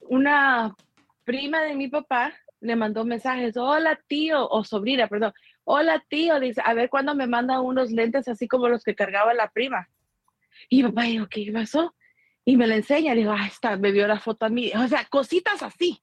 [0.01, 0.75] una
[1.23, 2.33] prima de mi papá
[2.63, 5.33] le mandó mensajes, hola tío, o sobrina, perdón,
[5.65, 9.33] hola tío, dice, a ver cuándo me manda unos lentes así como los que cargaba
[9.33, 9.89] la prima.
[10.69, 11.93] Y papá dijo, ¿qué pasó?
[12.45, 14.71] Y me la enseña, digo, ah, está, me vio la foto a mí.
[14.75, 16.01] O sea, cositas así.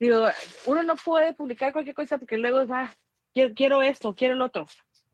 [0.00, 0.26] Digo,
[0.66, 2.94] uno no puede publicar cualquier cosa porque luego va,
[3.32, 4.66] quiero, quiero esto, quiero el otro.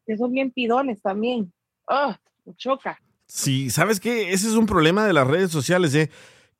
[0.06, 1.52] Que son bien pidones también.
[1.88, 2.14] Oh,
[2.46, 2.98] me choca.
[3.26, 4.32] Sí, ¿sabes qué?
[4.32, 6.10] Ese es un problema de las redes sociales, ¿eh?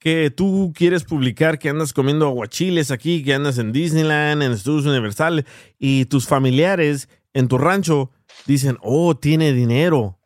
[0.01, 4.87] Que tú quieres publicar que andas comiendo aguachiles aquí, que andas en Disneyland, en Estudios
[4.87, 5.47] Universal,
[5.79, 8.11] y tus familiares en tu rancho
[8.47, 10.19] dicen, oh, tiene dinero.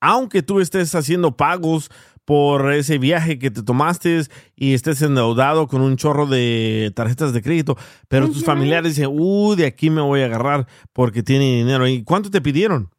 [0.00, 1.90] Aunque tú estés haciendo pagos
[2.24, 4.22] por ese viaje que te tomaste
[4.54, 7.76] y estés endeudado con un chorro de tarjetas de crédito,
[8.08, 11.86] pero tus familiares dicen, uh, de aquí me voy a agarrar porque tiene dinero.
[11.86, 12.90] ¿Y cuánto te pidieron?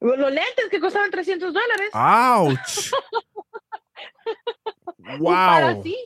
[0.00, 1.90] Los lentes que costaban 300 dólares.
[1.92, 2.58] ¡Auch!
[5.02, 5.82] Para ¡Wow!
[5.82, 5.96] sí.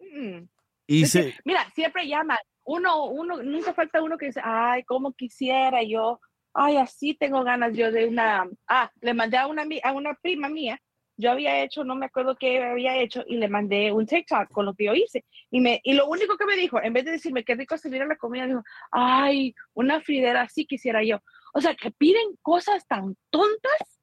[0.00, 0.48] Mm.
[0.86, 2.38] Y Es que, se, mira, siempre llama.
[2.64, 6.20] Uno, uno, nunca falta uno que dice, ay, cómo quisiera yo,
[6.52, 10.48] ay, así tengo ganas yo de una, ah, le mandé a una, a una prima
[10.48, 10.80] mía,
[11.18, 14.66] yo había hecho, no me acuerdo qué había hecho, y le mandé un TikTok con
[14.66, 15.24] lo que yo hice.
[15.50, 17.88] Y, me, y lo único que me dijo, en vez de decirme qué rico se
[17.88, 21.20] mira la comida, dijo, ay, una fridera así quisiera yo.
[21.54, 24.00] O sea, que piden cosas tan tontas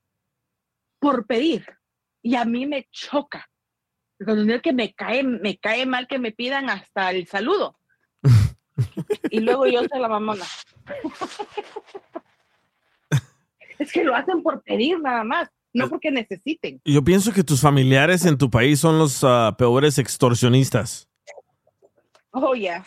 [1.00, 1.66] por pedir.
[2.24, 3.48] Y a mí me choca.
[4.24, 7.78] Cuando digo que me cae, me cae mal que me pidan hasta el saludo.
[9.30, 10.46] y luego yo soy la mamona.
[13.80, 16.80] es que lo hacen por pedir nada más, no porque necesiten.
[16.86, 21.10] yo pienso que tus familiares en tu país son los ah, peores extorsionistas.
[22.32, 22.86] Oh, yeah.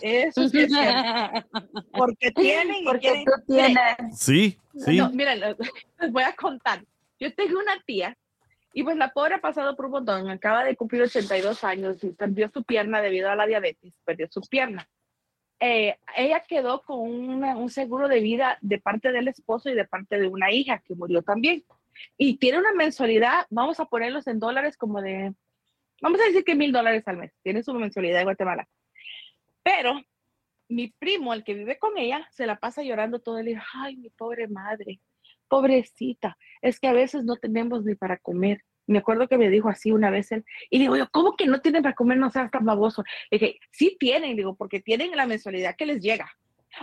[0.00, 1.48] Eso sí es cierto.
[1.92, 3.96] Porque tienen y Porque quieren- tú tienes.
[4.18, 4.96] Sí, sí.
[4.96, 5.56] No, miren, les
[6.00, 6.84] les voy a contar.
[7.22, 8.18] Yo tengo una tía
[8.74, 10.28] y pues la pobre ha pasado por un montón.
[10.28, 13.94] Acaba de cumplir 82 años y perdió su pierna debido a la diabetes.
[14.04, 14.88] Perdió su pierna.
[15.60, 20.18] Eh, ella quedó con un seguro de vida de parte del esposo y de parte
[20.18, 21.64] de una hija que murió también.
[22.18, 25.32] Y tiene una mensualidad, vamos a ponerlos en dólares como de,
[26.00, 27.32] vamos a decir que mil dólares al mes.
[27.44, 28.68] Tiene su mensualidad en Guatemala.
[29.62, 30.00] Pero
[30.66, 33.64] mi primo, el que vive con ella, se la pasa llorando todo el día.
[33.74, 34.98] Ay, mi pobre madre,
[35.52, 38.62] pobrecita, es que a veces no tenemos ni para comer.
[38.86, 41.60] Me acuerdo que me dijo así una vez él, y digo yo, ¿cómo que no
[41.60, 42.16] tienen para comer?
[42.16, 43.04] No seas tan baboso.
[43.30, 46.26] Le dije, sí tienen, digo, porque tienen la mensualidad que les llega.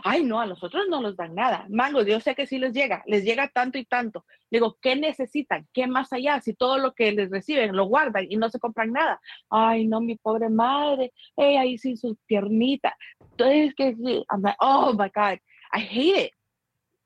[0.03, 1.65] Ay, no, a los otros no les dan nada.
[1.67, 4.23] Mango, yo sé que sí les llega, les llega tanto y tanto.
[4.51, 5.67] Digo, ¿qué necesitan?
[5.73, 6.39] ¿Qué más allá?
[6.41, 9.19] Si todo lo que les reciben lo guardan y no se compran nada.
[9.49, 12.93] Ay, no, mi pobre madre, ella ahí sin sus piernitas.
[13.31, 15.39] Entonces, que sí, I'm like, oh my God,
[15.73, 16.38] I hate it.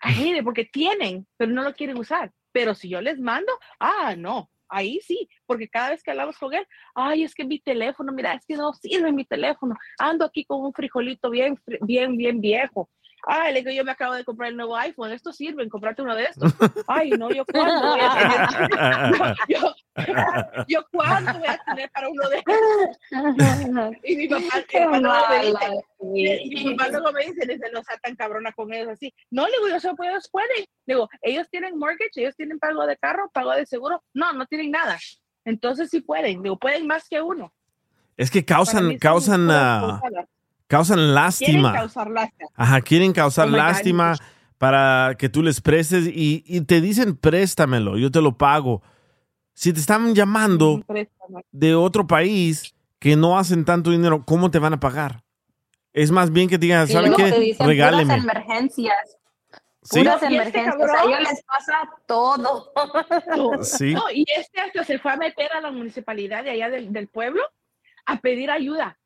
[0.05, 2.31] It porque tienen, pero no lo quieren usar.
[2.51, 6.53] Pero si yo les mando, ah, no, ahí sí, porque cada vez que hablamos con
[6.53, 6.65] él,
[6.95, 9.75] ay, es que mi teléfono, mira, es que no sirve mi teléfono.
[9.99, 12.89] Ando aquí con un frijolito bien, bien, bien viejo.
[13.25, 16.15] Ay, le digo, yo me acabo de comprar el nuevo iPhone, estos sirven, comprate uno
[16.15, 16.53] de estos.
[16.87, 19.72] Ay, no, yo cuándo voy a tener, yo, yo,
[20.67, 22.55] yo cuándo voy a tener para uno de estos.
[24.03, 27.45] Y mi papá, mi Qué papá me dice, y, y mi papá luego me dice,
[27.47, 29.13] dice, no sea tan cabrona con ellos así.
[29.31, 30.65] No, le digo, yo pues ellos pueden.
[30.85, 34.03] Digo, ellos tienen mortgage, ellos tienen pago de carro, pago de seguro.
[34.13, 34.97] No, no tienen nada.
[35.45, 37.53] Entonces sí pueden, digo, pueden más que uno.
[38.17, 39.99] Es que causan, causan, ah,
[40.67, 41.73] causan Quieren lástima.
[41.73, 42.49] causar lástima.
[42.55, 43.63] Ajá, quieren causar Oh my God.
[43.65, 44.15] lástima
[44.57, 48.81] para que tú les prestes y, y te dicen préstamelo, yo te lo pago.
[49.53, 50.83] Si te están llamando
[51.51, 55.23] de otro país que no hacen tanto dinero, ¿cómo te van a pagar?
[55.93, 57.31] Es más bien que te digan, Y ¿sabe luego qué?
[57.31, 58.03] te dicen Regáleme.
[58.05, 59.17] puras emergencias.
[59.83, 59.99] ¿Sí?
[59.99, 60.75] Puras este emergencias.
[60.75, 62.71] cabrón- A ellos les pasa todo.
[63.63, 63.93] Sí.
[63.93, 67.07] No, y este hasta se fue a meter a la municipalidad de allá del, del
[67.09, 67.43] pueblo
[68.05, 68.97] a pedir ayuda,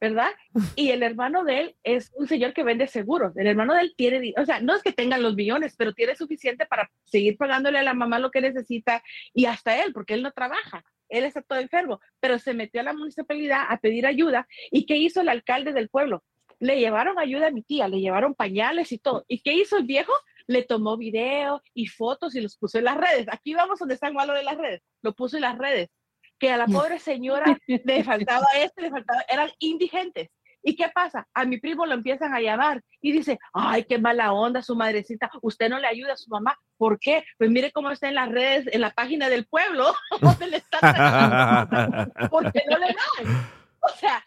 [0.00, 0.30] ¿verdad?
[0.76, 3.36] Y el hermano de él es un señor que vende seguros.
[3.36, 6.14] El hermano de él tiene, o sea, no es que tengan los millones, pero tiene
[6.16, 9.02] suficiente para seguir pagándole a la mamá lo que necesita
[9.32, 10.84] y hasta él, porque él no trabaja.
[11.08, 14.46] Él está todo enfermo, pero se metió a la municipalidad a pedir ayuda.
[14.70, 16.24] ¿Y qué hizo el alcalde del pueblo?
[16.58, 19.24] Le llevaron ayuda a mi tía, le llevaron pañales y todo.
[19.28, 20.12] ¿Y qué hizo el viejo?
[20.46, 23.26] Le tomó video y fotos y los puso en las redes.
[23.30, 24.82] Aquí vamos donde está el malo de las redes.
[25.02, 25.90] Lo puso en las redes.
[26.38, 30.28] Que a la pobre señora le faltaba esto, le faltaba, eran indigentes.
[30.68, 31.28] ¿Y qué pasa?
[31.32, 35.30] A mi primo lo empiezan a llamar y dice, ay, qué mala onda su madrecita,
[35.40, 36.58] usted no le ayuda a su mamá.
[36.76, 37.22] ¿Por qué?
[37.38, 42.10] Pues mire cómo está en las redes, en la página del pueblo, donde le están
[42.30, 43.48] porque no le dan.
[43.78, 44.24] O sea,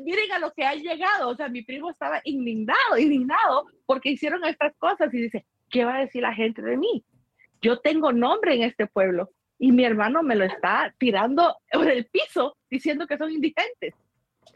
[0.00, 1.28] miren a lo que ha llegado.
[1.28, 5.94] O sea, mi primo estaba indignado, indignado, porque hicieron estas cosas y dice, ¿qué va
[5.94, 7.04] a decir la gente de mí?
[7.60, 12.06] Yo tengo nombre en este pueblo y mi hermano me lo está tirando por el
[12.06, 13.94] piso diciendo que son indigentes.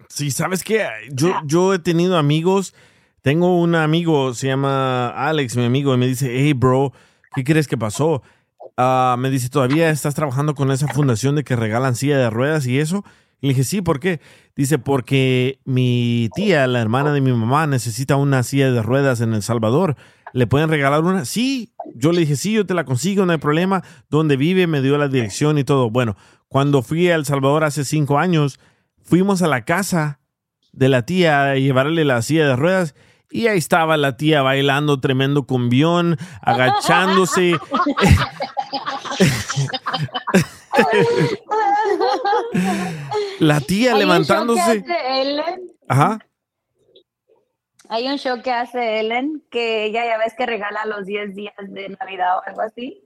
[0.09, 0.87] Sí, ¿sabes qué?
[1.11, 2.75] Yo, yo he tenido amigos,
[3.21, 6.93] tengo un amigo, se llama Alex, mi amigo, y me dice, hey, bro,
[7.35, 8.23] ¿qué crees que pasó?
[8.77, 12.67] Ah, me dice, ¿todavía estás trabajando con esa fundación de que regalan silla de ruedas
[12.67, 13.05] y eso?
[13.41, 14.21] Y le dije, sí, ¿por qué?
[14.55, 19.35] Dice, porque mi tía, la hermana de mi mamá, necesita una silla de ruedas en
[19.35, 19.97] El Salvador.
[20.33, 21.25] ¿Le pueden regalar una?
[21.25, 21.73] Sí.
[21.95, 23.83] Yo le dije, sí, yo te la consigo, no hay problema.
[24.09, 24.67] ¿Dónde vive?
[24.67, 25.91] Me dio la dirección y todo.
[25.91, 26.17] Bueno,
[26.49, 28.59] cuando fui a El Salvador hace cinco años,
[29.03, 30.21] fuimos a la casa
[30.73, 32.95] de la tía a llevarle la silla de ruedas
[33.31, 37.59] y ahí estaba la tía bailando tremendo cumbión, agachándose.
[43.39, 44.85] la tía levantándose.
[45.89, 46.19] Ajá.
[47.93, 51.55] Hay un show que hace Ellen que ella ya ves que regala los 10 días
[51.69, 53.05] de Navidad o algo así.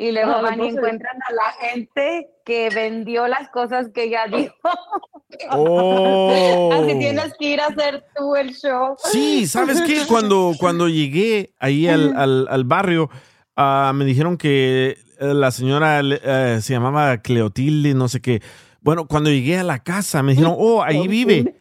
[0.00, 4.04] Y luego Ah, van y no encuentran a la gente que vendió las cosas que
[4.04, 4.54] ella dijo.
[5.50, 6.70] Oh.
[6.72, 8.96] Así tienes que ir a hacer tú el show.
[9.12, 10.02] Sí, ¿sabes qué?
[10.08, 13.10] Cuando, cuando llegué ahí al, al- al barrio,
[13.54, 18.40] ah, me dijeron que eh, la señora eh, se llamaba Cleotilde, no sé qué.
[18.80, 21.57] Bueno, cuando llegué a la casa, me dijeron, oh, ahí vive.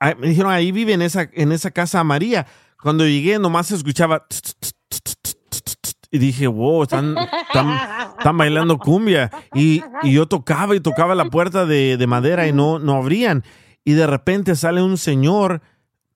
[0.00, 2.46] Ah, Me dijeron, ahí vive en esa, en esa casa María.
[2.80, 4.26] Cuando llegué, nomás escuchaba.
[6.10, 7.78] Y dije, wow, están, están,
[8.18, 9.30] están bailando cumbia.
[9.54, 13.44] Y, y yo tocaba y tocaba la puerta de, de madera y no, no abrían.
[13.84, 15.60] Y de repente sale un señor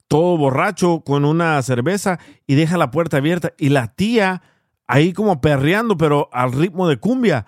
[0.09, 3.53] todo borracho con una cerveza y deja la puerta abierta.
[3.59, 4.43] Y la tía
[4.87, 7.47] ahí como perreando, pero al ritmo de cumbia.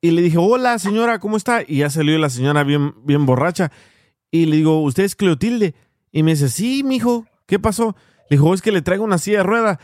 [0.00, 1.62] Y le dije, hola señora, ¿cómo está?
[1.66, 3.72] Y ya salió la señora bien, bien borracha.
[4.32, 5.74] Y le digo, ¿usted es Cleotilde?
[6.10, 7.94] Y me dice, sí, mijo, ¿qué pasó?
[8.30, 9.78] Le dijo, es que le traigo una silla de rueda.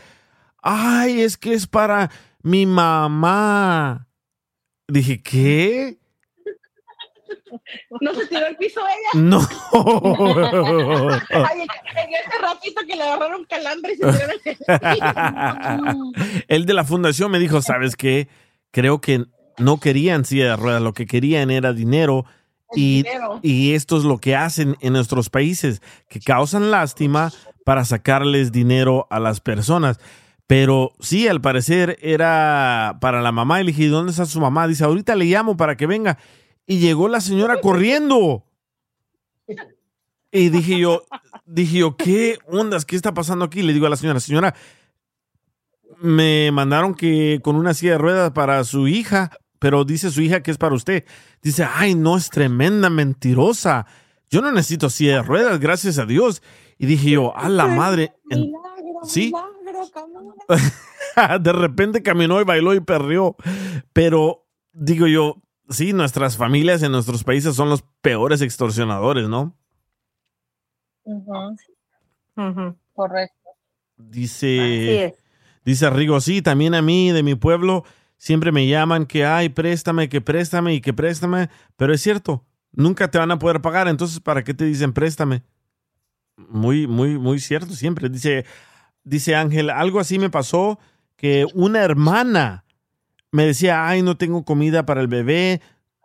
[0.61, 2.09] Ay, es que es para
[2.41, 4.07] mi mamá.
[4.87, 5.99] Dije, ¿qué?
[8.01, 9.11] ¿No se tiró al piso ella?
[9.21, 9.39] No.
[11.29, 11.69] Ay, en
[12.13, 14.63] ese ratito que le agarraron calambre y se tiró al piso.
[16.47, 18.27] El de la fundación me dijo, ¿sabes qué?
[18.71, 19.25] Creo que
[19.59, 22.25] no querían silla de ruedas, lo que querían era dinero.
[22.75, 23.03] Y,
[23.41, 27.31] y esto es lo que hacen en nuestros países, que causan lástima
[27.65, 29.99] para sacarles dinero a las personas.
[30.47, 33.61] Pero sí, al parecer era para la mamá.
[33.61, 34.67] Y le dije, ¿dónde está su mamá?
[34.67, 36.17] Dice, ahorita le llamo para que venga.
[36.65, 38.45] Y llegó la señora corriendo.
[40.31, 41.03] Y dije yo,
[41.45, 42.85] dije yo, ¿qué ondas?
[42.85, 43.61] ¿Qué está pasando aquí?
[43.61, 44.55] Le digo a la señora, señora,
[46.01, 50.41] me mandaron que con una silla de ruedas para su hija, pero dice su hija
[50.41, 51.05] que es para usted.
[51.41, 53.85] Dice, ay, no, es tremenda mentirosa.
[54.29, 56.41] Yo no necesito silla de ruedas, gracias a Dios.
[56.77, 58.13] Y dije yo, a la madre.
[58.29, 58.51] En-
[59.03, 59.33] sí.
[61.41, 63.35] de repente caminó y bailó y perrió.
[63.93, 69.57] Pero digo yo, sí, nuestras familias en nuestros países son los peores extorsionadores, ¿no?
[72.93, 73.35] Correcto.
[73.97, 75.15] Dice,
[75.65, 77.83] dice Rigo, sí, también a mí, de mi pueblo,
[78.19, 83.09] siempre me llaman que, ay, préstame, que préstame y que préstame, pero es cierto, nunca
[83.09, 85.41] te van a poder pagar, entonces, ¿para qué te dicen préstame?
[86.37, 88.09] Muy, muy, muy cierto siempre.
[88.09, 88.45] Dice,
[89.03, 90.79] dice Ángel, algo así me pasó
[91.15, 92.65] que una hermana
[93.31, 95.61] me decía, ay, no tengo comida para el bebé,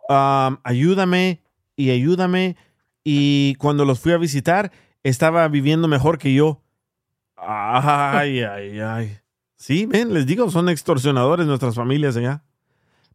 [0.09, 1.41] ayúdame
[1.75, 2.57] y ayúdame.
[3.03, 4.71] y cuando los fui a visitar,
[5.03, 6.61] estaba viviendo mejor que yo.
[7.37, 9.19] Ay, ay, ay.
[9.57, 12.43] Sí, ven, les digo, son extorsionadores nuestras familias allá.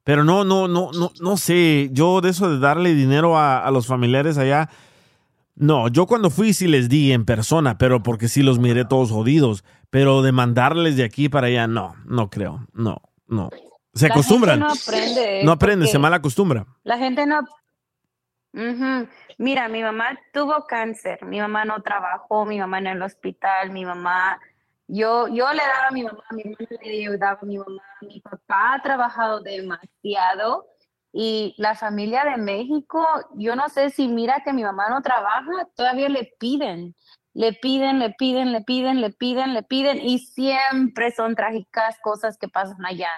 [0.04, 1.90] Pero no, no, no, no, no sé.
[1.92, 4.70] Yo de eso de darle dinero a, a los familiares allá.
[5.54, 9.10] No, yo cuando fui sí les di en persona, pero porque sí los miré todos
[9.10, 9.62] jodidos.
[9.90, 12.66] Pero de mandarles de aquí para allá, no, no creo.
[12.72, 13.50] No, no.
[13.92, 14.60] Se La acostumbran.
[14.60, 16.66] gente no aprende, No aprende, se mal acostumbra.
[16.84, 17.40] La gente no.
[19.38, 23.84] Mira, mi mamá tuvo cáncer, mi mamá no trabajó, mi mamá en el hospital, mi
[23.84, 24.38] mamá,
[24.92, 28.20] yo, yo le daba a mi mamá, mi hermana le ayudaba a mi mamá, mi
[28.20, 30.66] papá ha trabajado demasiado
[31.12, 35.68] y la familia de México, yo no sé si mira que mi mamá no trabaja,
[35.76, 36.94] todavía le piden,
[37.34, 42.36] le piden, le piden, le piden, le piden, le piden y siempre son trágicas cosas
[42.36, 43.10] que pasan allá.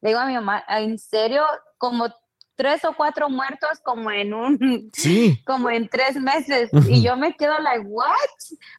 [0.00, 1.44] Le digo a mi mamá, en serio,
[1.78, 2.08] como
[2.60, 5.40] tres o cuatro muertos como en un, Sí.
[5.46, 6.68] como en tres meses.
[6.86, 8.12] Y yo me quedo like, what?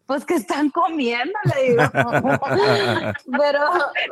[0.05, 1.81] Pues que están comiendo, le digo.
[3.39, 3.61] pero,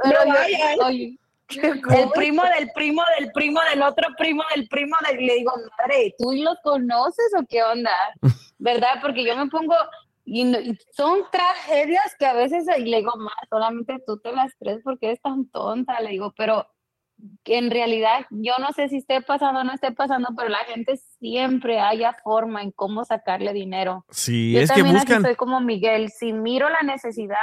[0.03, 0.79] pero No yo- vayan.
[0.83, 1.19] oye,
[1.49, 6.15] el primo del primo del primo del otro primo del primo del, le digo, madre,
[6.17, 7.91] ¿tú los conoces o qué onda?
[8.57, 8.95] ¿Verdad?
[9.03, 9.75] Porque yo me pongo,
[10.25, 14.31] y, no- y son tragedias que a veces y le digo, ma, solamente tú te
[14.31, 16.65] las crees porque eres tan tonta, le digo, pero
[17.45, 20.99] en realidad yo no sé si esté pasando o no esté pasando, pero la gente
[21.19, 24.05] siempre haya forma en cómo sacarle dinero.
[24.09, 25.23] Sí, Yo es que también así buscan.
[25.23, 27.35] soy como Miguel, si miro la necesidad,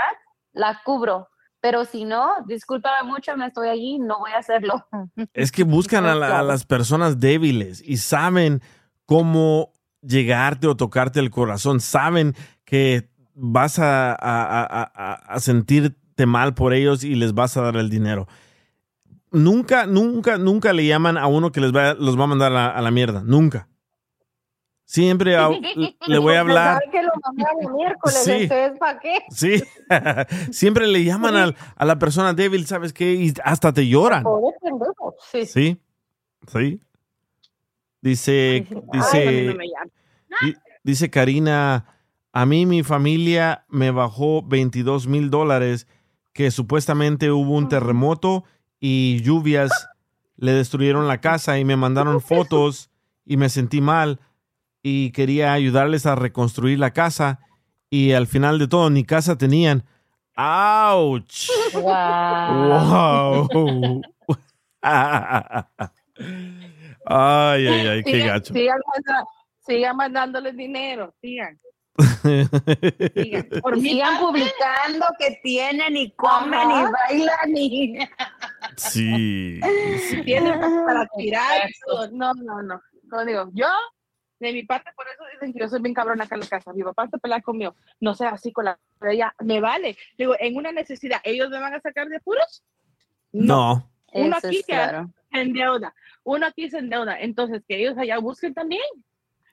[0.53, 1.29] la cubro,
[1.61, 4.87] pero si no, discúlpame mucho, me estoy allí, no voy a hacerlo.
[5.35, 8.63] Es que buscan a, la- a las personas débiles y saben
[9.07, 9.73] cómo
[10.03, 11.81] llegarte o tocarte el corazón.
[11.81, 12.35] Saben
[12.65, 14.17] que vas a, a-
[14.65, 18.27] a- a- a sentirte mal por ellos y les vas a dar el dinero.
[19.37, 22.55] Nunca, nunca, nunca le llaman a uno que les va, los va a mandar a
[22.55, 23.23] la, a la mierda.
[23.25, 23.69] Nunca.
[24.85, 25.51] Siempre a-
[26.07, 26.79] le voy a hablar.
[26.79, 28.31] Sabe que lo miércoles, Sí.
[28.33, 29.19] entonces ¿para qué?
[29.31, 29.63] Sí,
[30.53, 33.13] siempre le llaman al- a la persona débil, ¿sabes qué?
[33.15, 34.25] Y hasta te lloran.
[35.31, 35.45] Sí.
[35.47, 35.81] Sí,
[36.51, 36.81] sí.
[38.01, 39.91] Dice, Ay, dice, no me llaman.
[40.43, 40.55] di-
[40.85, 41.87] dice Karina,
[42.33, 45.89] a mí mi familia me bajó 22 mil dólares
[46.33, 48.45] que supuestamente hubo un terremoto
[48.81, 49.71] y lluvias
[50.37, 52.91] le destruyeron la casa y me mandaron fotos
[53.25, 54.21] y me sentí mal
[54.83, 57.41] y quería ayudarles a reconstruir la casa
[57.91, 59.85] y al final de todo ni casa tenían.
[60.37, 61.49] ¡Auch!
[61.73, 63.49] ¡Wow!
[67.07, 68.55] ay, ay, ay, qué Sigan- gacho.
[68.55, 69.25] Sigan, manda-
[69.67, 71.59] sigan mandándoles dinero, sigan.
[73.63, 77.99] Por sigan publicando que tienen y comen y bailan y...
[78.77, 79.61] Sí,
[80.09, 80.23] sí.
[80.23, 81.69] Tienen para tirar.
[82.13, 82.81] No, no, no.
[83.09, 83.67] Como digo, yo,
[84.39, 86.73] de mi parte, por eso dicen que yo soy bien cabrona acá en la casa.
[86.73, 87.75] Mi papá se pelea conmigo.
[88.01, 88.79] No sea así con la.
[88.99, 89.97] Pero ella, me vale.
[90.19, 92.63] Digo, en una necesidad, ¿ellos me van a sacar de apuros?
[93.33, 93.91] No.
[94.13, 95.11] Uno Eso aquí que claro.
[95.31, 95.95] se endeuda.
[96.25, 97.19] Uno aquí se endeuda.
[97.21, 98.83] Entonces, que ellos allá busquen también.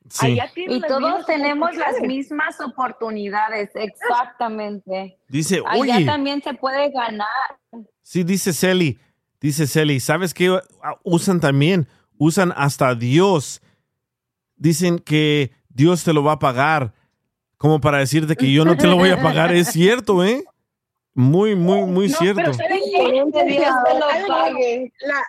[0.10, 0.38] Sí.
[0.56, 5.18] Y todos tenemos las mismas oportunidades, exactamente.
[5.30, 7.28] Dice, Allá oye, también se puede ganar.
[8.02, 9.00] sí, dice Celi,
[9.44, 10.58] dice Celi, ¿sabes qué
[11.04, 11.88] usan también?
[12.18, 13.62] Usan hasta Dios.
[14.56, 16.94] Dicen que Dios te lo va a pagar,
[17.58, 19.54] como para decirte que yo no te lo voy a pagar.
[19.54, 20.44] Es cierto, ¿eh?
[21.14, 22.42] Muy, muy, muy No, cierto.
[22.42, 22.58] pero.
[22.58, 24.94] Que Dios te lo pague.
[25.02, 25.22] La,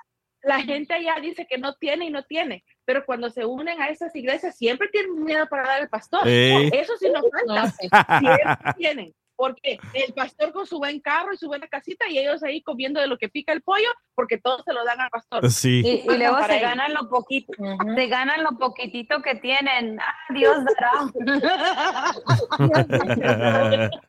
[0.45, 3.89] la gente allá dice que no tiene y no tiene, pero cuando se unen a
[3.89, 6.27] esas iglesias siempre tienen miedo para dar al pastor.
[6.27, 7.75] Eso sí no falta.
[8.21, 9.15] Siempre tienen.
[9.37, 13.01] Porque el pastor con su buen carro y su buena casita y ellos ahí comiendo
[13.01, 15.51] de lo que pica el pollo porque todos se lo dan al pastor.
[15.51, 15.83] Sí.
[15.85, 17.53] Y, y luego Para se ganan lo poquito,
[17.95, 19.99] se ganan lo poquitito que tienen.
[20.01, 21.11] Ah, Dios dará.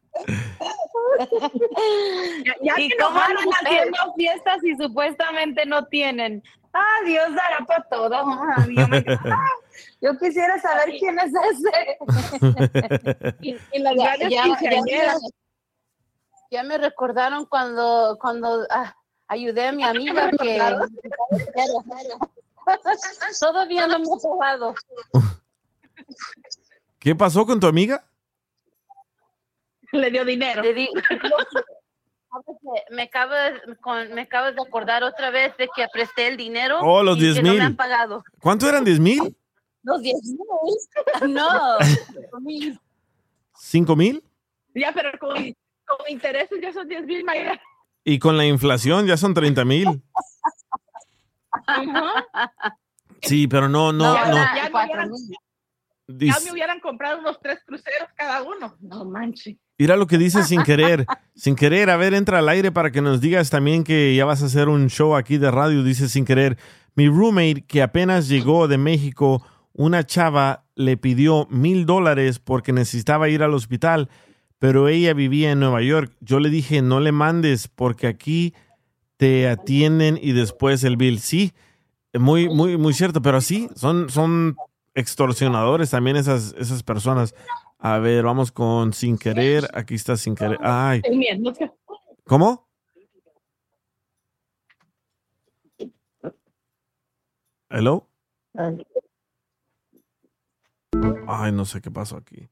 [2.62, 6.44] ya ¿Y que no cómo andan haciendo fiestas si supuestamente no tienen?
[6.78, 8.14] Ah, Dios dará para todo.
[8.16, 9.52] Ah, Yo, me- ah,
[10.02, 11.98] yo quisiera saber quién es ese.
[13.42, 15.20] Y, y las Ya, ya- ya me-
[16.52, 18.94] ya me recordaron cuando, cuando ah,
[19.28, 20.60] ayudé a mi amiga que
[23.40, 24.76] todavía no me he pagado.
[27.00, 28.04] ¿Qué pasó con tu amiga?
[29.92, 30.62] Le dio dinero.
[30.62, 30.90] Le di-
[32.92, 36.80] me acabo, de, con- me acabo de acordar otra vez de que presté el dinero
[36.82, 37.62] Oh, los y 10 que no me mil.
[37.62, 38.24] han pagado.
[38.42, 38.86] ¿Cuánto eran?
[38.86, 39.38] ¿10 mil?
[39.84, 40.38] Los 10 mil.
[41.34, 41.78] No.
[43.58, 44.24] ¿Cinco mil?
[44.74, 47.60] Ya, pero con, con intereses ya son 10 mil mayores.
[48.04, 50.02] Y con la inflación ya son 30 mil.
[53.22, 54.36] Sí, pero no, no, ya, no.
[54.36, 55.16] ya, no,
[56.08, 58.76] ya, Ya me hubieran comprado unos tres cruceros cada uno.
[58.82, 59.58] No manches.
[59.78, 61.06] Mira lo que dice sin querer.
[61.36, 64.42] Sin querer, a ver, entra al aire para que nos digas también que ya vas
[64.42, 65.84] a hacer un show aquí de radio.
[65.84, 66.58] Dice sin querer,
[66.96, 73.28] mi roommate que apenas llegó de México, una chava le pidió mil dólares porque necesitaba
[73.28, 74.10] ir al hospital,
[74.60, 76.16] pero ella vivía en Nueva York.
[76.22, 78.54] Yo le dije, no le mandes porque aquí
[79.18, 81.20] te atienden y después el bill.
[81.20, 81.52] Sí,
[82.14, 84.56] muy, muy, muy cierto, pero sí, son, son
[84.94, 87.36] extorsionadores también esas, esas personas.
[87.88, 89.68] A ver, vamos con sin querer.
[89.72, 90.58] Aquí está sin querer.
[90.60, 91.04] Ay,
[91.38, 91.72] no sé.
[92.24, 92.68] ¿cómo?
[97.70, 98.08] Hello.
[101.28, 102.50] Ay, no sé qué pasó aquí.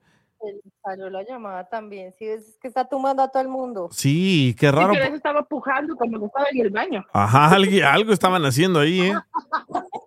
[0.83, 2.13] Salió la llamada también.
[2.19, 3.89] Sí, es que está tumbando a todo el mundo.
[3.91, 4.93] Sí, qué Sí, raro.
[4.93, 7.03] pero eso estaba pujando como que estaba en el baño.
[7.11, 9.13] Ajá, algo estaban haciendo ahí, ¿eh?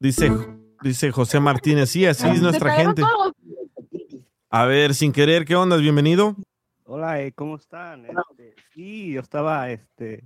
[0.00, 0.28] Dice,
[0.82, 3.02] dice José Martínez, sí, así es nuestra gente.
[4.58, 5.76] A ver, sin querer, ¿qué onda?
[5.76, 6.34] Bienvenido.
[6.84, 8.06] Hola, eh, ¿cómo están?
[8.06, 10.24] Este, sí, yo estaba este,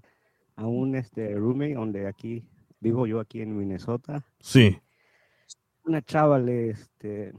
[0.54, 2.44] a un este, roommate donde aquí
[2.78, 4.24] vivo yo aquí en Minnesota.
[4.38, 4.78] Sí.
[5.82, 7.32] Una chava le, este,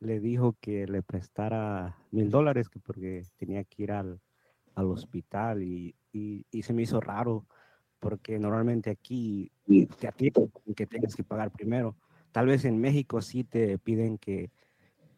[0.00, 4.20] le dijo que le prestara mil dólares que porque tenía que ir al,
[4.74, 7.46] al hospital y, y- y se me hizo raro
[7.98, 9.50] porque normalmente aquí
[9.98, 11.96] te atienden que tengas que pagar primero.
[12.30, 14.50] Tal vez en México sí te piden que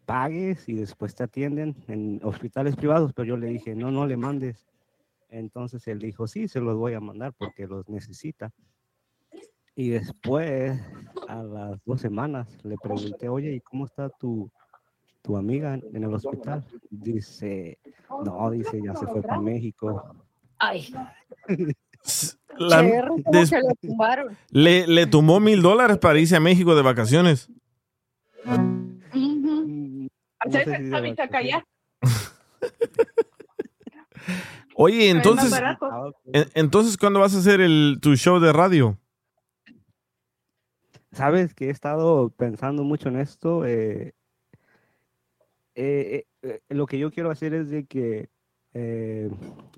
[0.08, 4.16] pagues y después te atienden en hospitales privados, pero yo le dije, no, no le
[4.16, 4.66] mandes.
[5.28, 8.50] Entonces él dijo, sí, se los voy a mandar porque los necesita.
[9.74, 10.80] Y después,
[11.28, 14.50] a las dos semanas, le pregunté, oye, ¿y cómo está tu,
[15.20, 16.64] tu amiga en, el hospital?
[16.88, 17.78] Dice,
[18.24, 20.02] no, dice, ya se fue para México.
[20.58, 20.88] Ay.
[22.58, 23.68] La- Cherry, ¿cómo des- se lo
[24.52, 27.50] le, le tomó mil dólares para irse a México de vacaciones.
[30.40, 30.90] Hacer sé si
[31.28, 31.64] callar.
[34.74, 35.52] Oye, entonces,
[36.32, 38.98] en- entonces, ¿cuándo vas a hacer el, tu show de radio?
[41.10, 43.64] Sabes que he estado pensando mucho en esto.
[43.66, 44.12] eh,
[45.74, 48.28] eh, eh, eh, lo que yo quiero hacer es de que
[48.74, 49.30] eh,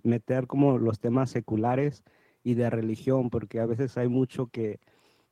[0.02, 2.02] meter como los temas seculares
[2.42, 4.80] y de religión, porque a veces hay mucho que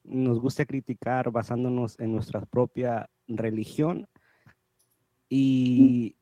[0.04, 4.06] nos gusta criticar basándonos en nuestra propia religión
[5.28, 6.16] y,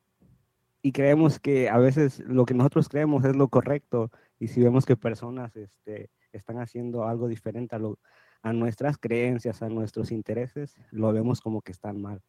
[0.82, 4.84] y creemos que a veces lo que nosotros creemos es lo correcto y si vemos
[4.84, 7.98] que personas este, están haciendo algo diferente a, lo,
[8.42, 12.20] a nuestras creencias, a nuestros intereses, lo vemos como que están mal.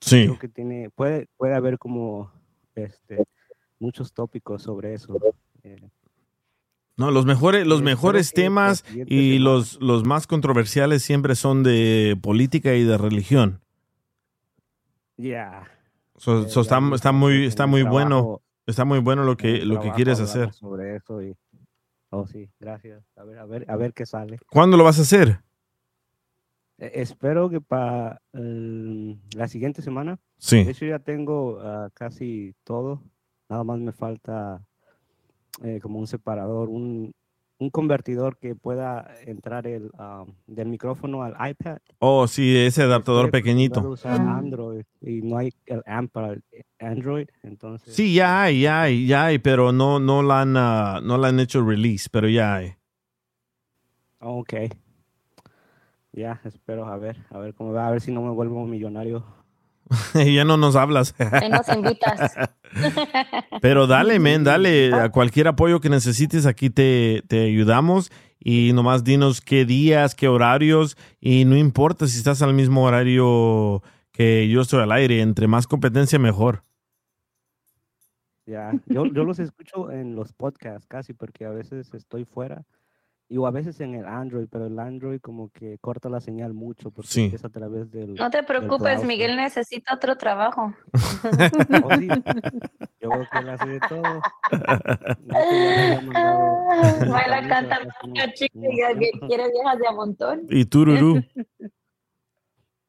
[0.00, 0.24] Sí.
[0.24, 2.32] Creo que tiene, puede, puede haber como
[2.74, 3.24] este,
[3.78, 5.18] muchos tópicos sobre eso.
[5.62, 5.76] eh,
[6.96, 12.74] No, los mejores, los mejores temas y los, los más controversiales siempre son de política
[12.74, 13.60] y de religión.
[15.16, 15.62] Ya.
[16.22, 18.08] So- Eh, so ya está, está muy, está muy bueno.
[18.20, 20.52] trabajo- Está muy bueno lo que, lo que quieres hacer.
[20.52, 21.36] Sobre eso y,
[22.10, 23.02] oh sí, gracias.
[23.16, 24.38] A ver, a ver, a ver qué sale.
[24.48, 25.40] ¿Cuándo lo vas a hacer?
[26.78, 30.20] Eh, espero que para la siguiente semana.
[30.38, 30.62] Sí.
[30.62, 33.02] De hecho, ya tengo ah, casi todo.
[33.48, 34.64] Nada más me falta
[35.64, 37.12] eh, como un separador, un,
[37.62, 41.78] un convertidor que pueda entrar el, ah, del micrófono al iPad.
[42.00, 43.88] Oh, sí, ese adaptador Estoy acostumbrado pequeñito.
[43.88, 46.42] usar Android y no hay el AMP para el
[46.80, 47.94] Android, entonces.
[47.94, 51.28] Sí, ya hay, ya hay, ya hay, pero no, no la han, ah, no la
[51.28, 52.74] han hecho release, pero ya hay.
[54.18, 54.54] Ok.
[56.12, 59.24] Ya, espero a ver, a ver cómo va, a ver si no me vuelvo millonario.
[60.14, 61.14] ya no nos hablas.
[61.50, 62.34] Nos invitas.
[63.60, 64.92] Pero dale, men, dale.
[64.92, 68.10] A cualquier apoyo que necesites, aquí te, te ayudamos.
[68.38, 70.96] Y nomás dinos qué días, qué horarios.
[71.20, 73.82] Y no importa si estás al mismo horario
[74.12, 75.20] que yo estoy al aire.
[75.20, 76.62] Entre más competencia, mejor.
[78.46, 82.64] Ya, yo, yo los escucho en los podcasts casi porque a veces estoy fuera
[83.32, 86.52] y o a veces en el Android, pero el Android como que corta la señal
[86.52, 87.30] mucho porque Sí.
[87.34, 89.02] es a través del No te preocupes.
[89.04, 90.74] Miguel necesita otro trabajo.
[91.84, 92.08] Oh, sí.
[93.00, 94.02] Yo veo que él hace de todo.
[97.10, 97.78] Baila, canta,
[98.34, 98.52] chica,
[99.26, 100.42] quiere viejas de a montón.
[100.50, 101.22] Y tururú.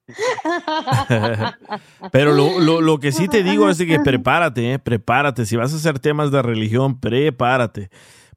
[2.12, 5.46] Pero lo, lo- lo que sí te digo es de que prepárate, eh, prepárate.
[5.46, 7.90] Si vas a hacer temas de religión, prepárate.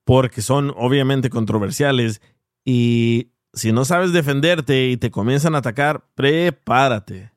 [0.06, 2.22] Porque son obviamente controversiales.
[2.64, 7.32] Y si no sabes defenderte y te comienzan a atacar, prepárate.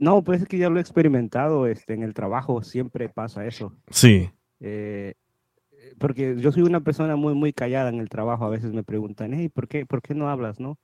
[0.00, 3.72] No, pues es que ya lo he experimentado este, en el trabajo, siempre pasa eso.
[3.90, 4.30] Sí.
[4.58, 5.14] Eh,
[5.98, 8.44] porque yo soy una persona muy, muy callada en el trabajo.
[8.44, 10.76] A veces me preguntan, hey, ¿por qué, ¿por qué no hablas, no?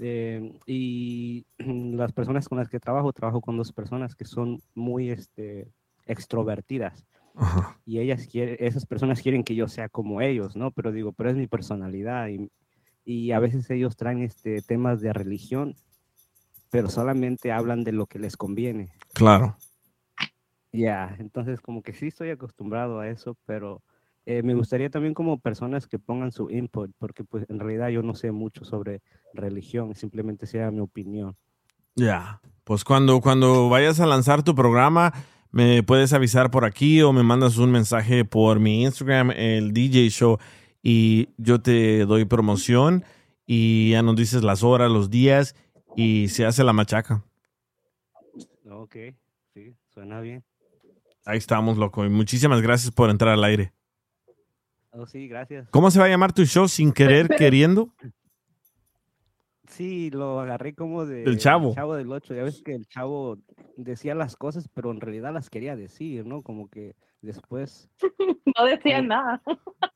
[0.00, 5.10] Eh, y las personas con las que trabajo, trabajo con dos personas que son muy
[5.10, 5.68] este,
[6.06, 7.04] extrovertidas.
[7.84, 10.70] Y ellas quieren, esas personas quieren que yo sea como ellos, ¿no?
[10.70, 12.50] Pero digo, pero es mi personalidad y,
[13.04, 15.74] y a veces ellos traen este, temas de religión,
[16.70, 18.92] pero solamente hablan de lo que les conviene.
[19.14, 19.56] Claro.
[20.72, 23.82] Ya, entonces como que sí estoy acostumbrado a eso, pero
[24.24, 28.02] eh, me gustaría también como personas que pongan su input, porque pues en realidad yo
[28.02, 29.02] no sé mucho sobre
[29.34, 31.36] religión, simplemente sea mi opinión.
[31.94, 35.12] Ya, pues cuando, cuando vayas a lanzar tu programa,
[35.52, 40.08] me puedes avisar por aquí o me mandas un mensaje por mi Instagram, el DJ
[40.08, 40.38] Show,
[40.82, 43.04] y yo te doy promoción
[43.46, 45.54] y ya nos dices las horas, los días
[45.96, 47.22] y se hace la machaca.
[48.68, 48.96] Ok,
[49.52, 50.42] sí, suena bien.
[51.24, 52.04] Ahí estamos, loco.
[52.04, 53.72] Y muchísimas gracias por entrar al aire.
[54.90, 55.68] Oh, sí, gracias.
[55.70, 57.94] ¿Cómo se va a llamar tu show sin querer, queriendo?
[59.72, 61.24] Sí, lo agarré como de...
[61.24, 61.70] Del Chavo.
[61.70, 62.34] El chavo del 8.
[62.34, 63.38] Ya ves que el chavo
[63.76, 66.42] decía las cosas, pero en realidad las quería decir, ¿no?
[66.42, 67.88] Como que después...
[68.58, 69.40] No decía nada.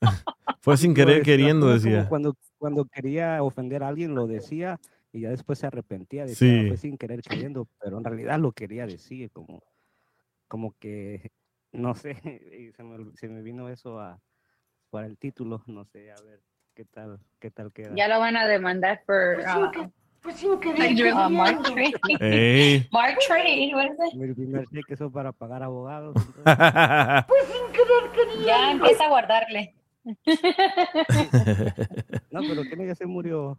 [0.60, 2.08] Fue sin querer, decía, queriendo, decía.
[2.08, 4.80] Cuando, cuando quería ofender a alguien, lo decía
[5.12, 6.24] y ya después se arrepentía.
[6.24, 6.68] Decía, Sí.
[6.68, 9.62] fue sin querer queriendo, pero en realidad lo quería decir, como,
[10.48, 11.32] como que,
[11.72, 12.12] no sé,
[12.58, 14.18] y se me, se me vino eso a,
[14.88, 16.40] para el título, no sé, a ver
[16.76, 17.90] qué tal, qué tal queda.
[17.96, 21.94] Ya lo van a demandar por uh, uh, Mark Trade.
[22.20, 22.86] Ey.
[22.92, 24.14] Mark Trade, is it?
[24.14, 26.14] Mi primer cheque eso para pagar abogados.
[28.44, 29.74] Ya empieza a guardarle.
[32.30, 33.58] No, pero que ya se murió.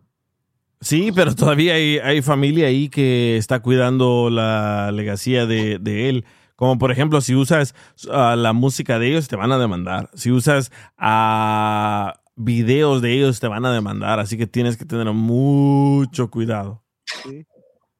[0.79, 6.25] Sí, pero todavía hay, hay familia ahí que está cuidando la legacía de, de él.
[6.55, 7.73] Como por ejemplo, si usas
[8.11, 10.09] ah, la música de ellos, te van a demandar.
[10.13, 14.19] Si usas ah, videos de ellos, te van a demandar.
[14.19, 16.83] Así que tienes que tener mucho cuidado.
[17.23, 17.45] Sí,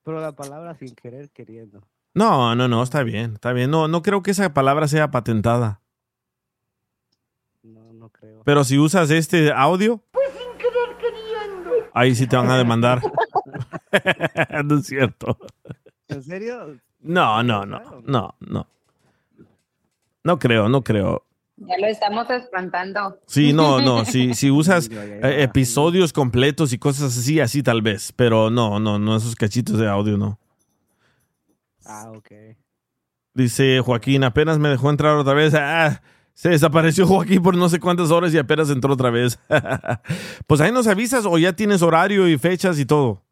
[0.04, 1.82] pero la palabra sin querer queriendo.
[2.14, 3.70] No, no, no, está bien, está bien.
[3.70, 5.82] No, no creo que esa palabra sea patentada.
[7.62, 8.42] No, no creo.
[8.46, 10.02] Pero si usas este audio,
[11.94, 13.02] ahí sí te van a demandar.
[14.66, 15.38] no es cierto.
[16.08, 16.80] ¿En serio?
[17.00, 18.68] No, no, no, no, no.
[20.24, 21.27] No creo, no creo.
[21.58, 23.20] Ya lo estamos espantando.
[23.26, 24.06] Sí, no, no.
[24.06, 28.14] Si, si usas eh, episodios completos y cosas así, así tal vez.
[28.16, 30.40] Pero no, no, no, esos cachitos de audio, no.
[31.86, 32.32] Ah, ok.
[33.34, 35.54] Dice Joaquín, apenas me dejó entrar otra vez.
[35.56, 36.02] Ah,
[36.34, 39.40] se desapareció Joaquín por no sé cuántas horas y apenas entró otra vez.
[40.48, 43.24] pues ahí nos avisas o ya tienes horario y fechas y todo.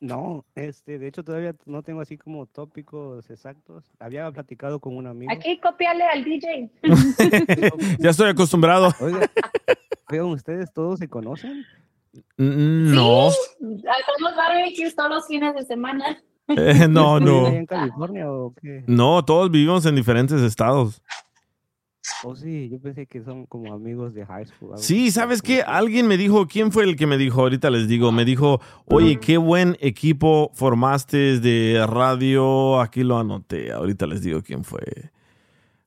[0.00, 3.84] No, este, de hecho todavía no tengo así como tópicos exactos.
[3.98, 5.32] Había platicado con un amigo.
[5.32, 6.70] Aquí copiarle al DJ.
[7.98, 8.92] ya estoy acostumbrado.
[9.00, 9.28] Oiga,
[10.10, 11.64] oigan, ¿ustedes todos se conocen?
[12.36, 13.28] Mm, No.
[13.28, 16.22] Hacemos barbecues todos los fines de semana.
[16.48, 17.46] Eh, no, ¿Viven no.
[17.48, 18.82] en California o qué?
[18.86, 21.02] No, todos vivimos en diferentes estados.
[22.24, 24.76] Oh, sí, yo pensé que son como amigos de high school.
[24.76, 25.10] Sí.
[25.10, 25.62] ¿sabes qué?
[25.62, 27.40] Alguien me dijo, ¿quién fue el que me dijo?
[27.42, 32.80] Ahorita les digo, me dijo, oye, qué buen equipo formaste de radio.
[32.80, 34.80] Aquí lo anoté, ahorita les digo quién fue.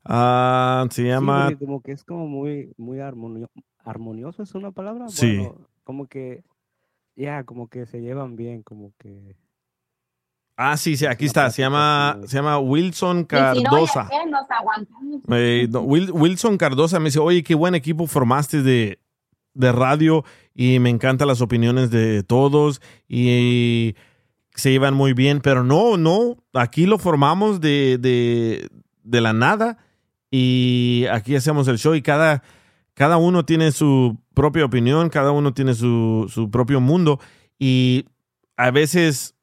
[0.04, 1.56] Ah, se llama...
[1.60, 3.52] como que es como muy, muy armonio-
[3.84, 5.08] armonioso, ¿es una palabra?
[5.10, 5.38] Sí.
[5.38, 6.44] Bueno, como que,
[7.16, 9.36] ya, como que se llevan bien, como que...
[10.64, 14.08] Ah, sí, sí, aquí está, se llama, se llama Wilson si no, Cardosa.
[15.02, 15.22] nos.
[15.32, 19.00] Eh, no, Wilson Cardosa me dice, oye, qué buen equipo formaste de,
[19.56, 20.24] de radio
[20.54, 22.80] y me encantan las opiniones de todos
[23.10, 23.96] y
[24.54, 28.70] se llevan muy bien, pero no, no, aquí lo formamos de, de,
[29.02, 29.80] de la nada
[30.30, 32.44] y aquí hacemos el show y cada,
[32.94, 37.20] cada uno tiene su propia opinión, cada uno tiene su, su propio mundo
[37.58, 38.06] y
[38.58, 39.34] a veces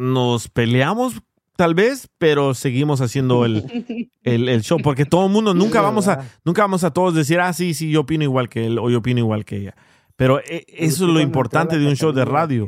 [0.00, 1.22] nos peleamos
[1.56, 6.08] tal vez, pero seguimos haciendo el, el, el show, porque todo el mundo, nunca vamos
[6.08, 8.88] a, nunca vamos a todos decir, ah, sí, sí, yo opino igual que él o
[8.88, 9.76] yo opino igual que ella.
[10.16, 12.66] Pero eh, eso es lo importante de un show de radio.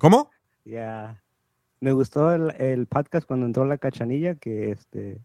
[0.00, 0.30] ¿Cómo?
[0.66, 1.22] Ya.
[1.80, 5.20] Me gustó el, el podcast cuando entró la cachanilla, que este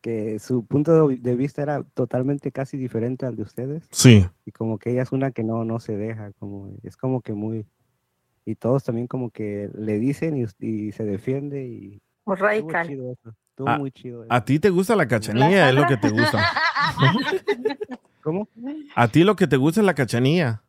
[0.00, 3.86] que su punto de de vista era totalmente casi diferente al de ustedes.
[3.92, 4.26] Sí.
[4.44, 7.32] Y como que ella es una que no, no se deja, como es como que
[7.32, 7.64] muy
[8.50, 12.86] y todos también como que le dicen y, y se defiende y estuvo radical.
[12.88, 14.24] chido eso, estuvo A, muy chido.
[14.24, 14.32] eso.
[14.32, 16.44] a ti te gusta la cachanilla, es lo que te gusta.
[18.22, 18.48] ¿Cómo?
[18.94, 20.62] A ti lo que te gusta es la cachanilla.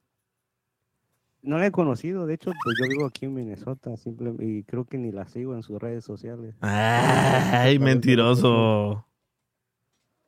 [1.44, 4.86] No la he conocido, de hecho, pues yo vivo aquí en Minnesota, simple, y creo
[4.86, 6.56] que ni la sigo en sus redes sociales.
[6.62, 9.08] Ay, mentiroso.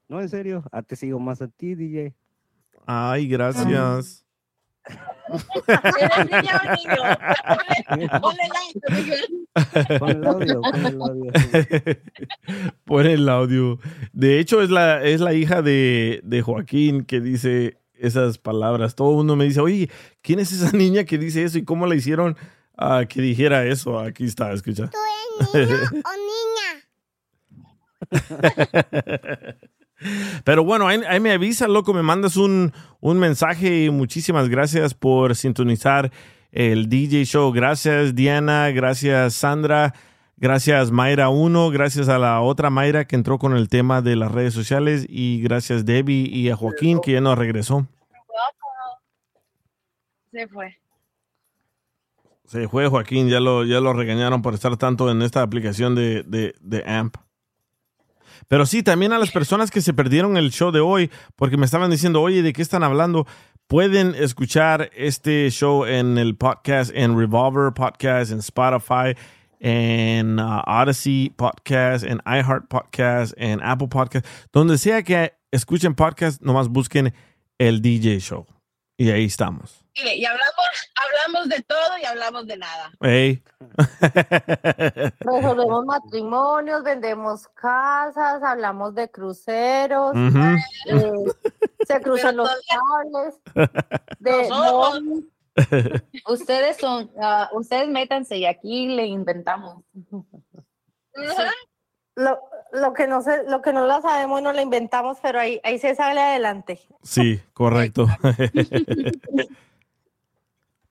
[0.09, 2.13] No, en serio, a te sigo más a ti, DJ.
[2.87, 4.22] Ay, gracias.
[9.99, 11.31] Pon el audio, pon el audio.
[12.85, 13.79] Pon el audio.
[14.11, 18.95] De hecho, es la, es la hija de, de Joaquín que dice esas palabras.
[18.95, 19.89] Todo el mundo me dice, oye,
[20.21, 22.35] ¿quién es esa niña que dice eso y cómo la hicieron
[22.77, 23.99] a que dijera eso?
[23.99, 24.89] Aquí está, escucha.
[30.43, 34.93] Pero bueno, ahí, ahí me avisa, loco, me mandas un, un mensaje y muchísimas gracias
[34.93, 36.11] por sintonizar
[36.51, 37.51] el DJ Show.
[37.51, 39.93] Gracias, Diana, gracias, Sandra,
[40.37, 44.31] gracias, Mayra 1, gracias a la otra Mayra que entró con el tema de las
[44.31, 47.87] redes sociales y gracias, Debbie y a Joaquín que ya nos regresó.
[50.31, 50.77] Se fue.
[52.45, 56.23] Se fue Joaquín, ya lo, ya lo regañaron por estar tanto en esta aplicación de,
[56.23, 57.15] de, de AMP.
[58.47, 61.65] Pero sí, también a las personas que se perdieron el show de hoy, porque me
[61.65, 63.25] estaban diciendo, oye, ¿de qué están hablando?
[63.67, 69.15] Pueden escuchar este show en el podcast, en Revolver Podcast, en Spotify,
[69.59, 74.25] en uh, Odyssey Podcast, en iHeart Podcast, en Apple Podcast.
[74.51, 77.13] Donde sea que escuchen podcast, nomás busquen
[77.57, 78.45] el DJ Show.
[78.97, 79.82] Y ahí estamos.
[79.95, 82.91] Mire, y hablamos, hablamos de todo y hablamos de nada.
[82.99, 83.43] Hey.
[85.19, 90.61] Resolvemos matrimonios, vendemos casas, hablamos de cruceros, eh,
[91.87, 93.35] se cruzan los cables.
[94.19, 95.03] De, Nosotros.
[95.03, 95.23] no,
[96.27, 99.83] Ustedes son, ah, ustedes métanse y aquí le inventamos.
[102.15, 102.39] lo,
[102.71, 105.77] lo que no se, lo que no la sabemos no la inventamos, pero ahí, ahí
[105.77, 106.79] se sale adelante.
[107.03, 108.07] Sí, correcto.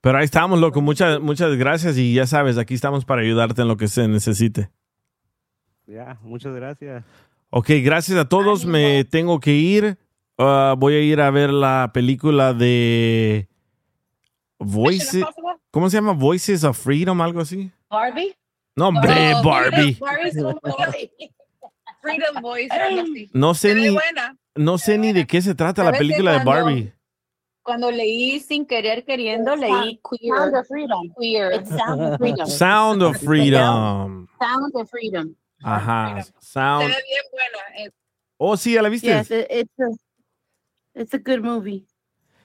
[0.03, 0.83] Pero ahí estamos, loco.
[0.83, 4.69] Muchas, muchas gracias y ya sabes, aquí estamos para ayudarte en lo que se necesite.
[5.87, 7.05] Ya, muchas gracias.
[7.51, 8.67] Ok, gracias a todos.
[8.67, 9.97] Me tengo que ir.
[10.39, 13.49] Ah, voy a ir a ver la película de
[14.59, 15.25] Voices.
[15.71, 16.13] ¿Cómo se llama?
[16.13, 17.71] Voices of Freedom, algo así.
[17.89, 18.35] Barbie.
[18.75, 19.97] No, hombre, Oh, Barbie.
[20.01, 20.31] Barbie.
[22.01, 23.31] Freedom Voice, algo así.
[23.33, 24.37] No sé ni, buena.
[24.57, 26.93] no sé ni de qué se trata la película de Barbie.
[27.63, 30.35] Cuando leí sin querer queriendo, leí queer.
[30.37, 31.15] Sound of freedom.
[31.19, 31.53] Queer.
[31.53, 32.47] It's sound of freedom.
[32.59, 34.27] Sound of Freedom.
[34.41, 35.35] Sound of freedom.
[35.63, 36.23] Ajá.
[36.23, 36.89] Se Sound.
[36.89, 37.85] ve bien buena.
[37.87, 37.91] eh.
[38.39, 39.07] Oh, sí, ¿ya la viste?
[39.07, 41.87] Yes, it, it's a it's a good movie.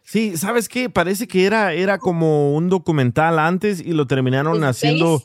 [0.04, 0.90] Sí, ¿sabes qué?
[0.90, 5.22] Parece que era, era como un documental antes y lo terminaron It's haciendo.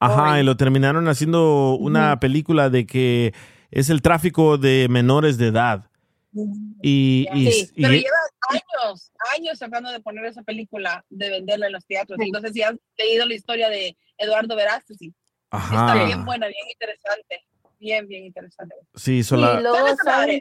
[0.00, 3.32] Ajá, y lo terminaron haciendo una película de que
[3.70, 5.88] es el tráfico de menores de edad.
[6.34, 8.16] Y, y- Sí, y- pero lleva
[8.50, 12.18] años, años tratando de poner esa película, de venderla en los teatros.
[12.32, 15.14] No sé si has leído la historia de Eduardo Verástegui.
[15.52, 17.44] Está bien buena, bien interesante.
[17.78, 18.74] Bien, bien interesante.
[18.94, 20.40] Sí, sola- y luego sabes,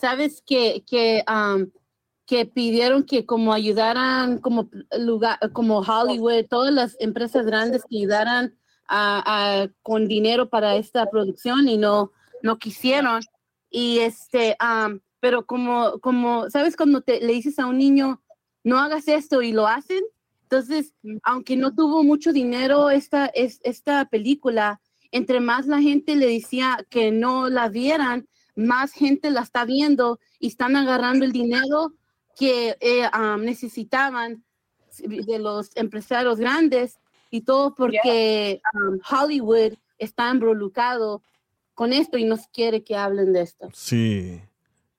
[0.00, 1.70] sabes que que um,
[2.26, 4.68] que pidieron que como ayudaran como
[4.98, 8.56] lugar como Hollywood, todas las empresas grandes que ayudaran
[8.88, 9.22] a,
[9.62, 12.10] a- con dinero para esta producción y no
[12.42, 13.20] no quisieron
[13.70, 18.20] y este um, pero como como sabes cuando te le dices a un niño
[18.64, 20.02] no hagas esto y lo hacen
[20.42, 24.80] entonces aunque no tuvo mucho dinero esta es esta película
[25.12, 28.26] entre más la gente le decía que no la vieran,
[28.56, 31.92] más gente la está viendo y están agarrando el dinero
[32.34, 34.42] que eh, um, necesitaban
[34.98, 36.98] de los empresarios grandes
[37.30, 41.22] y todo porque um, Hollywood está involucrado
[41.74, 43.68] con esto y no quiere que hablen de esto.
[43.72, 44.40] Sí.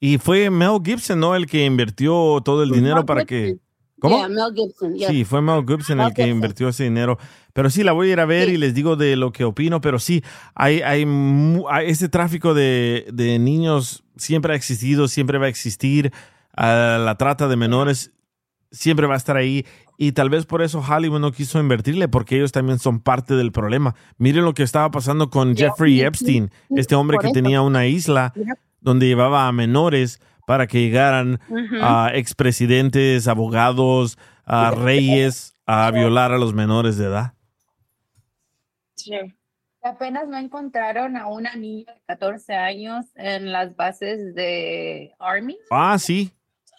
[0.06, 1.34] Y fue Mel Gibson, ¿no?
[1.34, 3.58] El que invirtió todo el dinero para que.
[4.02, 4.18] ¿Cómo?
[4.18, 4.96] Yeah, Mel Gibson.
[4.96, 5.08] yes.
[5.08, 6.36] Sí, fue Mel Gibson el que Gibson.
[6.36, 7.18] invirtió ese dinero.
[7.54, 9.80] Pero sí, la voy a ir a ver y les digo de lo que opino.
[9.80, 10.22] Pero sí,
[10.56, 15.50] hay, hay, mu- hay ese tráfico de, de niños siempre ha existido, siempre va a
[15.50, 16.12] existir.
[16.58, 18.12] La trata de menores
[18.72, 19.66] siempre va a estar ahí.
[19.98, 23.54] Y tal vez por eso Hollywood no quiso invertirle, porque ellos también son parte del
[23.54, 23.96] problema.
[24.18, 27.34] Miren lo que estaba pasando con Jeffrey Epstein, este hombre Por que eso.
[27.36, 28.34] tenía una isla
[28.84, 31.78] donde llevaba a menores para que llegaran Ujú.
[31.82, 37.34] a expresidentes, abogados, a reyes a violar a los menores de edad.
[39.82, 45.58] Apenas no encontraron a una niña de 14 años en las bases de Army.
[45.70, 46.32] Ah, sí.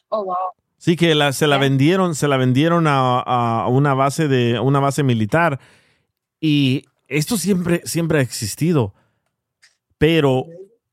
[0.09, 0.35] Oh, wow.
[0.79, 4.81] Sí, que la- se la vendieron, se la vendieron a, a una base de una
[4.81, 5.61] base militar.
[6.41, 8.95] Y esto siempre, siempre ha existido.
[9.99, 10.47] Pero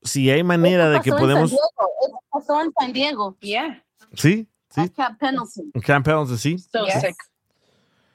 [0.04, 1.50] si hay manera de que Pasó en San podemos.
[1.52, 1.66] Diego,
[2.08, 3.38] eso pasó en San Diego.
[3.42, 3.84] Yeah.
[4.14, 4.90] Sí, sí.
[4.90, 5.72] Camp Pendleton.
[5.86, 6.58] Camp Pendleton, sí.
[6.58, 7.02] So Yes.
[7.02, 7.16] sick.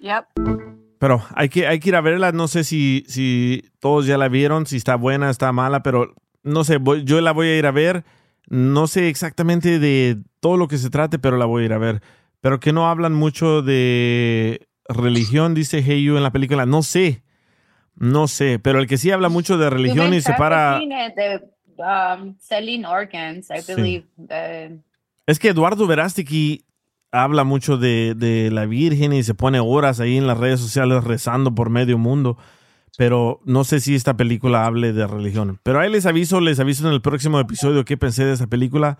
[0.00, 0.24] Yep.
[0.98, 2.32] Pero hay que, hay que ir a verla.
[2.32, 6.64] No sé si, si todos ya la vieron, si está buena, está mala, pero no
[6.64, 8.04] sé, voy- yo la voy a ir a ver.
[8.48, 11.78] No sé exactamente de todo lo que se trate, pero la voy a ir a
[11.78, 12.00] ver.
[12.40, 16.64] pero que no hablan mucho de religión, dice Heyu en la película.
[16.64, 17.24] No sé,
[17.96, 20.78] no sé, pero el que sí habla mucho de religión y se para...
[20.78, 21.42] De,
[21.78, 23.74] um, selling organs, I Sí.
[23.74, 24.04] believe.
[24.18, 24.78] uh,
[25.26, 26.64] Es que Eduardo Verástegui
[27.12, 31.02] habla mucho de, de la Virgen y se pone horas ahí en las redes sociales
[31.04, 32.36] rezando por medio mundo.
[32.98, 35.60] Pero no sé si esta película hable de religión.
[35.62, 38.98] Pero ahí les aviso, les aviso en el próximo episodio qué pensé de esa película.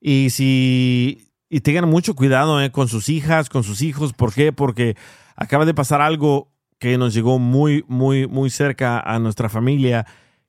[0.00, 1.30] Y si.
[1.48, 4.12] Y tengan mucho cuidado eh, con sus hijas, con sus hijos.
[4.12, 4.52] ¿Por qué?
[4.52, 4.96] Porque
[5.36, 10.04] acaba de pasar algo que nos llegó muy, muy, muy cerca a nuestra familia.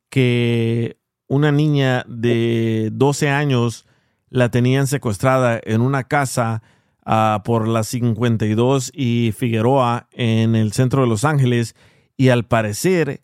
[0.10, 3.86] Que una niña de 12 años
[4.30, 6.62] la tenían secuestrada en una casa
[7.06, 11.76] ah, por la 52 y Figueroa en el centro de Los Ángeles
[12.18, 13.22] y al parecer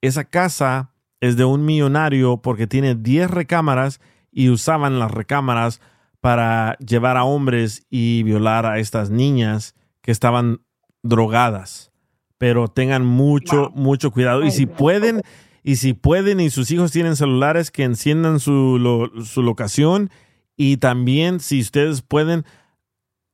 [0.00, 4.00] esa casa es de un millonario porque tiene 10 recámaras
[4.30, 5.80] y usaban las recámaras
[6.20, 10.60] para llevar a hombres y violar a estas niñas que estaban
[11.02, 11.92] drogadas.
[12.38, 14.42] Pero tengan mucho, mucho cuidado.
[14.42, 15.22] Y si pueden,
[15.64, 20.10] y si pueden y sus hijos tienen celulares, que enciendan su, lo- su locación.
[20.56, 22.44] Y también, si ustedes pueden,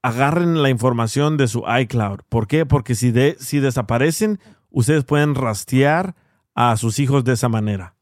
[0.00, 2.20] agarren la información de su iCloud.
[2.30, 2.64] ¿Por qué?
[2.64, 4.38] Porque si, de, si desaparecen,
[4.70, 6.14] ustedes pueden rastrear
[6.54, 7.94] a sus hijos de esa manera.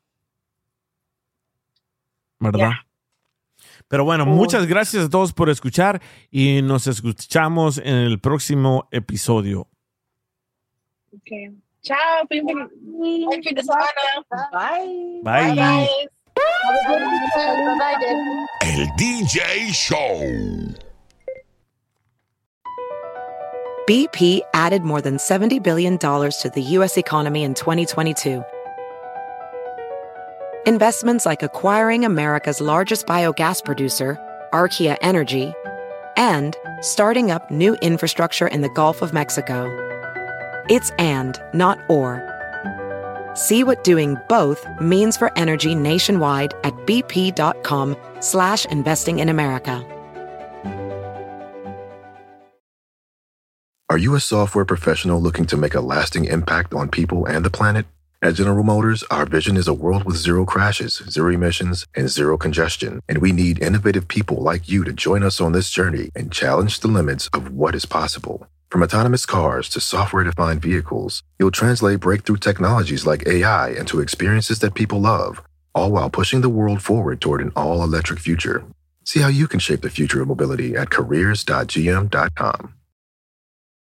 [2.39, 2.71] ¿Verdad?
[3.89, 6.01] Pero bueno, muchas gracias a todos por escuchar
[6.31, 9.67] y nos escuchamos en el próximo episodio.
[11.17, 11.57] Okay.
[11.89, 12.69] Chao, buen fin
[13.24, 13.89] buen fin de semana.
[14.52, 15.20] Bye.
[15.24, 15.55] Bye.
[15.55, 15.89] guys.
[18.62, 20.74] El DJ Show.
[23.89, 26.98] BP added more than $70 billion to the U.S.
[26.98, 28.44] economy in 2022.
[30.66, 34.19] Investments like acquiring America's largest biogas producer,
[34.52, 35.55] Archaea Energy,
[36.19, 39.65] and starting up new infrastructure in the Gulf of Mexico.
[40.69, 42.23] It's and, not or.
[43.35, 49.85] See what doing both means for energy nationwide at bp.com slash investing in America.
[53.90, 57.51] Are you a software professional looking to make a lasting impact on people and the
[57.51, 57.86] planet?
[58.20, 62.36] At General Motors, our vision is a world with zero crashes, zero emissions, and zero
[62.36, 63.01] congestion.
[63.09, 66.81] And we need innovative people like you to join us on this journey and challenge
[66.81, 68.47] the limits of what is possible.
[68.70, 74.59] From autonomous cars to software defined vehicles, you'll translate breakthrough technologies like AI into experiences
[74.59, 75.43] that people love,
[75.74, 78.65] all while pushing the world forward toward an all electric future.
[79.05, 82.74] See how you can shape the future of mobility at careers.gm.com.